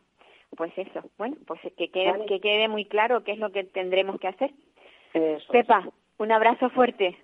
Pues 0.56 0.72
eso. 0.76 1.02
Bueno, 1.18 1.36
pues 1.46 1.60
que 1.76 1.90
quede, 1.90 2.26
que 2.26 2.40
quede 2.40 2.68
muy 2.68 2.84
claro 2.84 3.24
qué 3.24 3.32
es 3.32 3.38
lo 3.38 3.50
que 3.50 3.64
tendremos 3.64 4.18
que 4.20 4.28
hacer. 4.28 4.50
Pepa, 5.50 5.88
un 6.18 6.32
abrazo 6.32 6.70
fuerte. 6.70 7.16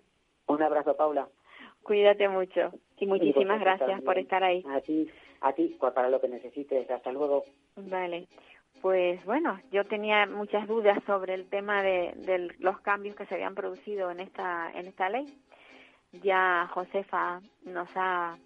Un 0.47 0.63
abrazo, 0.63 0.97
Paula. 0.97 1.29
Cuídate 1.83 2.29
mucho 2.29 2.73
y 2.99 3.07
muchísimas 3.07 3.61
gracias 3.61 4.03
por 4.03 4.19
estar 4.19 4.45
ahí. 4.45 4.65
A 4.69 4.81
ti, 4.81 5.09
a 5.41 5.53
ti, 5.53 5.77
para 5.81 6.09
lo 6.09 6.21
que 6.21 6.29
necesites. 6.29 6.91
Hasta 6.91 7.13
luego. 7.13 7.45
Vale. 7.77 8.27
Pues 8.81 9.25
bueno, 9.25 9.61
yo 9.71 9.85
tenía 9.85 10.27
muchas 10.27 10.67
dudas 10.67 10.99
sobre 11.07 11.35
el 11.35 11.49
tema 11.49 11.83
de, 11.83 12.13
de, 12.17 12.55
los 12.59 12.81
cambios 12.81 13.15
que 13.15 13.27
se 13.27 13.35
habían 13.35 13.55
producido 13.55 14.11
en 14.11 14.21
esta 14.21 14.71
en 14.75 14.87
esta 14.87 15.09
ley. 15.09 15.27
Ya 16.23 16.69
Josefa 16.73 17.41
nos 17.65 17.89
ha 17.95 18.39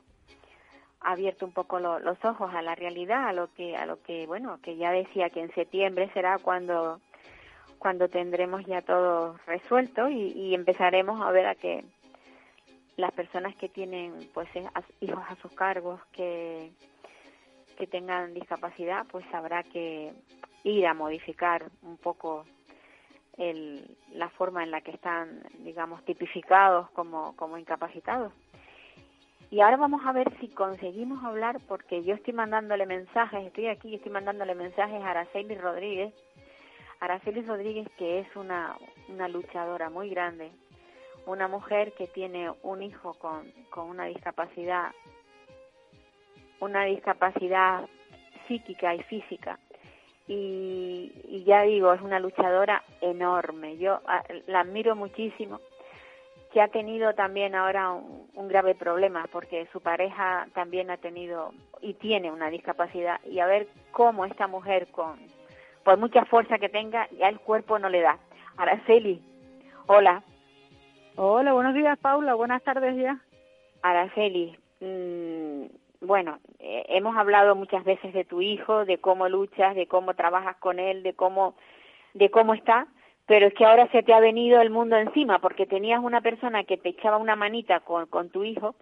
abierto 1.05 1.47
un 1.47 1.53
poco 1.53 1.79
los 1.79 2.25
ojos 2.25 2.55
a 2.55 2.63
la 2.63 2.75
realidad, 2.75 3.29
a 3.29 3.33
lo 3.33 3.53
que 3.55 3.77
a 3.77 3.87
lo 3.87 4.03
que 4.03 4.27
bueno, 4.27 4.59
que 4.63 4.77
ya 4.77 4.91
decía 4.91 5.31
que 5.31 5.41
en 5.41 5.53
septiembre 5.55 6.11
será 6.15 6.39
cuando 6.39 7.01
cuando 7.79 8.09
tendremos 8.09 8.65
ya 8.65 8.81
todo 8.81 9.37
resuelto 9.47 10.09
y, 10.09 10.33
y 10.33 10.55
empezaremos 10.55 11.21
a 11.21 11.31
ver 11.31 11.47
a 11.47 11.55
que 11.55 11.85
las 12.97 13.13
personas 13.13 13.55
que 13.57 13.69
tienen 13.69 14.15
pues 14.33 14.49
hijos 15.01 15.25
a 15.29 15.37
sus 15.37 15.53
cargos 15.53 16.01
que 16.13 16.71
que 17.77 17.87
tengan 17.87 18.35
discapacidad, 18.35 19.05
pues 19.11 19.25
habrá 19.35 19.63
que 19.63 20.13
ir 20.63 20.87
a 20.87 20.95
modificar 20.95 21.71
un 21.83 21.97
poco 21.97 22.45
el, 23.37 23.97
la 24.13 24.29
forma 24.31 24.63
en 24.63 24.71
la 24.71 24.81
que 24.81 24.93
están, 24.93 25.43
digamos, 25.61 26.05
tipificados 26.05 26.91
como, 26.91 27.35
como 27.37 27.59
incapacitados. 27.59 28.33
Y 29.55 29.61
ahora 29.61 29.77
vamos 29.77 30.01
a 30.05 30.11
ver 30.11 30.37
si 30.41 30.49
conseguimos 30.49 31.23
hablar, 31.23 31.61
porque 31.69 32.03
yo 32.03 32.17
estoy 32.17 32.35
mandándole 32.35 32.87
mensajes, 32.87 33.47
estoy 33.47 33.69
aquí 33.69 33.91
y 33.91 33.95
estoy 33.95 34.11
mandándole 34.11 34.57
mensajes 34.57 35.01
a 35.01 35.11
Araceli 35.11 35.55
Rodríguez. 35.55 36.13
Araceli 36.99 37.41
Rodríguez, 37.43 37.87
que 37.97 38.19
es 38.19 38.27
una, 38.35 38.77
una 39.09 39.29
luchadora 39.29 39.91
muy 39.91 40.11
grande, 40.11 40.51
una 41.27 41.47
mujer 41.47 41.93
que 41.93 42.09
tiene 42.09 42.51
un 42.65 42.83
hijo 42.83 43.15
con, 43.15 43.49
con 43.71 43.91
una 43.91 44.07
discapacidad 44.07 44.91
una 46.59 46.87
discapacidad 46.87 47.89
psíquica 48.49 48.93
y 48.97 49.05
física. 49.05 49.61
Y, 50.27 51.45
ya 51.47 51.63
digo, 51.63 51.93
es 51.93 52.01
una 52.01 52.19
luchadora 52.19 52.83
enorme. 53.01 53.77
Yo 53.77 54.01
ah, 54.09 54.25
la 54.49 54.63
admiro 54.63 54.97
muchísimo, 54.97 55.61
que 56.55 56.63
ha 56.63 56.69
tenido 56.69 57.15
también 57.15 57.57
ahora 57.57 57.91
un, 57.91 58.49
grave 58.49 58.77
problema, 58.77 59.27
porque 59.33 59.67
su 59.73 59.81
pareja 59.81 60.47
también 60.55 60.89
ha 60.89 60.99
tenido 60.99 61.53
y 61.81 61.95
tiene 61.95 62.31
una 62.31 62.49
discapacidad. 62.49 63.21
Y 63.25 63.41
a 63.41 63.47
ver 63.47 63.67
cómo 63.91 64.25
esta 64.25 64.47
mujer, 64.47 64.87
con 64.93 65.19
por 65.83 65.99
mucha 65.99 66.25
fuerza 66.27 66.59
que 66.59 66.69
tenga, 66.69 67.09
ya 67.19 67.29
el 67.29 67.41
cuerpo 67.41 67.81
no 67.81 67.89
le 67.89 68.03
da. 68.03 68.21
Araceli, 68.57 69.21
hola. 69.89 70.23
Hola, 71.17 71.53
buenos 71.55 71.75
días, 71.75 71.99
Paula. 71.99 72.35
Buenas 72.35 72.63
tardes 72.63 72.97
ya. 72.97 73.19
Araceli, 73.83 74.57
mmm, 74.79 75.65
bueno, 76.03 76.39
eh, 76.61 76.85
hemos 76.91 77.17
hablado 77.17 77.57
muchas 77.57 77.83
veces 77.83 78.15
de 78.15 78.25
tu 78.25 78.41
hijo, 78.43 78.85
de 78.85 78.99
cómo 78.99 79.29
luchas, 79.29 79.75
de 79.75 79.89
cómo 79.89 80.15
trabajas 80.15 80.57
con 80.59 80.79
él, 80.79 81.03
de 81.03 81.15
cómo, 81.15 81.57
de 82.13 82.31
cómo 82.31 82.55
está, 82.55 82.87
pero 83.27 83.47
es 83.47 83.55
que 83.55 83.65
ahora 83.65 83.89
se 83.89 84.03
te 84.03 84.13
ha 84.13 84.21
venido 84.21 84.61
el 84.61 84.71
mundo 84.71 84.97
encima 84.97 85.39
porque 85.39 85.67
tenías 85.67 86.03
una 86.03 86.21
persona 86.21 86.65
que 86.65 86.77
te 86.77 86.91
echaba 86.91 87.17
una 87.17 87.37
manita 87.37 87.81
con, 87.81 88.07
con 88.07 88.31
tu 88.31 88.45
hijo, 88.45 88.75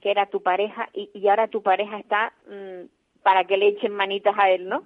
que 0.00 0.10
era 0.10 0.26
tu 0.26 0.42
pareja, 0.42 0.88
y, 0.92 1.10
y 1.14 1.28
ahora 1.28 1.48
tu 1.48 1.62
pareja 1.62 1.98
está 1.98 2.32
mm, 2.48 2.86
para 3.22 3.44
que 3.44 3.56
le 3.56 3.68
echen 3.68 3.92
manitas 3.94 4.34
a 4.38 4.50
él, 4.50 4.68
¿no? 4.68 4.84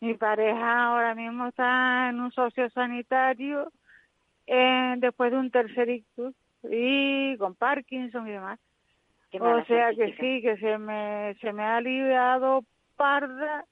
Mi 0.00 0.14
pareja 0.14 0.86
ahora 0.86 1.14
mismo 1.14 1.46
está 1.46 2.10
en 2.10 2.20
un 2.20 2.30
socio 2.32 2.68
sanitario 2.70 3.72
eh, 4.46 4.94
después 4.98 5.30
de 5.30 5.38
un 5.38 5.50
tercer 5.50 5.88
ictus 5.88 6.34
y 6.64 7.36
con 7.38 7.54
Parkinson 7.54 8.28
y 8.28 8.32
demás 8.32 8.58
o 9.40 9.64
sea 9.64 9.92
que 9.94 10.14
sí, 10.14 10.42
que 10.42 10.56
se 10.58 10.78
me, 10.78 11.34
se 11.40 11.52
me 11.52 11.62
ha 11.62 11.76
aliviado 11.76 12.64
parda 12.96 13.64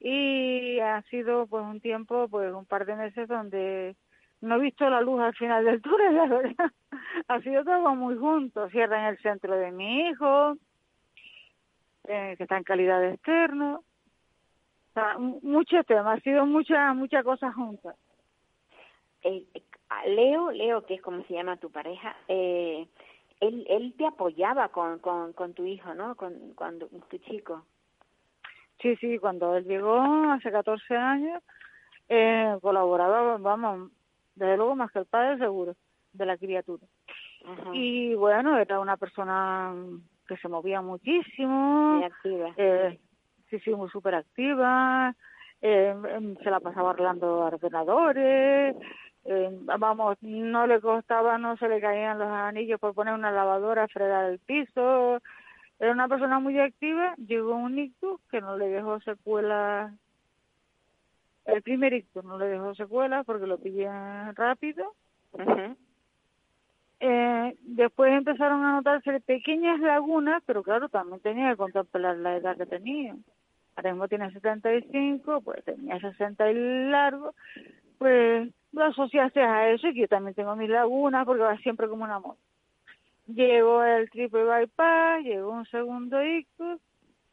y 0.00 0.78
ha 0.80 1.02
sido 1.02 1.46
pues 1.46 1.64
un 1.64 1.80
tiempo, 1.80 2.28
pues 2.28 2.52
un 2.52 2.66
par 2.66 2.86
de 2.86 2.94
meses 2.94 3.28
donde 3.28 3.96
no 4.40 4.56
he 4.56 4.60
visto 4.60 4.88
la 4.88 5.00
luz 5.00 5.20
al 5.20 5.34
final 5.34 5.64
del 5.64 5.82
túnel, 5.82 6.14
la 6.14 6.26
verdad. 6.26 6.72
ha 7.26 7.40
sido 7.40 7.64
todo 7.64 7.94
muy 7.94 8.16
junto. 8.16 8.68
Cierra 8.70 9.00
en 9.00 9.06
el 9.06 9.18
centro 9.18 9.56
de 9.56 9.72
mi 9.72 10.08
hijo, 10.08 10.56
eh, 12.04 12.34
que 12.36 12.42
está 12.44 12.56
en 12.56 12.64
calidad 12.64 13.00
de 13.00 13.14
externo. 13.14 13.82
O 14.90 14.94
sea, 14.94 15.16
ha 16.12 16.20
sido 16.20 16.46
muchas 16.46 16.94
muchas 16.96 17.24
cosas 17.24 17.54
juntas. 17.54 17.96
Eh, 19.22 19.44
Leo, 20.06 20.50
Leo, 20.52 20.84
que 20.86 20.94
es 20.94 21.02
como 21.02 21.22
se 21.24 21.34
llama 21.34 21.56
tu 21.56 21.70
pareja, 21.70 22.16
eh, 22.28 22.86
él, 23.40 23.66
él 23.68 23.94
te 23.96 24.06
apoyaba 24.06 24.68
con, 24.68 24.98
con, 24.98 25.32
con 25.32 25.54
tu 25.54 25.64
hijo, 25.64 25.94
¿no? 25.94 26.14
Con, 26.14 26.52
cuando 26.54 26.88
tu 27.08 27.18
chico. 27.18 27.64
Sí, 28.80 28.96
sí, 28.96 29.18
cuando 29.18 29.56
él 29.56 29.64
llegó 29.64 30.00
hace 30.30 30.50
14 30.50 30.96
años, 30.96 31.42
eh, 32.08 32.56
colaboraba, 32.62 33.36
vamos, 33.38 33.90
desde 34.34 34.56
luego 34.56 34.76
más 34.76 34.90
que 34.92 35.00
el 35.00 35.06
padre 35.06 35.38
seguro, 35.38 35.74
de 36.12 36.26
la 36.26 36.36
criatura. 36.36 36.86
Y 37.72 38.14
bueno, 38.14 38.58
era 38.58 38.80
una 38.80 38.96
persona 38.96 39.74
que 40.26 40.36
se 40.36 40.48
movía 40.48 40.82
muchísimo. 40.82 41.94
Muy 41.94 42.04
activa. 42.04 42.50
Eh, 42.56 42.98
sí, 43.48 43.58
sí, 43.60 43.70
muy 43.70 43.88
súper 43.88 44.14
activa. 44.14 45.14
Eh, 45.60 46.36
se 46.42 46.50
la 46.50 46.60
pasaba 46.60 46.90
arreglando 46.90 47.38
ordenadores, 47.38 48.76
eh, 49.24 49.50
vamos, 49.78 50.16
no 50.22 50.66
le 50.66 50.80
costaba, 50.80 51.36
no 51.36 51.56
se 51.56 51.68
le 51.68 51.80
caían 51.80 52.18
los 52.18 52.28
anillos 52.28 52.78
por 52.78 52.94
poner 52.94 53.12
una 53.12 53.32
lavadora, 53.32 53.88
fregar 53.88 54.30
el 54.30 54.38
piso. 54.38 55.20
Era 55.78 55.92
una 55.92 56.08
persona 56.08 56.38
muy 56.38 56.58
activa. 56.58 57.14
Llegó 57.16 57.54
un 57.54 57.78
ictus 57.78 58.20
que 58.30 58.40
no 58.40 58.56
le 58.56 58.68
dejó 58.68 59.00
secuela. 59.00 59.94
El 61.44 61.62
primer 61.62 61.92
ictus 61.92 62.24
no 62.24 62.38
le 62.38 62.46
dejó 62.46 62.74
secuela 62.74 63.24
porque 63.24 63.46
lo 63.46 63.58
pillé 63.58 63.88
rápido. 64.32 64.94
eh, 67.00 67.56
después 67.62 68.12
empezaron 68.12 68.64
a 68.64 68.72
notarse 68.72 69.20
pequeñas 69.20 69.78
lagunas, 69.80 70.42
pero 70.44 70.62
claro, 70.62 70.88
también 70.88 71.20
tenía 71.20 71.50
que 71.50 71.56
contemplar 71.56 72.16
la 72.16 72.36
edad 72.36 72.56
que 72.56 72.66
tenía. 72.66 73.14
Ahora 73.76 73.92
mismo 73.92 74.08
tiene 74.08 74.32
75, 74.32 75.40
pues 75.42 75.64
tenía 75.64 76.00
60 76.00 76.50
y 76.50 76.90
largo, 76.90 77.34
pues 77.98 78.52
lo 78.72 78.84
asociaste 78.84 79.40
a 79.40 79.70
eso 79.70 79.86
y 79.86 79.94
que 79.94 80.00
yo 80.00 80.08
también 80.08 80.34
tengo 80.34 80.56
mis 80.56 80.68
lagunas 80.68 81.24
porque 81.24 81.42
va 81.42 81.56
siempre 81.58 81.88
como 81.88 82.04
un 82.04 82.10
amor. 82.10 82.36
Llegó 83.28 83.84
el 83.84 84.08
triple 84.10 84.44
bypass, 84.44 85.22
llegó 85.22 85.52
un 85.52 85.66
segundo 85.66 86.24
ictus 86.24 86.80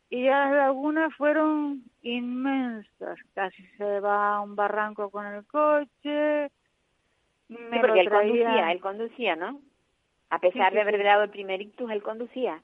y 0.10 0.26
ya 0.26 0.46
las 0.46 0.54
lagunas 0.54 1.14
fueron 1.16 1.84
inmensas. 2.02 3.18
Casi 3.34 3.66
se 3.78 4.00
va 4.02 4.36
a 4.36 4.42
un 4.42 4.56
barranco 4.56 5.10
con 5.10 5.26
el 5.26 5.46
coche. 5.46 6.52
Me 7.48 7.80
porque 7.80 8.02
él 8.02 8.10
conducía, 8.10 8.72
él 8.72 8.82
conducía, 8.82 9.36
¿no? 9.36 9.62
A 10.30 10.40
pesar 10.40 10.74
de 10.74 10.82
haber 10.82 11.02
dado 11.02 11.24
el 11.24 11.30
primer 11.30 11.62
ictus, 11.62 11.90
él 11.90 12.04
conducía. 12.04 12.62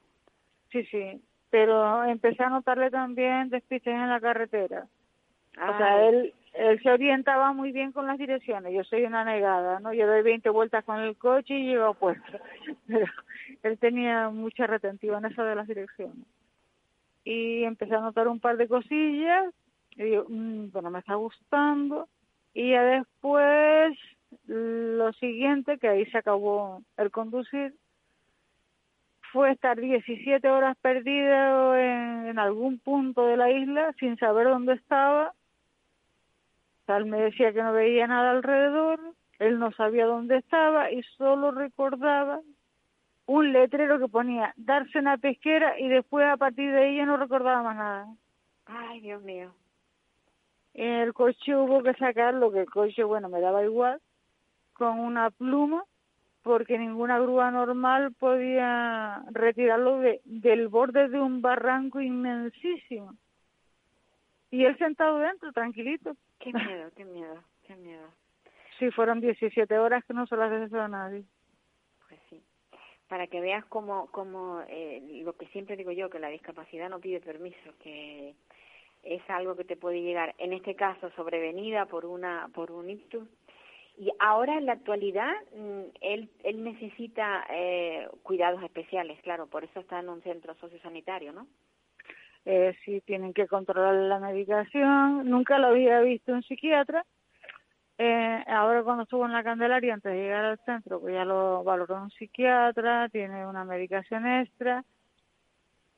Sí, 0.72 0.84
sí, 0.86 1.22
pero 1.50 2.04
empecé 2.04 2.44
a 2.44 2.50
notarle 2.50 2.92
también 2.92 3.50
despistes 3.50 3.94
en 3.94 4.10
la 4.10 4.20
carretera. 4.20 4.88
O 5.56 5.78
sea, 5.78 6.08
él 6.08 6.34
él 6.54 6.82
se 6.82 6.92
orientaba 6.92 7.54
muy 7.54 7.72
bien 7.72 7.92
con 7.92 8.08
las 8.08 8.18
direcciones. 8.18 8.74
Yo 8.74 8.84
soy 8.84 9.04
una 9.04 9.24
negada, 9.24 9.80
¿no? 9.80 9.94
Yo 9.94 10.08
doy 10.08 10.22
20 10.22 10.50
vueltas 10.50 10.84
con 10.84 11.00
el 11.00 11.18
coche 11.18 11.54
y 11.54 11.68
llego 11.68 11.86
a 11.86 11.94
puesto. 11.94 12.40
Pero 12.88 13.06
él 13.64 13.78
tenía 13.80 14.30
mucha 14.30 14.68
retentiva 14.68 15.18
en 15.18 15.26
eso 15.26 15.44
de 15.44 15.56
las 15.56 15.68
direcciones. 15.68 16.26
Y 17.24 17.64
empecé 17.64 17.96
a 17.96 18.02
notar 18.02 18.28
un 18.28 18.40
par 18.40 18.58
de 18.58 18.68
cosillas. 18.68 19.54
Y 19.96 20.04
digo, 20.04 20.26
mmm, 20.28 20.72
bueno, 20.72 20.90
me 20.90 21.00
está 21.00 21.16
gustando. 21.16 22.08
Y 22.54 22.72
ya 22.72 22.84
después 22.84 23.98
lo 24.48 25.14
siguiente, 25.14 25.78
que 25.78 25.88
ahí 25.88 26.06
se 26.08 26.18
acabó 26.18 26.82
el 26.98 27.12
conducir, 27.12 27.74
fue 29.32 29.52
estar 29.52 29.80
17 29.80 30.48
horas 30.50 30.78
perdido 30.82 31.76
en, 31.76 32.38
algún 32.40 32.80
punto 32.80 33.26
de 33.26 33.38
la 33.38 33.52
isla 33.52 33.94
sin 34.00 34.18
saber 34.18 34.48
dónde 34.48 34.74
estaba. 34.74 35.34
Tal 36.86 37.06
me 37.06 37.22
decía 37.22 37.54
que 37.54 37.64
no 37.64 37.74
veía 37.74 38.08
nada 38.08 38.32
alrededor, 38.32 39.00
él 39.40 39.60
no 39.60 39.72
sabía 39.72 40.06
dónde 40.06 40.38
estaba 40.38 40.92
y 40.92 41.02
solo 41.18 41.52
recordaba 41.52 42.42
un 43.26 43.54
letrero 43.54 44.00
que 44.00 44.08
ponía 44.08 44.54
darse 44.58 45.00
una 45.00 45.18
pesquera 45.18 45.80
y 45.80 45.88
después 45.88 46.26
a 46.28 46.38
partir 46.38 46.72
de 46.72 46.90
ella 46.90 47.06
no 47.06 47.18
recordaba 47.18 47.64
más 47.64 47.76
nada. 47.76 48.08
Ay, 48.66 49.02
Dios 49.02 49.22
mío. 49.24 49.54
El 50.74 51.14
coche 51.14 51.56
hubo 51.56 51.84
que 51.84 51.94
sacarlo, 51.96 52.52
que 52.52 52.62
el 52.62 52.70
coche, 52.70 53.04
bueno, 53.04 53.30
me 53.30 53.42
daba 53.42 53.64
igual, 53.64 54.02
con 54.74 55.00
una 55.00 55.30
pluma 55.32 55.84
porque 56.44 56.78
ninguna 56.78 57.20
grúa 57.20 57.52
normal 57.52 58.14
podía 58.14 59.24
retirarlo 59.32 60.00
de, 60.00 60.22
del 60.26 60.68
borde 60.70 61.08
de 61.08 61.20
un 61.20 61.42
barranco 61.42 62.02
inmensísimo. 62.02 63.16
Y 64.50 64.66
él 64.66 64.78
sentado 64.78 65.20
dentro, 65.20 65.52
tranquilito. 65.54 66.16
Qué 66.42 66.52
miedo, 66.54 66.92
qué 66.96 67.06
miedo, 67.06 67.44
qué 67.66 67.76
miedo. 67.76 68.08
Sí, 68.80 68.90
fueron 68.92 69.22
17 69.22 69.78
horas 69.78 70.04
que 70.06 70.14
no 70.14 70.26
se 70.28 70.36
las 70.36 70.52
deseo 70.52 70.82
a 70.82 70.88
nadie. 70.88 71.24
Pues 72.08 72.20
sí. 72.30 72.44
Para 73.08 73.28
que 73.28 73.42
veas 73.42 73.66
cómo, 73.66 74.08
cómo 74.12 74.62
eh, 74.68 75.22
lo 75.24 75.34
que 75.34 75.48
siempre 75.48 75.76
digo 75.76 75.92
yo, 75.92 76.10
que 76.10 76.20
la 76.20 76.30
discapacidad 76.30 76.90
no 76.90 77.00
pide 77.00 77.20
permiso, 77.20 77.74
que 77.84 78.34
es 79.04 79.22
algo 79.30 79.56
que 79.56 79.66
te 79.66 79.78
puede 79.78 80.02
llegar, 80.02 80.36
en 80.38 80.54
este 80.54 80.76
caso 80.76 81.10
sobrevenida 81.12 81.86
por 81.86 82.06
una 82.06 82.50
por 82.54 82.72
un 82.72 82.90
ictus, 82.90 83.28
y 83.98 84.10
ahora 84.20 84.58
en 84.58 84.66
la 84.66 84.74
actualidad 84.74 85.34
mm, 85.56 85.82
él, 86.02 86.30
él 86.44 86.64
necesita 86.64 87.46
eh, 87.50 88.08
cuidados 88.24 88.64
especiales, 88.64 89.20
claro, 89.22 89.48
por 89.48 89.64
eso 89.64 89.80
está 89.80 90.00
en 90.00 90.10
un 90.10 90.22
centro 90.22 90.56
sociosanitario, 90.56 91.34
¿no? 91.34 91.48
Eh, 92.46 92.76
sí, 92.84 93.02
tienen 93.06 93.34
que 93.34 93.48
controlar 93.48 93.94
la 93.94 94.20
medicación. 94.20 95.30
Nunca 95.30 95.60
lo 95.60 95.68
había 95.68 96.02
visto 96.02 96.34
un 96.34 96.44
psiquiatra. 96.44 97.06
Eh, 97.98 98.44
ahora 98.48 98.84
cuando 98.84 99.04
estuvo 99.04 99.26
en 99.26 99.34
la 99.34 99.44
Candelaria, 99.44 99.94
antes 99.94 100.12
de 100.12 100.18
llegar 100.18 100.46
al 100.46 100.60
centro, 100.66 101.00
pues 101.00 101.14
ya 101.14 101.24
lo 101.24 101.64
valoró 101.64 102.02
un 102.02 102.10
psiquiatra, 102.10 103.10
tiene 103.10 103.46
una 103.46 103.64
medicación 103.64 104.26
extra 104.26 104.84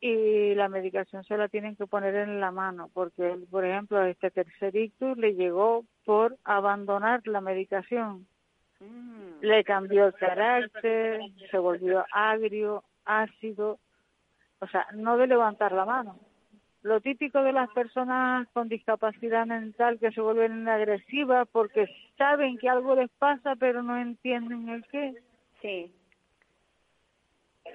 y 0.02 0.54
la 0.56 0.68
medicación 0.68 1.24
se 1.24 1.38
la 1.38 1.48
tienen 1.48 1.78
que 1.78 1.88
poner 1.88 2.14
en 2.16 2.42
la 2.42 2.52
mano, 2.52 2.90
porque, 2.94 3.38
por 3.50 3.64
ejemplo, 3.64 4.04
este 4.04 4.32
tercer 4.32 4.76
ictus 4.76 5.18
le 5.18 5.34
llegó 5.34 5.86
por 6.04 6.36
abandonar 6.44 7.26
la 7.26 7.40
medicación. 7.40 8.28
Mm. 8.82 9.40
Le 9.40 9.64
cambió 9.64 10.08
el 10.08 10.14
carácter, 10.14 11.22
se 11.50 11.58
volvió 11.58 12.06
agrio, 12.12 12.84
ácido, 13.06 13.80
o 14.60 14.68
sea, 14.68 14.88
no 14.94 15.16
de 15.16 15.28
levantar 15.28 15.72
la 15.72 15.86
mano. 15.86 16.20
Lo 16.84 17.02
típico 17.02 17.42
de 17.42 17.54
las 17.54 17.70
personas 17.72 18.48
con 18.54 18.68
discapacidad 18.68 19.46
mental 19.46 20.00
que 20.00 20.12
se 20.12 20.22
vuelven 20.22 20.68
agresivas 20.68 21.48
porque 21.52 21.88
saben 22.18 22.58
que 22.58 22.70
algo 22.70 22.96
les 22.96 23.10
pasa 23.12 23.56
pero 23.56 23.82
no 23.82 23.98
entienden 23.98 24.70
el 24.70 24.86
qué. 24.92 25.16
Sí 25.62 25.92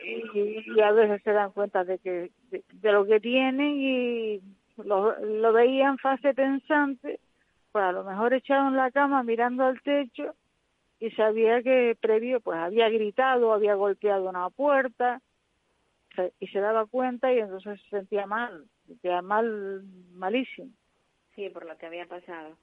y, 0.05 0.81
a 0.81 0.93
veces 0.93 1.23
se 1.23 1.33
dan 1.33 1.53
cuenta 1.53 1.85
de 1.85 1.99
que 1.99 2.31
de, 2.51 2.93
lo 2.93 3.05
que 3.07 3.21
tienen 3.21 3.77
y 3.79 4.41
lo, 4.77 5.19
lo 5.21 5.53
veían 5.53 5.99
fase 5.99 6.35
pensante, 6.35 7.21
pues 7.73 7.85
a 7.85 7.93
lo 7.93 8.05
mejor 8.05 8.35
echado 8.35 8.69
en 8.69 8.77
la 8.77 8.91
cama 8.91 9.23
mirando 9.23 9.65
al 9.65 9.81
techo 9.83 10.35
y 11.01 11.11
sabía 11.13 11.63
que 11.63 11.97
previo 12.01 12.41
pues 12.41 12.59
había 12.59 12.89
gritado, 12.89 13.53
había 13.53 13.75
golpeado 13.75 14.29
una 14.29 14.51
puerta 14.51 15.21
y 16.41 16.49
se 16.49 16.59
daba 16.59 16.87
cuenta 16.87 17.33
y 17.33 17.39
entonces 17.39 17.81
se 17.83 17.91
sentía 17.91 18.27
mal, 18.27 18.65
sentía 18.89 19.23
mal, 19.23 19.83
malísimo. 20.13 20.71
Sí, 21.37 21.49
por 21.51 21.67
lo 21.67 21.79
que 21.79 21.87
había 21.87 22.07
pasado. 22.07 22.57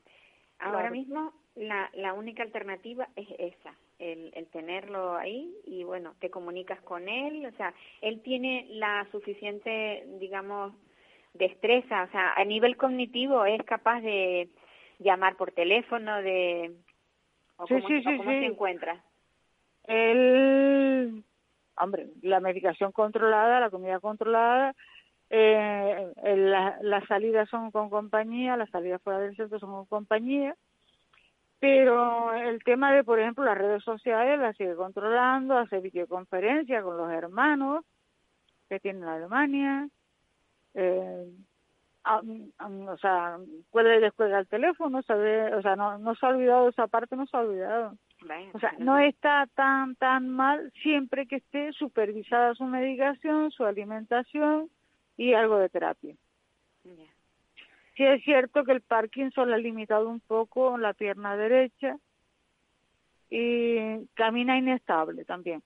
Ahora 0.59 0.89
mismo 0.89 1.34
la, 1.55 1.89
la 1.93 2.13
única 2.13 2.43
alternativa 2.43 3.07
es 3.15 3.28
esa, 3.39 3.73
el, 3.99 4.32
el 4.36 4.47
tenerlo 4.47 5.15
ahí 5.15 5.53
y 5.65 5.84
bueno, 5.84 6.15
te 6.19 6.30
comunicas 6.30 6.82
con 6.82 7.07
él, 7.07 7.45
o 7.45 7.51
sea, 7.57 7.73
él 8.01 8.21
tiene 8.21 8.65
la 8.69 9.07
suficiente, 9.11 10.05
digamos, 10.19 10.73
destreza, 11.34 12.03
o 12.03 12.11
sea, 12.11 12.34
a 12.34 12.43
nivel 12.45 12.78
cognitivo 12.78 13.45
es 13.45 13.61
capaz 13.63 14.01
de 14.01 14.49
llamar 14.99 15.36
por 15.36 15.51
teléfono, 15.51 16.21
de... 16.21 16.73
¿O 17.57 17.67
cómo, 17.67 17.88
sí, 17.88 18.01
sí, 18.01 18.03
se 18.03 18.45
encuentra? 18.45 19.01
Él, 19.88 21.23
hombre, 21.78 22.07
la 22.21 22.39
medicación 22.39 22.91
controlada, 22.91 23.59
la 23.59 23.69
comida 23.69 23.99
controlada, 23.99 24.76
eh, 25.38 26.77
las 26.81 27.05
salidas 27.07 27.49
son 27.49 27.69
con 27.71 27.89
compañía, 27.89 28.55
las 28.55 28.69
salidas 28.69 29.01
fuera 29.01 29.19
del 29.19 29.36
centro 29.36 29.59
son 29.59 29.71
con 29.71 29.86
compañía, 29.86 30.55
pero 31.59 32.33
el 32.33 32.63
tema 32.63 32.93
de, 32.93 33.03
por 33.03 33.19
ejemplo, 33.19 33.43
las 33.43 33.57
redes 33.57 33.83
sociales 33.83 34.39
la 34.39 34.53
sigue 34.53 34.75
controlando, 34.75 35.57
hace 35.57 35.81
videoconferencias 35.81 36.81
con 36.83 36.95
los 36.95 37.11
hermanos 37.11 37.83
que 38.69 38.79
tienen 38.79 39.03
en 39.03 39.09
Alemania, 39.09 39.89
eh, 40.73 41.27
o 42.05 42.97
sea, 42.97 43.38
puede 43.71 43.99
descuelgar 43.99 44.41
el 44.41 44.47
teléfono, 44.47 45.01
sabe, 45.01 45.53
o 45.53 45.61
sea, 45.61 45.75
no, 45.75 45.97
no 45.97 46.15
se 46.15 46.25
ha 46.25 46.29
olvidado 46.29 46.69
esa 46.69 46.88
parte, 46.88 47.17
no 47.17 47.25
se 47.25 47.36
ha 47.36 47.41
olvidado. 47.41 47.97
o 48.53 48.59
sea, 48.59 48.73
no 48.77 48.99
está 48.99 49.47
tan, 49.53 49.95
tan 49.95 50.29
mal 50.29 50.71
siempre 50.81 51.27
que 51.27 51.38
esté 51.38 51.73
supervisada 51.73 52.53
su 52.53 52.63
medicación, 52.63 53.51
su 53.51 53.65
alimentación 53.65 54.69
y 55.18 55.34
algo 55.34 55.57
de 55.57 55.70
terapia. 55.70 56.16
Sí 57.95 58.03
es 58.03 58.24
cierto 58.24 58.66
que 58.66 58.74
el 58.74 58.82
Parkinson 58.82 59.49
le 59.49 59.55
ha 59.55 59.57
limitado 59.57 60.09
un 60.09 60.20
poco 60.20 60.78
la 60.78 60.93
pierna 60.93 61.38
derecha 61.38 61.97
y 63.30 64.05
camina 64.16 64.57
inestable 64.57 65.24
también, 65.24 65.63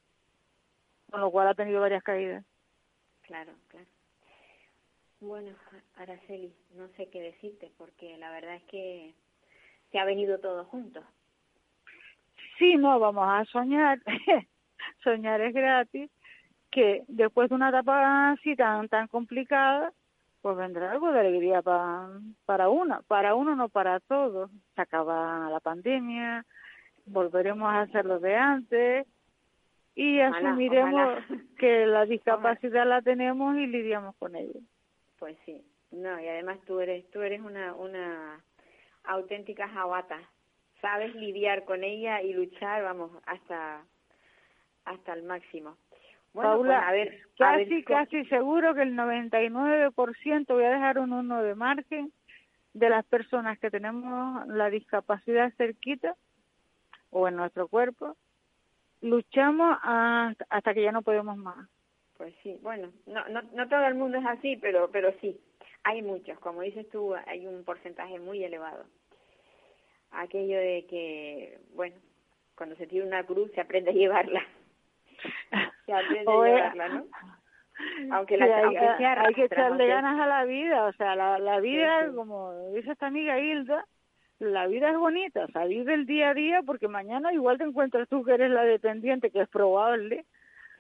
con 1.10 1.22
lo 1.22 1.32
cual 1.32 1.48
ha 1.48 1.56
tenido 1.56 1.82
varias 1.82 2.04
caídas. 2.04 2.46
Claro, 3.24 3.54
claro. 3.68 3.88
Bueno, 5.22 5.52
Araceli, 5.98 6.54
no 6.76 6.88
sé 6.90 7.10
qué 7.10 7.22
decirte 7.22 7.72
porque 7.78 8.18
la 8.18 8.32
verdad 8.32 8.56
es 8.56 8.64
que 8.64 9.14
se 9.92 10.00
ha 10.00 10.06
venido 10.06 10.40
todo 10.40 10.66
junto. 10.66 11.04
Sí, 12.58 12.76
no, 12.76 13.00
vamos 13.00 13.26
a 13.28 13.44
soñar. 13.46 14.00
soñar 15.04 15.42
es 15.42 15.54
gratis. 15.54 16.10
Que 16.72 17.04
después 17.08 17.50
de 17.50 17.56
una 17.56 17.70
etapa 17.70 18.32
así 18.32 18.56
tan 18.56 18.88
tan 18.90 19.08
complicada, 19.08 19.92
pues 20.42 20.56
vendrá 20.56 20.92
algo 20.92 21.12
de 21.12 21.20
alegría 21.20 21.62
para 21.62 22.10
para 22.46 22.70
una, 22.70 23.02
para 23.04 23.36
uno 23.36 23.56
no 23.56 23.70
para 23.70 24.00
todos. 24.00 24.52
Se 24.76 24.82
acaba 24.82 25.50
la 25.50 25.60
pandemia, 25.60 26.46
volveremos 27.06 27.70
a 27.70 27.82
hacer 27.82 28.06
lo 28.06 28.20
de 28.20 28.36
antes 28.36 29.08
y 29.96 30.20
asumiremos 30.20 31.24
que 31.58 31.86
la 31.86 32.06
discapacidad 32.06 32.88
la 32.88 33.02
tenemos 33.02 33.58
y 33.58 33.68
lidiamos 33.68 34.16
con 34.18 34.36
ella. 34.36 34.60
Pues 35.18 35.38
sí, 35.46 35.62
no, 35.92 36.20
y 36.20 36.28
además 36.28 36.60
tú 36.66 36.80
eres 36.80 37.10
tú 37.12 37.22
eres 37.22 37.42
una 37.42 37.74
una 37.74 38.42
auténtica 39.04 39.68
jabata. 39.68 40.20
Sabes 40.82 41.14
lidiar 41.16 41.66
con 41.66 41.84
ella 41.84 42.22
y 42.22 42.32
luchar, 42.32 42.84
vamos, 42.84 43.12
hasta 43.26 43.84
hasta 44.86 45.14
el 45.14 45.24
máximo. 45.24 45.78
Bueno, 46.34 46.52
Paula, 46.52 46.78
pues, 46.78 46.88
a 46.88 46.92
ver, 46.92 47.22
casi, 47.38 47.84
casi 47.84 48.26
seguro 48.26 48.74
que 48.76 48.84
el 48.84 48.96
99%, 48.96 50.46
voy 50.48 50.64
a 50.64 50.70
dejar 50.70 51.00
un 51.00 51.14
uno 51.14 51.42
de 51.42 51.56
margen, 51.56 52.12
de 52.74 52.90
las 52.90 53.06
personas 53.06 53.58
que 53.60 53.72
tenemos 53.72 54.48
la 54.48 54.70
discapacidad 54.70 55.52
cerquita 55.58 56.16
o 57.10 57.28
en 57.28 57.36
nuestro 57.36 57.68
cuerpo, 57.68 58.16
luchamos 59.02 59.78
hasta, 59.82 60.74
que 60.74 60.84
ya 60.84 60.92
no 60.92 61.02
podemos 61.02 61.38
más. 61.38 61.68
Pues 62.18 62.34
sí, 62.44 62.60
bueno, 62.62 62.92
no, 63.06 63.28
no, 63.30 63.42
no 63.54 63.68
todo 63.68 63.86
el 63.88 63.96
mundo 63.96 64.18
es 64.18 64.26
así, 64.26 64.58
pero, 64.58 64.90
pero 64.92 65.14
sí, 65.22 65.40
hay 65.84 66.02
muchos, 66.02 66.38
como 66.40 66.62
dices 66.62 66.88
tú, 66.90 67.16
hay 67.26 67.48
un 67.48 67.64
porcentaje 67.64 68.20
muy 68.20 68.44
elevado. 68.44 68.86
Aquello 70.12 70.58
de 70.58 70.86
que, 70.90 71.60
bueno, 71.76 71.96
cuando 72.56 72.76
se 72.76 72.88
tiene 72.88 73.08
una 73.08 73.26
cruz 73.26 73.52
se 73.54 73.62
aprende 73.62 73.92
a 73.92 73.94
llevarla. 73.94 74.42
Aunque, 78.12 78.38
la, 78.38 78.46
hay, 78.46 78.76
hay 78.76 79.34
que 79.34 79.46
echarle 79.46 79.88
ganas 79.88 80.20
a 80.20 80.28
la 80.28 80.44
vida, 80.44 80.86
o 80.86 80.92
sea, 80.94 81.16
la, 81.16 81.40
la 81.40 81.62
vida, 81.62 82.12
como 82.14 82.72
dice 82.74 82.92
esta 82.92 83.08
amiga 83.08 83.40
Hilda, 83.40 83.86
la 84.40 84.68
vida 84.68 84.90
es 84.90 84.98
bonita, 84.98 85.48
salir 85.48 85.86
del 85.86 86.06
día 86.06 86.30
a 86.30 86.34
día, 86.34 86.62
porque 86.66 86.88
mañana 86.88 87.34
igual 87.34 87.58
te 87.58 87.64
encuentras 87.64 88.08
tú 88.10 88.24
que 88.24 88.34
eres 88.34 88.52
la 88.52 88.64
dependiente, 88.64 89.32
que 89.32 89.42
es 89.42 89.50
probable, 89.50 90.26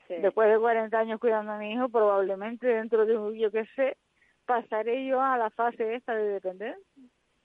después 0.07 0.49
de 0.49 0.59
40 0.59 0.97
años 0.97 1.19
cuidando 1.19 1.51
a 1.51 1.57
mi 1.57 1.73
hijo, 1.73 1.89
probablemente 1.89 2.67
dentro 2.67 3.05
de, 3.05 3.37
yo 3.37 3.51
qué 3.51 3.65
sé, 3.75 3.97
pasaré 4.45 5.05
yo 5.05 5.21
a 5.21 5.37
la 5.37 5.49
fase 5.51 5.95
esta 5.95 6.15
de 6.15 6.27
depender. 6.27 6.75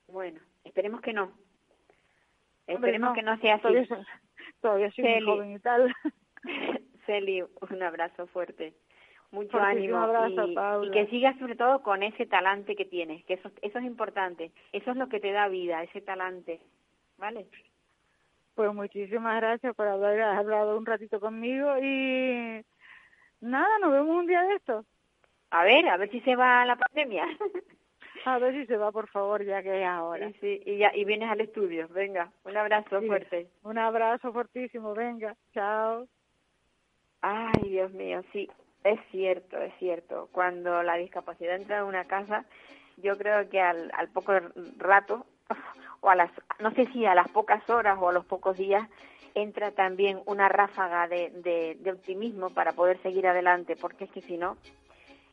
Bueno, 0.09 0.41
esperemos 0.65 1.01
que 1.01 1.13
no. 1.13 1.33
Esperemos 2.67 3.15
que 3.15 3.23
no 3.23 3.37
sea 3.39 3.57
así. 3.57 3.63
Todavía, 3.63 4.07
todavía 4.61 4.91
soy 4.93 5.05
muy 5.05 5.21
joven 5.23 5.53
y 5.53 5.59
tal. 5.59 5.95
Celi, 7.07 7.43
un 7.43 7.83
abrazo 7.83 8.27
fuerte. 8.27 8.75
Mucho 9.31 9.59
ánimo 9.59 9.99
y, 10.85 10.91
que 10.93 11.07
sigas 11.09 11.37
sobre 11.39 11.57
todo 11.57 11.83
con 11.83 12.05
ese 12.05 12.25
talante 12.25 12.77
que 12.77 12.85
tienes, 12.85 13.25
que 13.25 13.35
eso, 13.35 13.51
eso 13.63 13.79
es 13.79 13.85
importante. 13.85 14.53
Eso 14.73 14.93
es 14.93 14.97
lo 14.97 15.09
que 15.09 15.19
te 15.19 15.33
da 15.33 15.49
vida, 15.49 15.83
ese 15.83 16.01
talante. 16.01 16.61
¿Vale? 17.19 17.47
Pues 18.55 18.73
muchísimas 18.73 19.41
gracias 19.41 19.75
por 19.75 19.89
haber 19.89 20.23
hablado 20.23 20.79
un 20.79 20.87
ratito 20.87 21.19
conmigo 21.19 21.77
y 21.79 22.65
nada, 23.41 23.79
nos 23.81 23.91
vemos 23.91 24.17
un 24.17 24.27
día 24.27 24.43
de 24.43 24.55
esto. 24.55 24.85
A 25.51 25.65
ver, 25.65 25.89
a 25.89 25.97
ver 25.97 26.11
si 26.11 26.21
se 26.21 26.37
va 26.37 26.65
la 26.65 26.77
pandemia. 26.77 27.27
a 28.25 28.39
ver 28.39 28.55
si 28.55 28.67
se 28.67 28.77
va, 28.77 28.93
por 28.93 29.09
favor, 29.09 29.45
ya 29.45 29.63
que 29.63 29.83
es 29.83 29.87
ahora. 29.87 30.31
Sí, 30.41 30.63
y, 30.65 30.79
ya, 30.79 30.93
y 30.95 31.05
vienes 31.05 31.31
al 31.31 31.41
estudio. 31.41 31.89
Venga, 31.89 32.31
un 32.45 32.57
abrazo 32.57 33.01
fuerte. 33.03 33.49
Un 33.63 33.79
abrazo 33.79 34.33
fortísimo, 34.33 34.95
venga, 34.95 35.35
chao. 35.53 36.07
Ay, 37.27 37.71
Dios 37.71 37.91
mío, 37.95 38.23
sí, 38.35 38.51
es 38.85 39.01
cierto, 39.11 39.57
es 39.57 39.73
cierto. 39.79 40.29
Cuando 40.31 40.83
la 40.83 40.97
discapacidad 40.97 41.57
entra 41.57 41.79
en 41.79 41.85
una 41.85 42.05
casa, 42.05 42.45
yo 42.99 43.17
creo 43.17 43.49
que 43.49 43.63
al, 43.63 43.91
poco 44.13 44.35
rato 44.77 45.25
o 46.03 46.11
a 46.11 46.17
las, 46.17 46.31
no 46.59 46.71
sé 46.73 46.85
si 46.93 47.07
a 47.07 47.15
las 47.15 47.31
pocas 47.31 47.67
horas 47.71 47.97
o 47.99 48.11
a 48.11 48.13
los 48.13 48.27
pocos 48.27 48.59
días, 48.59 48.87
entra 49.35 49.71
también 49.71 50.21
una 50.27 50.51
ráfaga 50.51 51.09
de, 51.09 51.31
de, 51.83 51.91
optimismo 51.91 52.51
para 52.51 52.73
poder 52.73 53.01
seguir 53.01 53.27
adelante, 53.27 53.75
porque 53.75 54.05
es 54.05 54.11
que 54.11 54.21
si 54.21 54.37
no, 54.37 54.59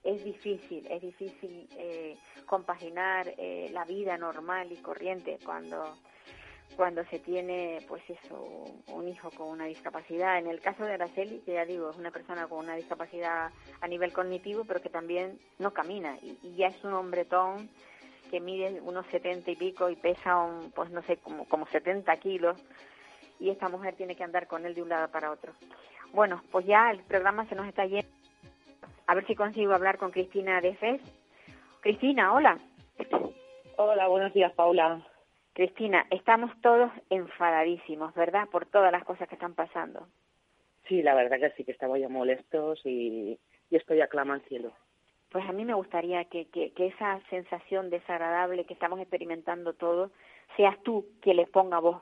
es 0.06 0.24
difícil, 0.24 0.88
es 0.90 1.02
difícil 1.02 1.68
eh, 1.76 2.16
compaginar 2.46 3.34
eh, 3.38 3.70
la 3.74 3.84
vida 3.84 4.18
normal 4.18 4.72
y 4.72 4.78
corriente 4.78 5.40
cuando 5.44 5.98
cuando 6.76 7.04
se 7.06 7.20
tiene 7.20 7.80
pues 7.88 8.02
eso 8.10 8.66
un 8.88 9.08
hijo 9.08 9.30
con 9.32 9.50
una 9.50 9.66
discapacidad 9.66 10.38
en 10.38 10.48
el 10.48 10.62
caso 10.62 10.86
de 10.86 10.94
Araceli 10.94 11.40
que 11.40 11.54
ya 11.54 11.66
digo 11.66 11.90
es 11.90 11.98
una 11.98 12.12
persona 12.12 12.48
con 12.48 12.60
una 12.60 12.76
discapacidad 12.76 13.52
a 13.82 13.88
nivel 13.88 14.14
cognitivo 14.14 14.64
pero 14.66 14.82
que 14.82 14.90
también 14.90 15.40
no 15.60 15.72
camina 15.72 16.18
y, 16.22 16.38
y 16.44 16.56
ya 16.56 16.68
es 16.68 16.84
un 16.84 16.94
hombretón 16.94 17.70
que 18.32 18.40
mide 18.40 18.80
unos 18.82 19.06
setenta 19.08 19.52
y 19.52 19.58
pico 19.58 19.90
y 19.90 19.98
pesa, 19.98 20.38
un, 20.38 20.72
pues 20.72 20.90
no 20.90 21.04
sé, 21.04 21.18
como, 21.18 21.46
como 21.46 21.68
70 21.68 22.16
kilos, 22.18 22.58
y 23.40 23.50
esta 23.50 23.68
mujer 23.68 23.96
tiene 23.96 24.16
que 24.16 24.24
andar 24.24 24.48
con 24.48 24.66
él 24.66 24.74
de 24.74 24.82
un 24.82 24.90
lado 24.90 25.10
para 25.10 25.32
otro. 25.32 25.52
Bueno, 26.14 26.42
pues 26.52 26.66
ya 26.66 26.90
el 26.92 27.04
programa 27.04 27.46
se 27.48 27.56
nos 27.56 27.68
está 27.68 27.86
yendo. 27.86 28.10
A 29.06 29.16
ver 29.16 29.28
si 29.28 29.36
consigo 29.36 29.74
hablar 29.74 29.98
con 29.98 30.12
Cristina 30.12 30.62
de 30.62 30.76
FES. 30.76 31.02
Cristina, 31.82 32.34
hola. 32.34 32.58
Hola, 33.76 34.08
buenos 34.08 34.34
días, 34.34 34.54
Paula. 34.54 35.06
Cristina, 35.62 36.08
estamos 36.10 36.50
todos 36.62 36.92
enfadadísimos, 37.12 38.16
¿verdad? 38.16 38.50
Por 38.50 38.66
todas 38.66 38.92
las 38.92 39.04
cosas 39.04 39.30
que 39.30 39.36
están 39.36 39.54
pasando. 39.54 40.08
Sí, 40.88 41.04
la 41.04 41.14
verdad 41.14 41.38
que 41.40 41.52
sí, 41.52 41.64
que 41.64 41.72
estamos 41.72 42.00
ya 42.00 42.10
molestos 42.10 42.82
y, 42.84 43.38
y 43.70 43.76
esto 43.76 43.94
ya 43.94 44.08
clama 44.08 44.34
al 44.34 44.42
cielo 44.42 44.74
pues 45.30 45.48
a 45.48 45.54
mí 45.54 45.64
me 45.64 45.76
gustaría 45.76 46.26
que, 46.26 46.48
que, 46.50 46.74
esa 46.76 47.22
sensación 47.30 47.90
desagradable 47.90 48.66
que 48.66 48.74
estamos 48.74 49.00
experimentando 49.00 49.74
todos, 49.74 50.12
seas 50.58 50.76
tú 50.84 51.06
quien 51.22 51.38
les 51.38 51.48
ponga 51.48 51.80
voz. 51.80 52.02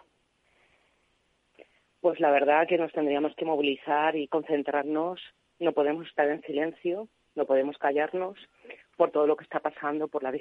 Pues 2.02 2.20
la 2.20 2.32
verdad 2.32 2.66
que 2.68 2.80
nos 2.80 2.92
tendríamos 2.92 3.36
que 3.36 3.46
movilizar 3.46 4.16
y 4.16 4.28
concentrarnos. 4.30 5.22
No 5.60 5.74
podemos 5.74 6.08
estar 6.08 6.28
en 6.28 6.42
silencio, 6.42 7.08
no 7.36 7.46
podemos 7.46 7.78
callarnos 7.78 8.40
por 8.98 9.12
todo 9.12 9.28
lo 9.28 9.36
que 9.36 9.44
está 9.44 9.60
pasando 9.60 10.08
por 10.08 10.24
la, 10.24 10.34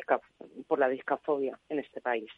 por 0.66 0.78
la 0.78 0.88
discafobia 0.88 1.58
en 1.68 1.80
este 1.80 2.00
país. 2.00 2.30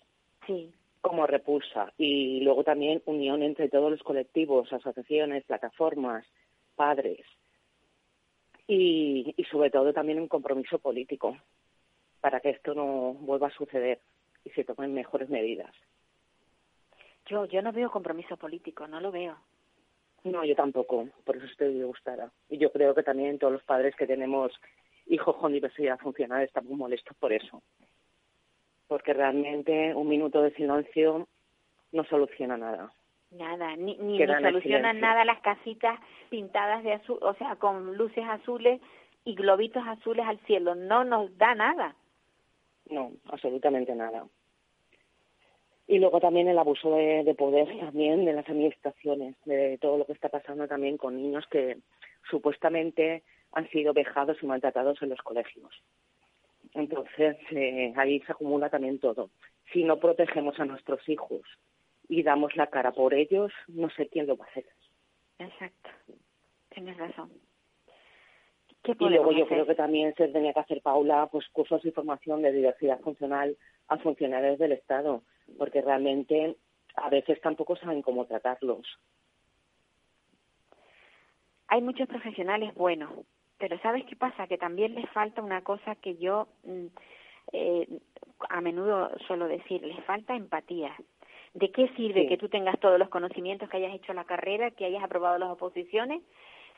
Sí. 0.46 0.72
Como 1.00 1.26
repulsa. 1.26 1.92
Y 1.96 2.40
luego 2.40 2.64
también 2.64 3.02
unión 3.06 3.42
entre 3.42 3.68
todos 3.68 3.90
los 3.90 4.02
colectivos, 4.02 4.72
asociaciones, 4.72 5.44
plataformas, 5.44 6.26
padres, 6.74 7.24
y, 8.72 9.34
sobre 9.50 9.70
todo 9.70 9.92
también 9.92 10.20
un 10.20 10.28
compromiso 10.28 10.78
político 10.78 11.36
para 12.20 12.38
que 12.40 12.50
esto 12.50 12.72
no 12.72 13.14
vuelva 13.14 13.48
a 13.48 13.50
suceder 13.50 14.00
y 14.44 14.50
se 14.50 14.62
tomen 14.62 14.94
mejores 14.94 15.28
medidas. 15.28 15.74
Yo, 17.26 17.46
yo 17.46 17.62
no 17.62 17.72
veo 17.72 17.90
compromiso 17.90 18.36
político, 18.36 18.86
no 18.86 19.00
lo 19.00 19.10
veo. 19.10 19.36
No, 20.22 20.44
yo 20.44 20.54
tampoco, 20.54 21.08
por 21.24 21.36
eso 21.36 21.46
estoy 21.46 21.74
disgustada. 21.74 22.30
Y 22.48 22.58
yo 22.58 22.70
creo 22.70 22.94
que 22.94 23.02
también 23.02 23.38
todos 23.38 23.54
los 23.54 23.64
padres 23.64 23.96
que 23.96 24.06
tenemos 24.06 24.52
hijos 25.06 25.36
con 25.36 25.52
diversidad 25.52 25.98
funcional 25.98 26.44
estamos 26.44 26.70
molestos 26.72 27.16
por 27.16 27.32
eso. 27.32 27.62
Porque 28.90 29.12
realmente 29.14 29.94
un 29.94 30.08
minuto 30.08 30.42
de 30.42 30.50
silencio 30.54 31.28
no 31.92 32.04
soluciona 32.06 32.56
nada. 32.56 32.92
Nada, 33.30 33.76
ni, 33.76 33.96
ni, 33.98 34.18
solucionan 34.18 34.98
nada 34.98 35.24
las 35.24 35.40
casitas 35.42 36.00
pintadas 36.28 36.82
de 36.82 36.94
azul, 36.94 37.20
o 37.22 37.32
sea, 37.34 37.54
con 37.54 37.96
luces 37.96 38.24
azules 38.28 38.80
y 39.24 39.36
globitos 39.36 39.86
azules 39.86 40.26
al 40.26 40.40
cielo. 40.40 40.74
No 40.74 41.04
nos 41.04 41.38
da 41.38 41.54
nada. 41.54 41.94
No, 42.88 43.12
absolutamente 43.30 43.94
nada. 43.94 44.24
Y 45.86 46.00
luego 46.00 46.18
también 46.18 46.48
el 46.48 46.58
abuso 46.58 46.96
de, 46.96 47.32
poder 47.38 47.68
también 47.78 48.24
de 48.24 48.32
las 48.32 48.48
administraciones, 48.48 49.36
de 49.44 49.78
todo 49.78 49.98
lo 49.98 50.04
que 50.04 50.14
está 50.14 50.28
pasando 50.28 50.66
también 50.66 50.96
con 50.96 51.16
niños 51.16 51.46
que 51.48 51.78
supuestamente 52.28 53.22
han 53.52 53.68
sido 53.70 53.92
vejados 53.92 54.36
y 54.42 54.46
maltratados 54.46 55.00
en 55.00 55.10
los 55.10 55.22
colegios. 55.22 55.70
Entonces, 56.74 57.36
eh, 57.50 57.92
ahí 57.96 58.20
se 58.20 58.32
acumula 58.32 58.70
también 58.70 58.98
todo. 58.98 59.30
Si 59.72 59.84
no 59.84 59.98
protegemos 59.98 60.58
a 60.60 60.64
nuestros 60.64 61.08
hijos 61.08 61.42
y 62.08 62.22
damos 62.22 62.56
la 62.56 62.68
cara 62.68 62.92
por 62.92 63.14
ellos, 63.14 63.52
no 63.68 63.90
sé 63.90 64.08
quién 64.08 64.26
lo 64.26 64.36
va 64.36 64.44
a 64.46 64.48
hacer. 64.48 64.66
Exacto, 65.38 65.90
tienes 66.68 66.96
razón. 66.96 67.30
y 68.84 69.08
luego 69.08 69.32
yo 69.32 69.46
creo 69.46 69.66
que 69.66 69.74
también 69.74 70.14
se 70.14 70.28
tenía 70.28 70.52
que 70.52 70.60
hacer, 70.60 70.82
Paula, 70.82 71.28
pues 71.30 71.48
cursos 71.48 71.82
de 71.82 71.92
formación 71.92 72.42
de 72.42 72.52
diversidad 72.52 73.00
funcional 73.00 73.56
a 73.88 73.98
funcionarios 73.98 74.58
del 74.58 74.72
Estado, 74.72 75.22
porque 75.58 75.82
realmente 75.82 76.56
a 76.96 77.08
veces 77.08 77.40
tampoco 77.40 77.76
saben 77.76 78.02
cómo 78.02 78.26
tratarlos. 78.26 78.86
Hay 81.68 81.82
muchos 81.82 82.08
profesionales 82.08 82.74
buenos, 82.74 83.10
pero 83.60 83.78
¿sabes 83.78 84.04
qué 84.06 84.16
pasa? 84.16 84.48
Que 84.48 84.58
también 84.58 84.94
les 84.94 85.08
falta 85.10 85.42
una 85.42 85.62
cosa 85.62 85.94
que 85.96 86.16
yo 86.16 86.48
mm, 86.64 86.86
eh, 87.52 87.86
a 88.48 88.60
menudo 88.60 89.10
suelo 89.26 89.46
decir, 89.46 89.82
les 89.82 90.02
falta 90.04 90.34
empatía. 90.34 90.96
¿De 91.52 91.70
qué 91.70 91.88
sirve 91.96 92.26
que 92.26 92.38
tú 92.38 92.48
tengas 92.48 92.78
todos 92.80 92.98
los 92.98 93.08
conocimientos, 93.08 93.68
que 93.68 93.76
hayas 93.76 93.94
hecho 93.94 94.14
la 94.14 94.24
carrera, 94.24 94.70
que 94.70 94.86
hayas 94.86 95.02
aprobado 95.02 95.36
las 95.36 95.50
oposiciones, 95.50 96.22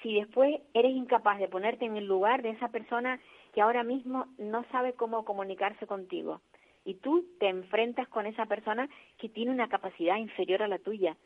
si 0.03 0.15
después 0.15 0.61
eres 0.75 0.93
incapaz 0.93 1.39
de 1.39 1.49
ponerte 1.49 1.85
en 1.85 1.97
el 1.97 2.07
lugar 2.07 2.43
de 2.43 2.51
esa 2.51 2.69
persona 2.69 3.21
que 3.53 3.61
ahora 3.61 3.85
mismo 3.85 4.27
no 4.39 4.65
sabe 4.73 4.95
cómo 4.95 5.25
comunicarse 5.25 5.87
contigo? 5.87 6.41
Y 6.85 6.95
tú 6.95 7.25
te 7.39 7.49
enfrentas 7.49 8.09
con 8.09 8.27
esa 8.27 8.47
persona 8.47 8.89
que 9.19 9.29
tiene 9.29 9.53
una 9.53 9.69
capacidad 9.69 10.17
inferior 10.17 10.63
a 10.63 10.69
la 10.69 10.79
tuya. 10.79 11.17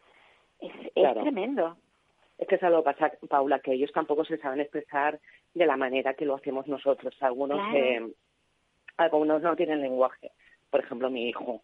Es, 0.61 0.73
tremendo. 0.93 1.77
Es 2.37 2.47
que 2.49 2.57
es 2.57 2.63
algo 2.63 2.83
pasa, 2.83 3.13
Paula, 3.29 3.61
que 3.61 3.73
ellos 3.73 3.93
tampoco 3.93 4.25
se 4.25 4.37
saben 4.39 4.61
expresar 4.61 5.19
de 5.57 5.67
la 5.67 5.77
manera 5.77 6.15
que 6.15 6.25
lo 6.25 6.37
hacemos 6.37 6.69
nosotros. 6.69 7.17
Algunos, 7.21 7.61
algunos 8.97 9.43
no 9.43 9.57
tienen 9.57 9.81
lenguaje. 9.81 10.31
Por 10.71 10.81
ejemplo, 10.81 11.11
mi 11.11 11.29
hijo 11.29 11.63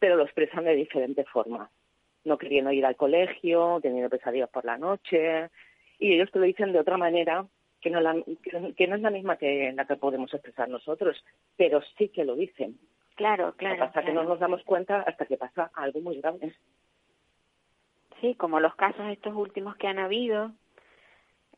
pero 0.00 0.16
lo 0.16 0.24
expresan 0.24 0.64
de 0.64 0.74
diferente 0.74 1.24
forma. 1.24 1.70
No 2.24 2.38
queriendo 2.38 2.72
ir 2.72 2.84
al 2.84 2.96
colegio, 2.96 3.78
teniendo 3.80 4.10
pesadillas 4.10 4.50
por 4.50 4.64
la 4.64 4.76
noche, 4.76 5.50
y 5.98 6.14
ellos 6.14 6.30
te 6.32 6.40
lo 6.40 6.46
dicen 6.46 6.72
de 6.72 6.80
otra 6.80 6.96
manera 6.96 7.46
que 7.80 7.90
no, 7.90 8.00
que 8.76 8.86
no 8.88 8.96
es 8.96 9.02
la 9.02 9.10
misma 9.10 9.36
que 9.36 9.72
la 9.72 9.86
que 9.86 9.96
podemos 9.96 10.32
expresar 10.34 10.68
nosotros, 10.68 11.22
pero 11.56 11.80
sí 11.96 12.08
que 12.08 12.24
lo 12.24 12.34
dicen. 12.34 12.78
Claro, 13.14 13.54
claro. 13.56 13.76
Lo 13.76 13.82
que 13.82 13.86
pasa 13.86 14.04
que 14.04 14.12
no 14.12 14.24
nos 14.24 14.40
damos 14.40 14.64
cuenta 14.64 15.02
hasta 15.02 15.26
que 15.26 15.36
pasa 15.36 15.70
algo 15.74 16.00
muy 16.00 16.20
grave. 16.20 16.54
Sí, 18.20 18.34
como 18.34 18.60
los 18.60 18.74
casos 18.74 19.06
estos 19.10 19.34
últimos 19.34 19.76
que 19.76 19.86
han 19.86 19.98
habido 19.98 20.52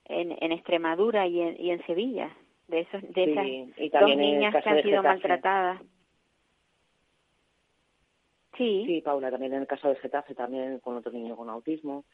en, 0.06 0.36
en 0.40 0.52
Extremadura 0.52 1.26
y 1.26 1.40
en, 1.40 1.60
y 1.60 1.70
en 1.70 1.84
Sevilla, 1.86 2.30
de 2.68 2.80
esos 2.80 3.02
de 3.12 3.68
esas 3.76 4.00
dos 4.00 4.16
niñas 4.16 4.54
que 4.62 4.70
han 4.70 4.82
sido 4.82 5.02
maltratadas. 5.02 5.80
Sí. 8.56 8.84
Sí, 8.86 9.00
Paula, 9.00 9.30
también 9.30 9.54
en 9.54 9.62
el 9.62 9.66
caso 9.66 9.88
de 9.88 9.96
Getafe, 9.96 10.34
también 10.34 10.78
con 10.80 10.96
otro 10.96 11.10
niño 11.12 11.36
con 11.36 11.48
autismo. 11.48 12.04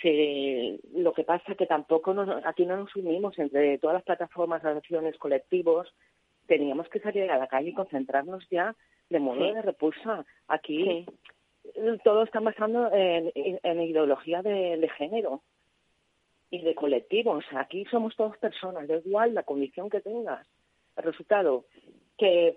Sí, 0.00 0.80
lo 0.94 1.12
que 1.12 1.24
pasa 1.24 1.52
es 1.52 1.58
que 1.58 1.66
tampoco 1.66 2.14
nos, 2.14 2.44
aquí 2.46 2.64
no 2.64 2.76
nos 2.76 2.94
unimos 2.96 3.38
entre 3.38 3.78
todas 3.78 3.94
las 3.94 4.02
plataformas, 4.02 4.64
asociaciones, 4.64 5.18
colectivos. 5.18 5.94
Teníamos 6.46 6.88
que 6.88 7.00
salir 7.00 7.30
a 7.30 7.38
la 7.38 7.46
calle 7.46 7.70
y 7.70 7.74
concentrarnos 7.74 8.46
ya 8.50 8.74
de 9.10 9.20
modo 9.20 9.52
de 9.52 9.60
repulsa. 9.60 10.24
Aquí 10.48 11.06
todo 12.04 12.22
está 12.22 12.40
basando 12.40 12.90
en, 12.92 13.30
en 13.34 13.80
ideología 13.80 14.42
de, 14.42 14.78
de, 14.78 14.88
género 14.90 15.42
y 16.50 16.62
de 16.62 16.74
colectivos. 16.74 17.44
Aquí 17.52 17.84
somos 17.86 18.16
todas 18.16 18.36
personas, 18.38 18.88
da 18.88 18.96
igual 18.96 19.34
la 19.34 19.44
condición 19.44 19.88
que 19.88 20.00
tengas. 20.00 20.46
El 20.96 21.04
resultado, 21.04 21.64
que 22.18 22.56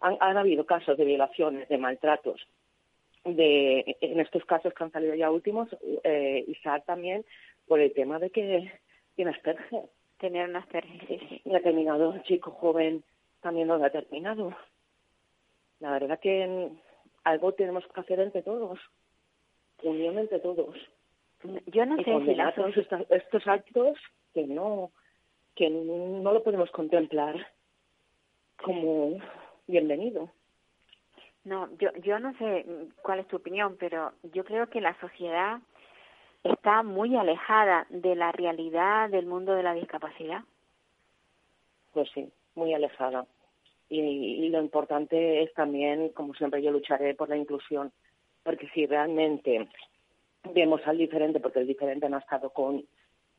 han, 0.00 0.36
habido 0.36 0.66
casos 0.66 0.96
de 0.96 1.04
violaciones, 1.04 1.68
de 1.68 1.78
maltratos, 1.78 2.46
de, 3.24 3.96
en 4.00 4.20
estos 4.20 4.44
casos 4.44 4.74
que 4.74 4.84
han 4.84 4.92
salido 4.92 5.14
ya 5.14 5.30
últimos, 5.30 5.68
eh, 6.04 6.44
Isaac 6.48 6.84
también 6.86 7.24
por 7.66 7.80
el 7.80 7.92
tema 7.92 8.18
de 8.18 8.30
que 8.30 8.72
tiene 9.14 9.30
Asperger. 9.30 9.84
Tener 10.18 10.48
un 10.48 10.56
Asperger, 10.56 11.06
sí, 11.08 11.20
sí. 11.28 11.42
Y 11.44 11.54
ha 11.54 11.62
terminado, 11.62 12.16
chico 12.24 12.50
joven, 12.50 13.02
también 13.40 13.68
lo 13.68 13.74
ha 13.74 13.90
terminado. 13.90 14.54
La 15.80 15.90
verdad 15.92 16.20
que 16.20 16.70
algo 17.24 17.52
tenemos 17.54 17.84
que 17.86 18.00
hacer 18.00 18.20
entre 18.20 18.42
todos, 18.42 18.78
unión 19.82 20.18
entre 20.18 20.38
todos. 20.38 20.76
Yo 21.66 21.86
no 21.86 21.96
sé 21.96 22.04
si 22.04 22.40
estos, 22.40 23.06
estos 23.10 23.46
actos 23.46 23.98
que 24.32 24.46
no 24.46 24.90
que 25.54 25.68
no 25.68 26.32
lo 26.32 26.42
podemos 26.42 26.70
contemplar 26.70 27.34
como 28.62 29.18
bienvenido. 29.66 30.30
No, 31.44 31.68
yo, 31.78 31.90
yo 32.02 32.18
no 32.18 32.32
sé 32.38 32.64
cuál 33.02 33.18
es 33.18 33.28
tu 33.28 33.36
opinión, 33.36 33.76
pero 33.78 34.12
yo 34.32 34.44
creo 34.44 34.68
que 34.68 34.80
la 34.80 34.98
sociedad 35.00 35.58
está 36.44 36.82
muy 36.82 37.16
alejada 37.16 37.86
de 37.90 38.14
la 38.14 38.32
realidad 38.32 39.10
del 39.10 39.26
mundo 39.26 39.54
de 39.54 39.62
la 39.62 39.74
discapacidad. 39.74 40.42
Pues 41.92 42.08
sí, 42.14 42.28
muy 42.54 42.72
alejada. 42.74 43.26
Y, 43.88 44.48
lo 44.48 44.60
importante 44.62 45.42
es 45.42 45.52
también, 45.52 46.10
como 46.10 46.34
siempre, 46.34 46.62
yo 46.62 46.70
lucharé 46.70 47.14
por 47.14 47.28
la 47.28 47.36
inclusión, 47.36 47.92
porque 48.42 48.68
si 48.68 48.86
realmente 48.86 49.68
vemos 50.54 50.80
al 50.86 50.98
diferente, 50.98 51.40
porque 51.40 51.60
el 51.60 51.66
diferente 51.66 52.08
no 52.08 52.16
ha 52.16 52.20
estado 52.20 52.50
con, 52.50 52.84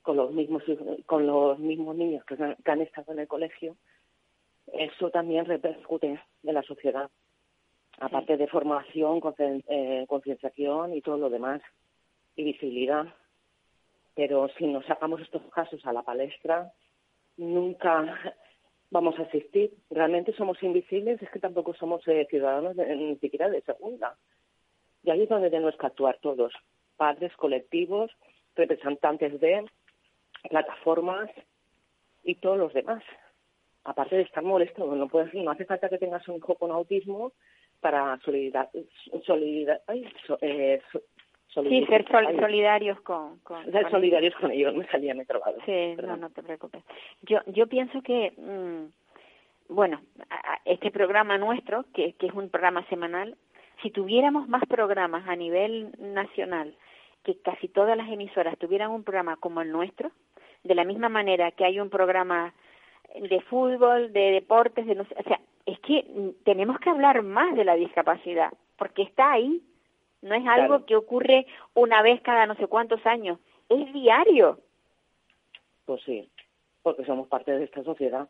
con 0.01 0.17
los 0.17 0.31
mismos 0.31 0.63
con 1.05 1.27
los 1.27 1.59
mismos 1.59 1.95
niños 1.95 2.23
que, 2.25 2.35
que 2.35 2.71
han 2.71 2.81
estado 2.81 3.13
en 3.13 3.19
el 3.19 3.27
colegio, 3.27 3.75
eso 4.71 5.09
también 5.09 5.45
repercute 5.45 6.19
en 6.43 6.53
la 6.53 6.63
sociedad 6.63 7.09
aparte 7.99 8.37
de 8.37 8.47
formación, 8.47 9.21
eh, 9.67 10.05
concienciación 10.07 10.93
y 10.93 11.01
todo 11.01 11.17
lo 11.17 11.29
demás, 11.29 11.61
y 12.35 12.43
visibilidad. 12.43 13.05
Pero 14.15 14.49
si 14.57 14.67
nos 14.67 14.85
sacamos 14.85 15.21
estos 15.21 15.41
casos 15.53 15.85
a 15.85 15.93
la 15.93 16.03
palestra, 16.03 16.71
nunca 17.37 18.35
vamos 18.91 19.17
a 19.19 19.23
asistir. 19.23 19.73
Realmente 19.89 20.33
somos 20.33 20.61
invisibles, 20.61 21.21
es 21.21 21.29
que 21.29 21.39
tampoco 21.39 21.73
somos 21.73 22.07
eh, 22.07 22.27
ciudadanos 22.29 22.75
ni 22.75 23.15
siquiera 23.17 23.49
de 23.49 23.61
segunda. 23.61 24.15
Y 25.03 25.09
ahí 25.09 25.23
es 25.23 25.29
donde 25.29 25.49
tenemos 25.49 25.75
que 25.77 25.85
actuar 25.85 26.17
todos, 26.21 26.53
padres, 26.97 27.35
colectivos, 27.35 28.11
representantes 28.55 29.39
de 29.39 29.65
plataformas 30.49 31.29
y 32.23 32.35
todos 32.35 32.57
los 32.57 32.73
demás. 32.73 33.03
Aparte 33.83 34.15
de 34.15 34.21
estar 34.23 34.43
molesto, 34.43 34.85
no, 34.95 35.07
puedes, 35.07 35.33
no 35.33 35.51
hace 35.51 35.65
falta 35.65 35.89
que 35.89 35.97
tengas 35.97 36.27
un 36.27 36.37
hijo 36.37 36.55
con 36.55 36.71
autismo 36.71 37.33
para 37.81 38.17
solidar, 38.23 38.69
solidar 39.25 39.81
eh, 40.41 40.81
sí, 41.53 41.85
ser 41.85 42.05
solidarios 42.07 42.99
con, 43.01 43.39
con, 43.39 43.69
ser 43.71 43.89
solidarios 43.91 44.33
con 44.35 44.51
ellos, 44.51 44.73
me 44.73 44.87
salía 44.87 45.13
me 45.13 45.25
trabado. 45.25 45.57
Sí, 45.65 45.95
no, 46.01 46.15
no 46.15 46.29
te 46.29 46.41
preocupes. 46.43 46.83
Yo, 47.23 47.39
yo 47.47 47.67
pienso 47.67 48.01
que, 48.01 48.31
mm, 48.37 49.73
bueno, 49.73 50.01
este 50.65 50.91
programa 50.91 51.37
nuestro, 51.37 51.85
que, 51.93 52.13
que 52.13 52.27
es 52.27 52.33
un 52.33 52.49
programa 52.49 52.87
semanal, 52.87 53.35
si 53.81 53.91
tuviéramos 53.91 54.47
más 54.47 54.63
programas 54.67 55.27
a 55.27 55.35
nivel 55.35 55.91
nacional, 55.99 56.73
que 57.23 57.37
casi 57.39 57.67
todas 57.67 57.97
las 57.97 58.09
emisoras 58.09 58.57
tuvieran 58.57 58.91
un 58.91 59.03
programa 59.03 59.37
como 59.37 59.61
el 59.61 59.71
nuestro, 59.71 60.11
de 60.63 60.75
la 60.75 60.83
misma 60.83 61.09
manera 61.09 61.51
que 61.51 61.65
hay 61.65 61.79
un 61.79 61.89
programa 61.89 62.53
de 63.15 63.41
fútbol, 63.41 64.11
de 64.13 64.31
deportes, 64.31 64.85
de 64.85 64.95
no 64.95 65.05
sé, 65.05 65.15
o 65.17 65.23
sea, 65.23 65.39
es 65.65 65.79
que 65.79 66.05
tenemos 66.43 66.79
que 66.79 66.89
hablar 66.89 67.21
más 67.23 67.55
de 67.55 67.63
la 67.63 67.75
discapacidad, 67.75 68.51
porque 68.77 69.03
está 69.03 69.31
ahí, 69.31 69.61
no 70.21 70.35
es 70.35 70.45
algo 70.47 70.85
que 70.85 70.95
ocurre 70.95 71.45
una 71.73 72.01
vez 72.01 72.21
cada 72.21 72.45
no 72.45 72.55
sé 72.55 72.67
cuántos 72.67 73.05
años, 73.05 73.39
es 73.69 73.93
diario. 73.93 74.59
Pues 75.85 76.01
sí, 76.03 76.29
porque 76.81 77.05
somos 77.05 77.27
parte 77.27 77.51
de 77.51 77.63
esta 77.63 77.83
sociedad. 77.83 78.29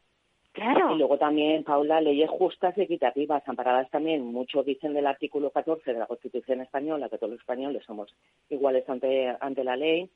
Claro. 0.53 0.93
Y 0.95 0.99
luego 0.99 1.17
también, 1.17 1.63
Paula, 1.63 1.99
leyes 1.99 2.29
justas 2.29 2.77
y 2.77 2.81
equitativas, 2.81 3.41
amparadas 3.47 3.89
también, 3.89 4.23
muchos 4.23 4.63
dicen 4.63 4.93
del 4.93 5.07
artículo 5.07 5.49
14 5.49 5.93
de 5.93 5.99
la 5.99 6.05
Constitución 6.05 6.61
española, 6.61 7.09
que 7.09 7.17
todos 7.17 7.31
los 7.31 7.39
españoles 7.39 7.83
somos 7.85 8.15
iguales 8.49 8.87
ante, 8.87 9.35
ante 9.39 9.63
la 9.63 9.75
ley, 9.75 10.09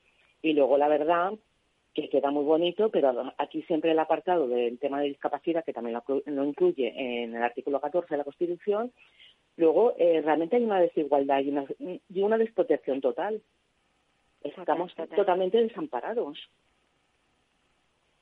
y 0.44 0.54
luego 0.54 0.78
la 0.78 0.88
verdad 0.88 1.34
que 1.96 2.10
queda 2.10 2.30
muy 2.30 2.44
bonito, 2.44 2.90
pero 2.92 3.34
aquí 3.40 3.64
siempre 3.64 3.90
el 3.90 3.98
apartado 3.98 4.48
del 4.48 4.78
tema 4.78 5.02
de 5.02 5.08
discapacidad, 5.08 5.66
que 5.66 5.74
también 5.74 6.00
lo, 6.28 6.46
incluye 6.46 6.94
en 6.96 7.36
el 7.36 7.42
artículo 7.42 7.82
14 7.82 8.08
de 8.14 8.18
la 8.18 8.24
Constitución, 8.24 8.92
luego 9.56 9.96
eh, 9.98 10.22
realmente 10.24 10.58
hay 10.58 10.64
una 10.64 10.80
desigualdad 10.80 11.40
y 11.40 11.50
una, 11.50 11.66
y 11.80 12.22
una 12.22 12.38
desprotección 12.38 13.02
total. 13.02 13.42
Estamos 14.44 14.94
totalmente 15.16 15.58
desamparados. 15.58 16.38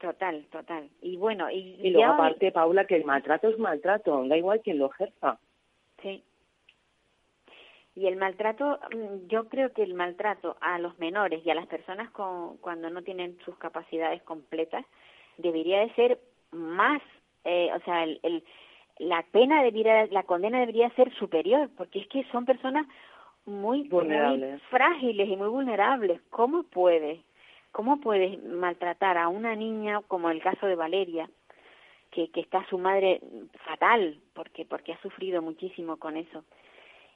Total, 0.06 0.46
total. 0.52 0.90
Y 1.02 1.18
bueno, 1.18 1.50
y, 1.50 1.78
y 1.82 1.90
luego 1.90 2.14
aparte, 2.14 2.52
Paula, 2.52 2.86
que 2.86 2.96
el 2.96 3.06
maltrato 3.06 3.50
es 3.50 3.58
maltrato, 3.58 4.24
da 4.28 4.38
igual 4.38 4.62
quien 4.62 4.78
lo 4.78 4.92
ejerza. 4.92 5.40
Sí, 6.02 6.24
y 7.96 8.08
el 8.08 8.18
maltrato, 8.18 8.78
mm, 8.92 9.28
yo 9.28 9.48
creo 9.48 9.72
que 9.72 9.82
el 9.82 9.94
maltrato 9.94 10.58
a 10.60 10.78
los 10.80 11.00
menores 11.00 11.46
y 11.46 11.50
a 11.50 11.56
las 11.56 11.66
personas 11.68 12.12
con, 12.12 12.58
cuando 12.58 12.90
no 12.90 13.02
tienen 13.04 13.38
sus 13.46 13.58
capacidades 13.58 14.22
completas 14.24 14.86
debería 15.38 15.80
de 15.80 15.94
ser 15.94 16.20
más, 16.52 17.02
eh, 17.46 17.70
o 17.74 17.80
sea, 17.86 18.04
el, 18.04 18.44
la 19.00 19.24
pena 19.32 19.64
debería, 19.64 20.08
la 20.08 20.24
condena 20.24 20.60
debería 20.60 20.90
ser 20.92 21.14
superior, 21.16 21.70
porque 21.78 22.00
es 22.00 22.08
que 22.08 22.26
son 22.32 22.46
personas 22.46 22.86
muy, 23.46 23.88
muy 23.88 24.60
frágiles 24.70 25.30
y 25.30 25.38
muy 25.38 25.48
vulnerables. 25.48 26.22
¿Cómo 26.30 26.64
puede, 26.64 27.24
cómo 27.76 28.00
puedes 28.00 28.42
maltratar 28.44 29.18
a 29.18 29.28
una 29.28 29.54
niña 29.56 30.02
como 30.08 30.30
el 30.30 30.42
caso 30.42 30.66
de 30.66 30.76
Valeria, 30.76 31.30
que, 32.12 32.32
que 32.32 32.40
está 32.40 32.66
su 32.70 32.78
madre 32.78 33.22
fatal, 33.66 34.18
porque 34.34 34.64
porque 34.64 34.94
ha 34.94 35.02
sufrido 35.02 35.42
muchísimo 35.42 35.98
con 35.98 36.16
eso? 36.16 36.46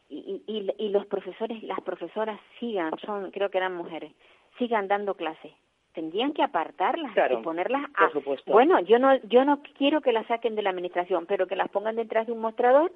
y, 0.10 0.42
y, 0.48 0.86
y 0.86 0.90
los 0.90 1.06
profesores, 1.06 1.62
las 1.64 1.80
profesoras 1.82 2.40
sigan, 2.60 2.92
son, 3.06 3.32
creo 3.32 3.50
que 3.50 3.60
eran 3.60 3.76
mujeres, 3.76 4.12
sigan 4.58 4.88
dando 4.88 5.14
clases. 5.14 5.54
Tendrían 5.94 6.34
que 6.34 6.44
apartarlas 6.44 7.12
y 7.32 7.36
ponerlas 7.44 7.84
a... 7.96 8.10
Bueno, 8.46 8.80
yo 8.82 9.00
no, 9.00 9.16
yo 9.24 9.44
no 9.44 9.62
quiero 9.78 10.02
que 10.02 10.12
las 10.12 10.28
saquen 10.28 10.56
de 10.56 10.62
la 10.62 10.70
administración, 10.70 11.26
pero 11.26 11.48
que 11.48 11.56
las 11.56 11.70
pongan 11.70 11.96
detrás 11.96 12.28
de 12.28 12.34
un 12.34 12.42
mostrador 12.42 12.92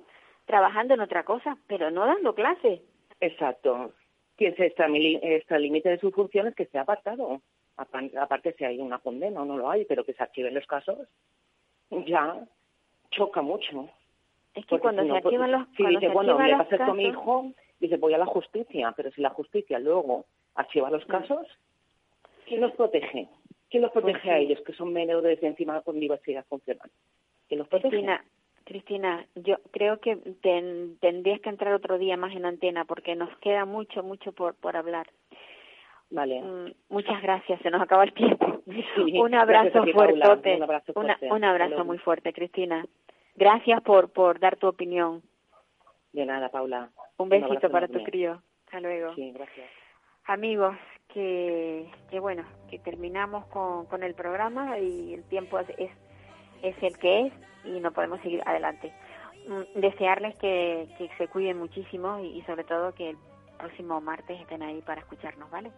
trabajando 0.45 0.93
en 0.93 1.01
otra 1.01 1.23
cosa, 1.23 1.57
pero 1.67 1.89
no 1.89 2.05
dando 2.05 2.35
clases. 2.35 2.81
Exacto. 3.19 3.93
Quien 4.37 4.55
se 4.55 4.67
está 4.67 4.87
límite 5.57 5.89
de 5.89 5.99
sus 5.99 6.13
funciones 6.13 6.55
que 6.55 6.65
sea 6.67 6.81
apartado. 6.81 7.41
Aparte 7.77 8.53
si 8.53 8.65
hay 8.65 8.79
una 8.79 8.99
condena 8.99 9.41
o 9.41 9.45
no 9.45 9.57
lo 9.57 9.69
hay, 9.69 9.85
pero 9.85 10.05
que 10.05 10.13
se 10.13 10.23
archiven 10.23 10.53
los 10.53 10.65
casos, 10.67 11.07
ya 12.05 12.39
choca 13.11 13.41
mucho. 13.41 13.89
Es 14.53 14.65
que 14.65 14.79
cuando 14.79 15.03
se 15.03 15.09
pues, 15.09 15.25
archivan 15.25 15.51
los 15.51 15.67
Si 15.75 15.85
dice, 15.85 16.09
bueno, 16.09 16.39
le 16.39 16.57
pasa 16.57 16.75
esto 16.75 16.91
a 16.91 16.93
mi 16.93 17.05
hijo, 17.05 17.51
dice, 17.79 17.97
voy 17.97 18.13
a 18.13 18.19
la 18.19 18.25
justicia, 18.25 18.93
pero 18.95 19.11
si 19.11 19.21
la 19.21 19.31
justicia 19.31 19.79
luego 19.79 20.25
archiva 20.55 20.91
los 20.91 21.05
casos, 21.05 21.47
¿quién 22.45 22.61
los 22.61 22.71
protege? 22.73 23.27
¿Quién 23.69 23.81
los 23.81 23.91
protege 23.91 24.19
pues 24.19 24.33
a 24.33 24.37
ellos, 24.37 24.61
que 24.63 24.73
son 24.73 24.93
menores 24.93 25.41
de 25.41 25.47
encima 25.47 25.81
con 25.81 25.99
diversidad 25.99 26.45
funcional? 26.45 26.91
¿Quién 27.47 27.57
los 27.57 27.67
protege? 27.67 27.89
Cristina, 27.89 28.23
Cristina, 28.65 29.25
yo 29.35 29.57
creo 29.71 29.99
que 29.99 30.15
tendrías 30.99 31.41
que 31.41 31.49
entrar 31.49 31.73
otro 31.73 31.97
día 31.97 32.15
más 32.15 32.35
en 32.35 32.45
antena 32.45 32.85
porque 32.85 33.15
nos 33.15 33.35
queda 33.39 33.65
mucho, 33.65 34.03
mucho 34.03 34.31
por, 34.31 34.55
por 34.55 34.77
hablar. 34.77 35.07
Vale. 36.13 36.41
Mm, 36.43 36.73
muchas 36.89 37.21
gracias, 37.23 37.59
se 37.61 37.71
nos 37.71 37.81
acaba 37.81 38.03
el 38.03 38.13
tiempo. 38.13 38.45
un 39.19 39.33
abrazo 39.33 39.83
fuerte. 39.91 40.55
Un 40.55 40.63
abrazo, 40.63 40.93
fuerte. 40.93 41.31
un 41.31 41.43
abrazo 41.43 41.85
muy 41.85 41.97
fuerte, 41.97 42.31
Cristina. 42.33 42.85
Gracias 43.35 43.81
por, 43.81 44.11
por 44.11 44.39
dar 44.39 44.55
tu 44.57 44.67
opinión. 44.67 45.23
De 46.11 46.23
nada, 46.23 46.49
Paula. 46.49 46.89
Un 47.17 47.29
besito 47.29 47.69
para 47.71 47.87
tu 47.87 48.03
crío. 48.03 48.39
Hasta 48.65 48.79
luego. 48.79 49.15
Sí, 49.15 49.31
gracias. 49.31 49.67
Amigos, 50.25 50.75
que, 51.11 51.89
que 52.11 52.19
bueno, 52.19 52.43
que 52.69 52.77
terminamos 52.77 53.47
con, 53.47 53.87
con 53.87 54.03
el 54.03 54.13
programa 54.13 54.77
y 54.77 55.15
el 55.15 55.23
tiempo 55.23 55.57
es, 55.57 55.67
es, 55.79 56.83
el 56.83 56.95
que 56.99 57.21
es 57.21 57.33
y 57.65 57.79
no 57.79 57.91
podemos 57.91 58.21
seguir 58.21 58.43
adelante. 58.45 58.93
Mm, 59.47 59.79
desearles 59.79 60.35
que, 60.35 60.87
que 60.99 61.09
se 61.17 61.27
cuiden 61.27 61.57
muchísimo 61.57 62.19
y, 62.19 62.37
y 62.37 62.43
sobre 62.43 62.65
todo 62.65 62.93
que 62.93 63.09
el 63.09 63.17
próximo 63.57 63.99
martes 63.99 64.39
estén 64.39 64.61
ahí 64.61 64.79
para 64.81 65.01
escucharnos, 65.01 65.49
¿vale? 65.49 65.71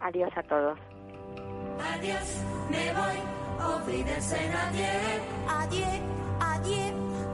Adiós 0.00 0.30
a 0.36 0.42
todos. 0.42 0.78
Adiós, 1.94 2.44
me 2.70 2.92
voy, 2.92 3.18
olvídense 3.74 4.48
nadie. 4.48 4.90
Adiós 5.48 6.14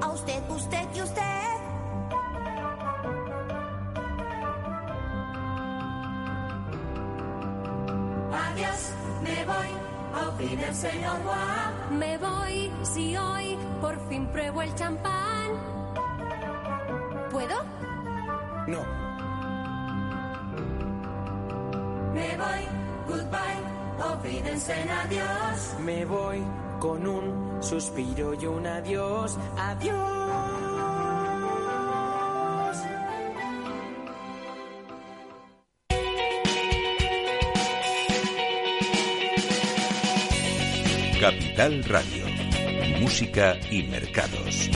a 0.00 0.08
usted, 0.11 0.42
usted 0.50 0.88
y 0.94 1.02
usted. 1.02 1.20
Adiós, 8.32 8.94
me 9.22 9.44
voy, 9.44 9.68
a 10.14 10.32
fin 10.36 10.61
el 10.61 10.74
señor 10.74 11.16
Juan. 11.24 11.98
Me 11.98 12.18
voy, 12.18 12.72
si 12.82 13.16
hoy 13.16 13.58
por 13.80 13.98
fin 14.08 14.26
pruebo 14.28 14.62
el 14.62 14.74
champán. 14.74 15.50
¿Puedo? 17.30 17.62
No. 18.66 19.09
Adiós. 24.68 25.76
Me 25.80 26.04
voy 26.04 26.42
con 26.78 27.06
un 27.06 27.62
suspiro 27.62 28.34
y 28.34 28.46
un 28.46 28.66
adiós, 28.66 29.38
adiós. 29.56 30.61
Capital 41.20 41.84
Radio. 41.84 42.24
Música 43.00 43.56
y 43.70 43.82
mercados. 43.82 44.70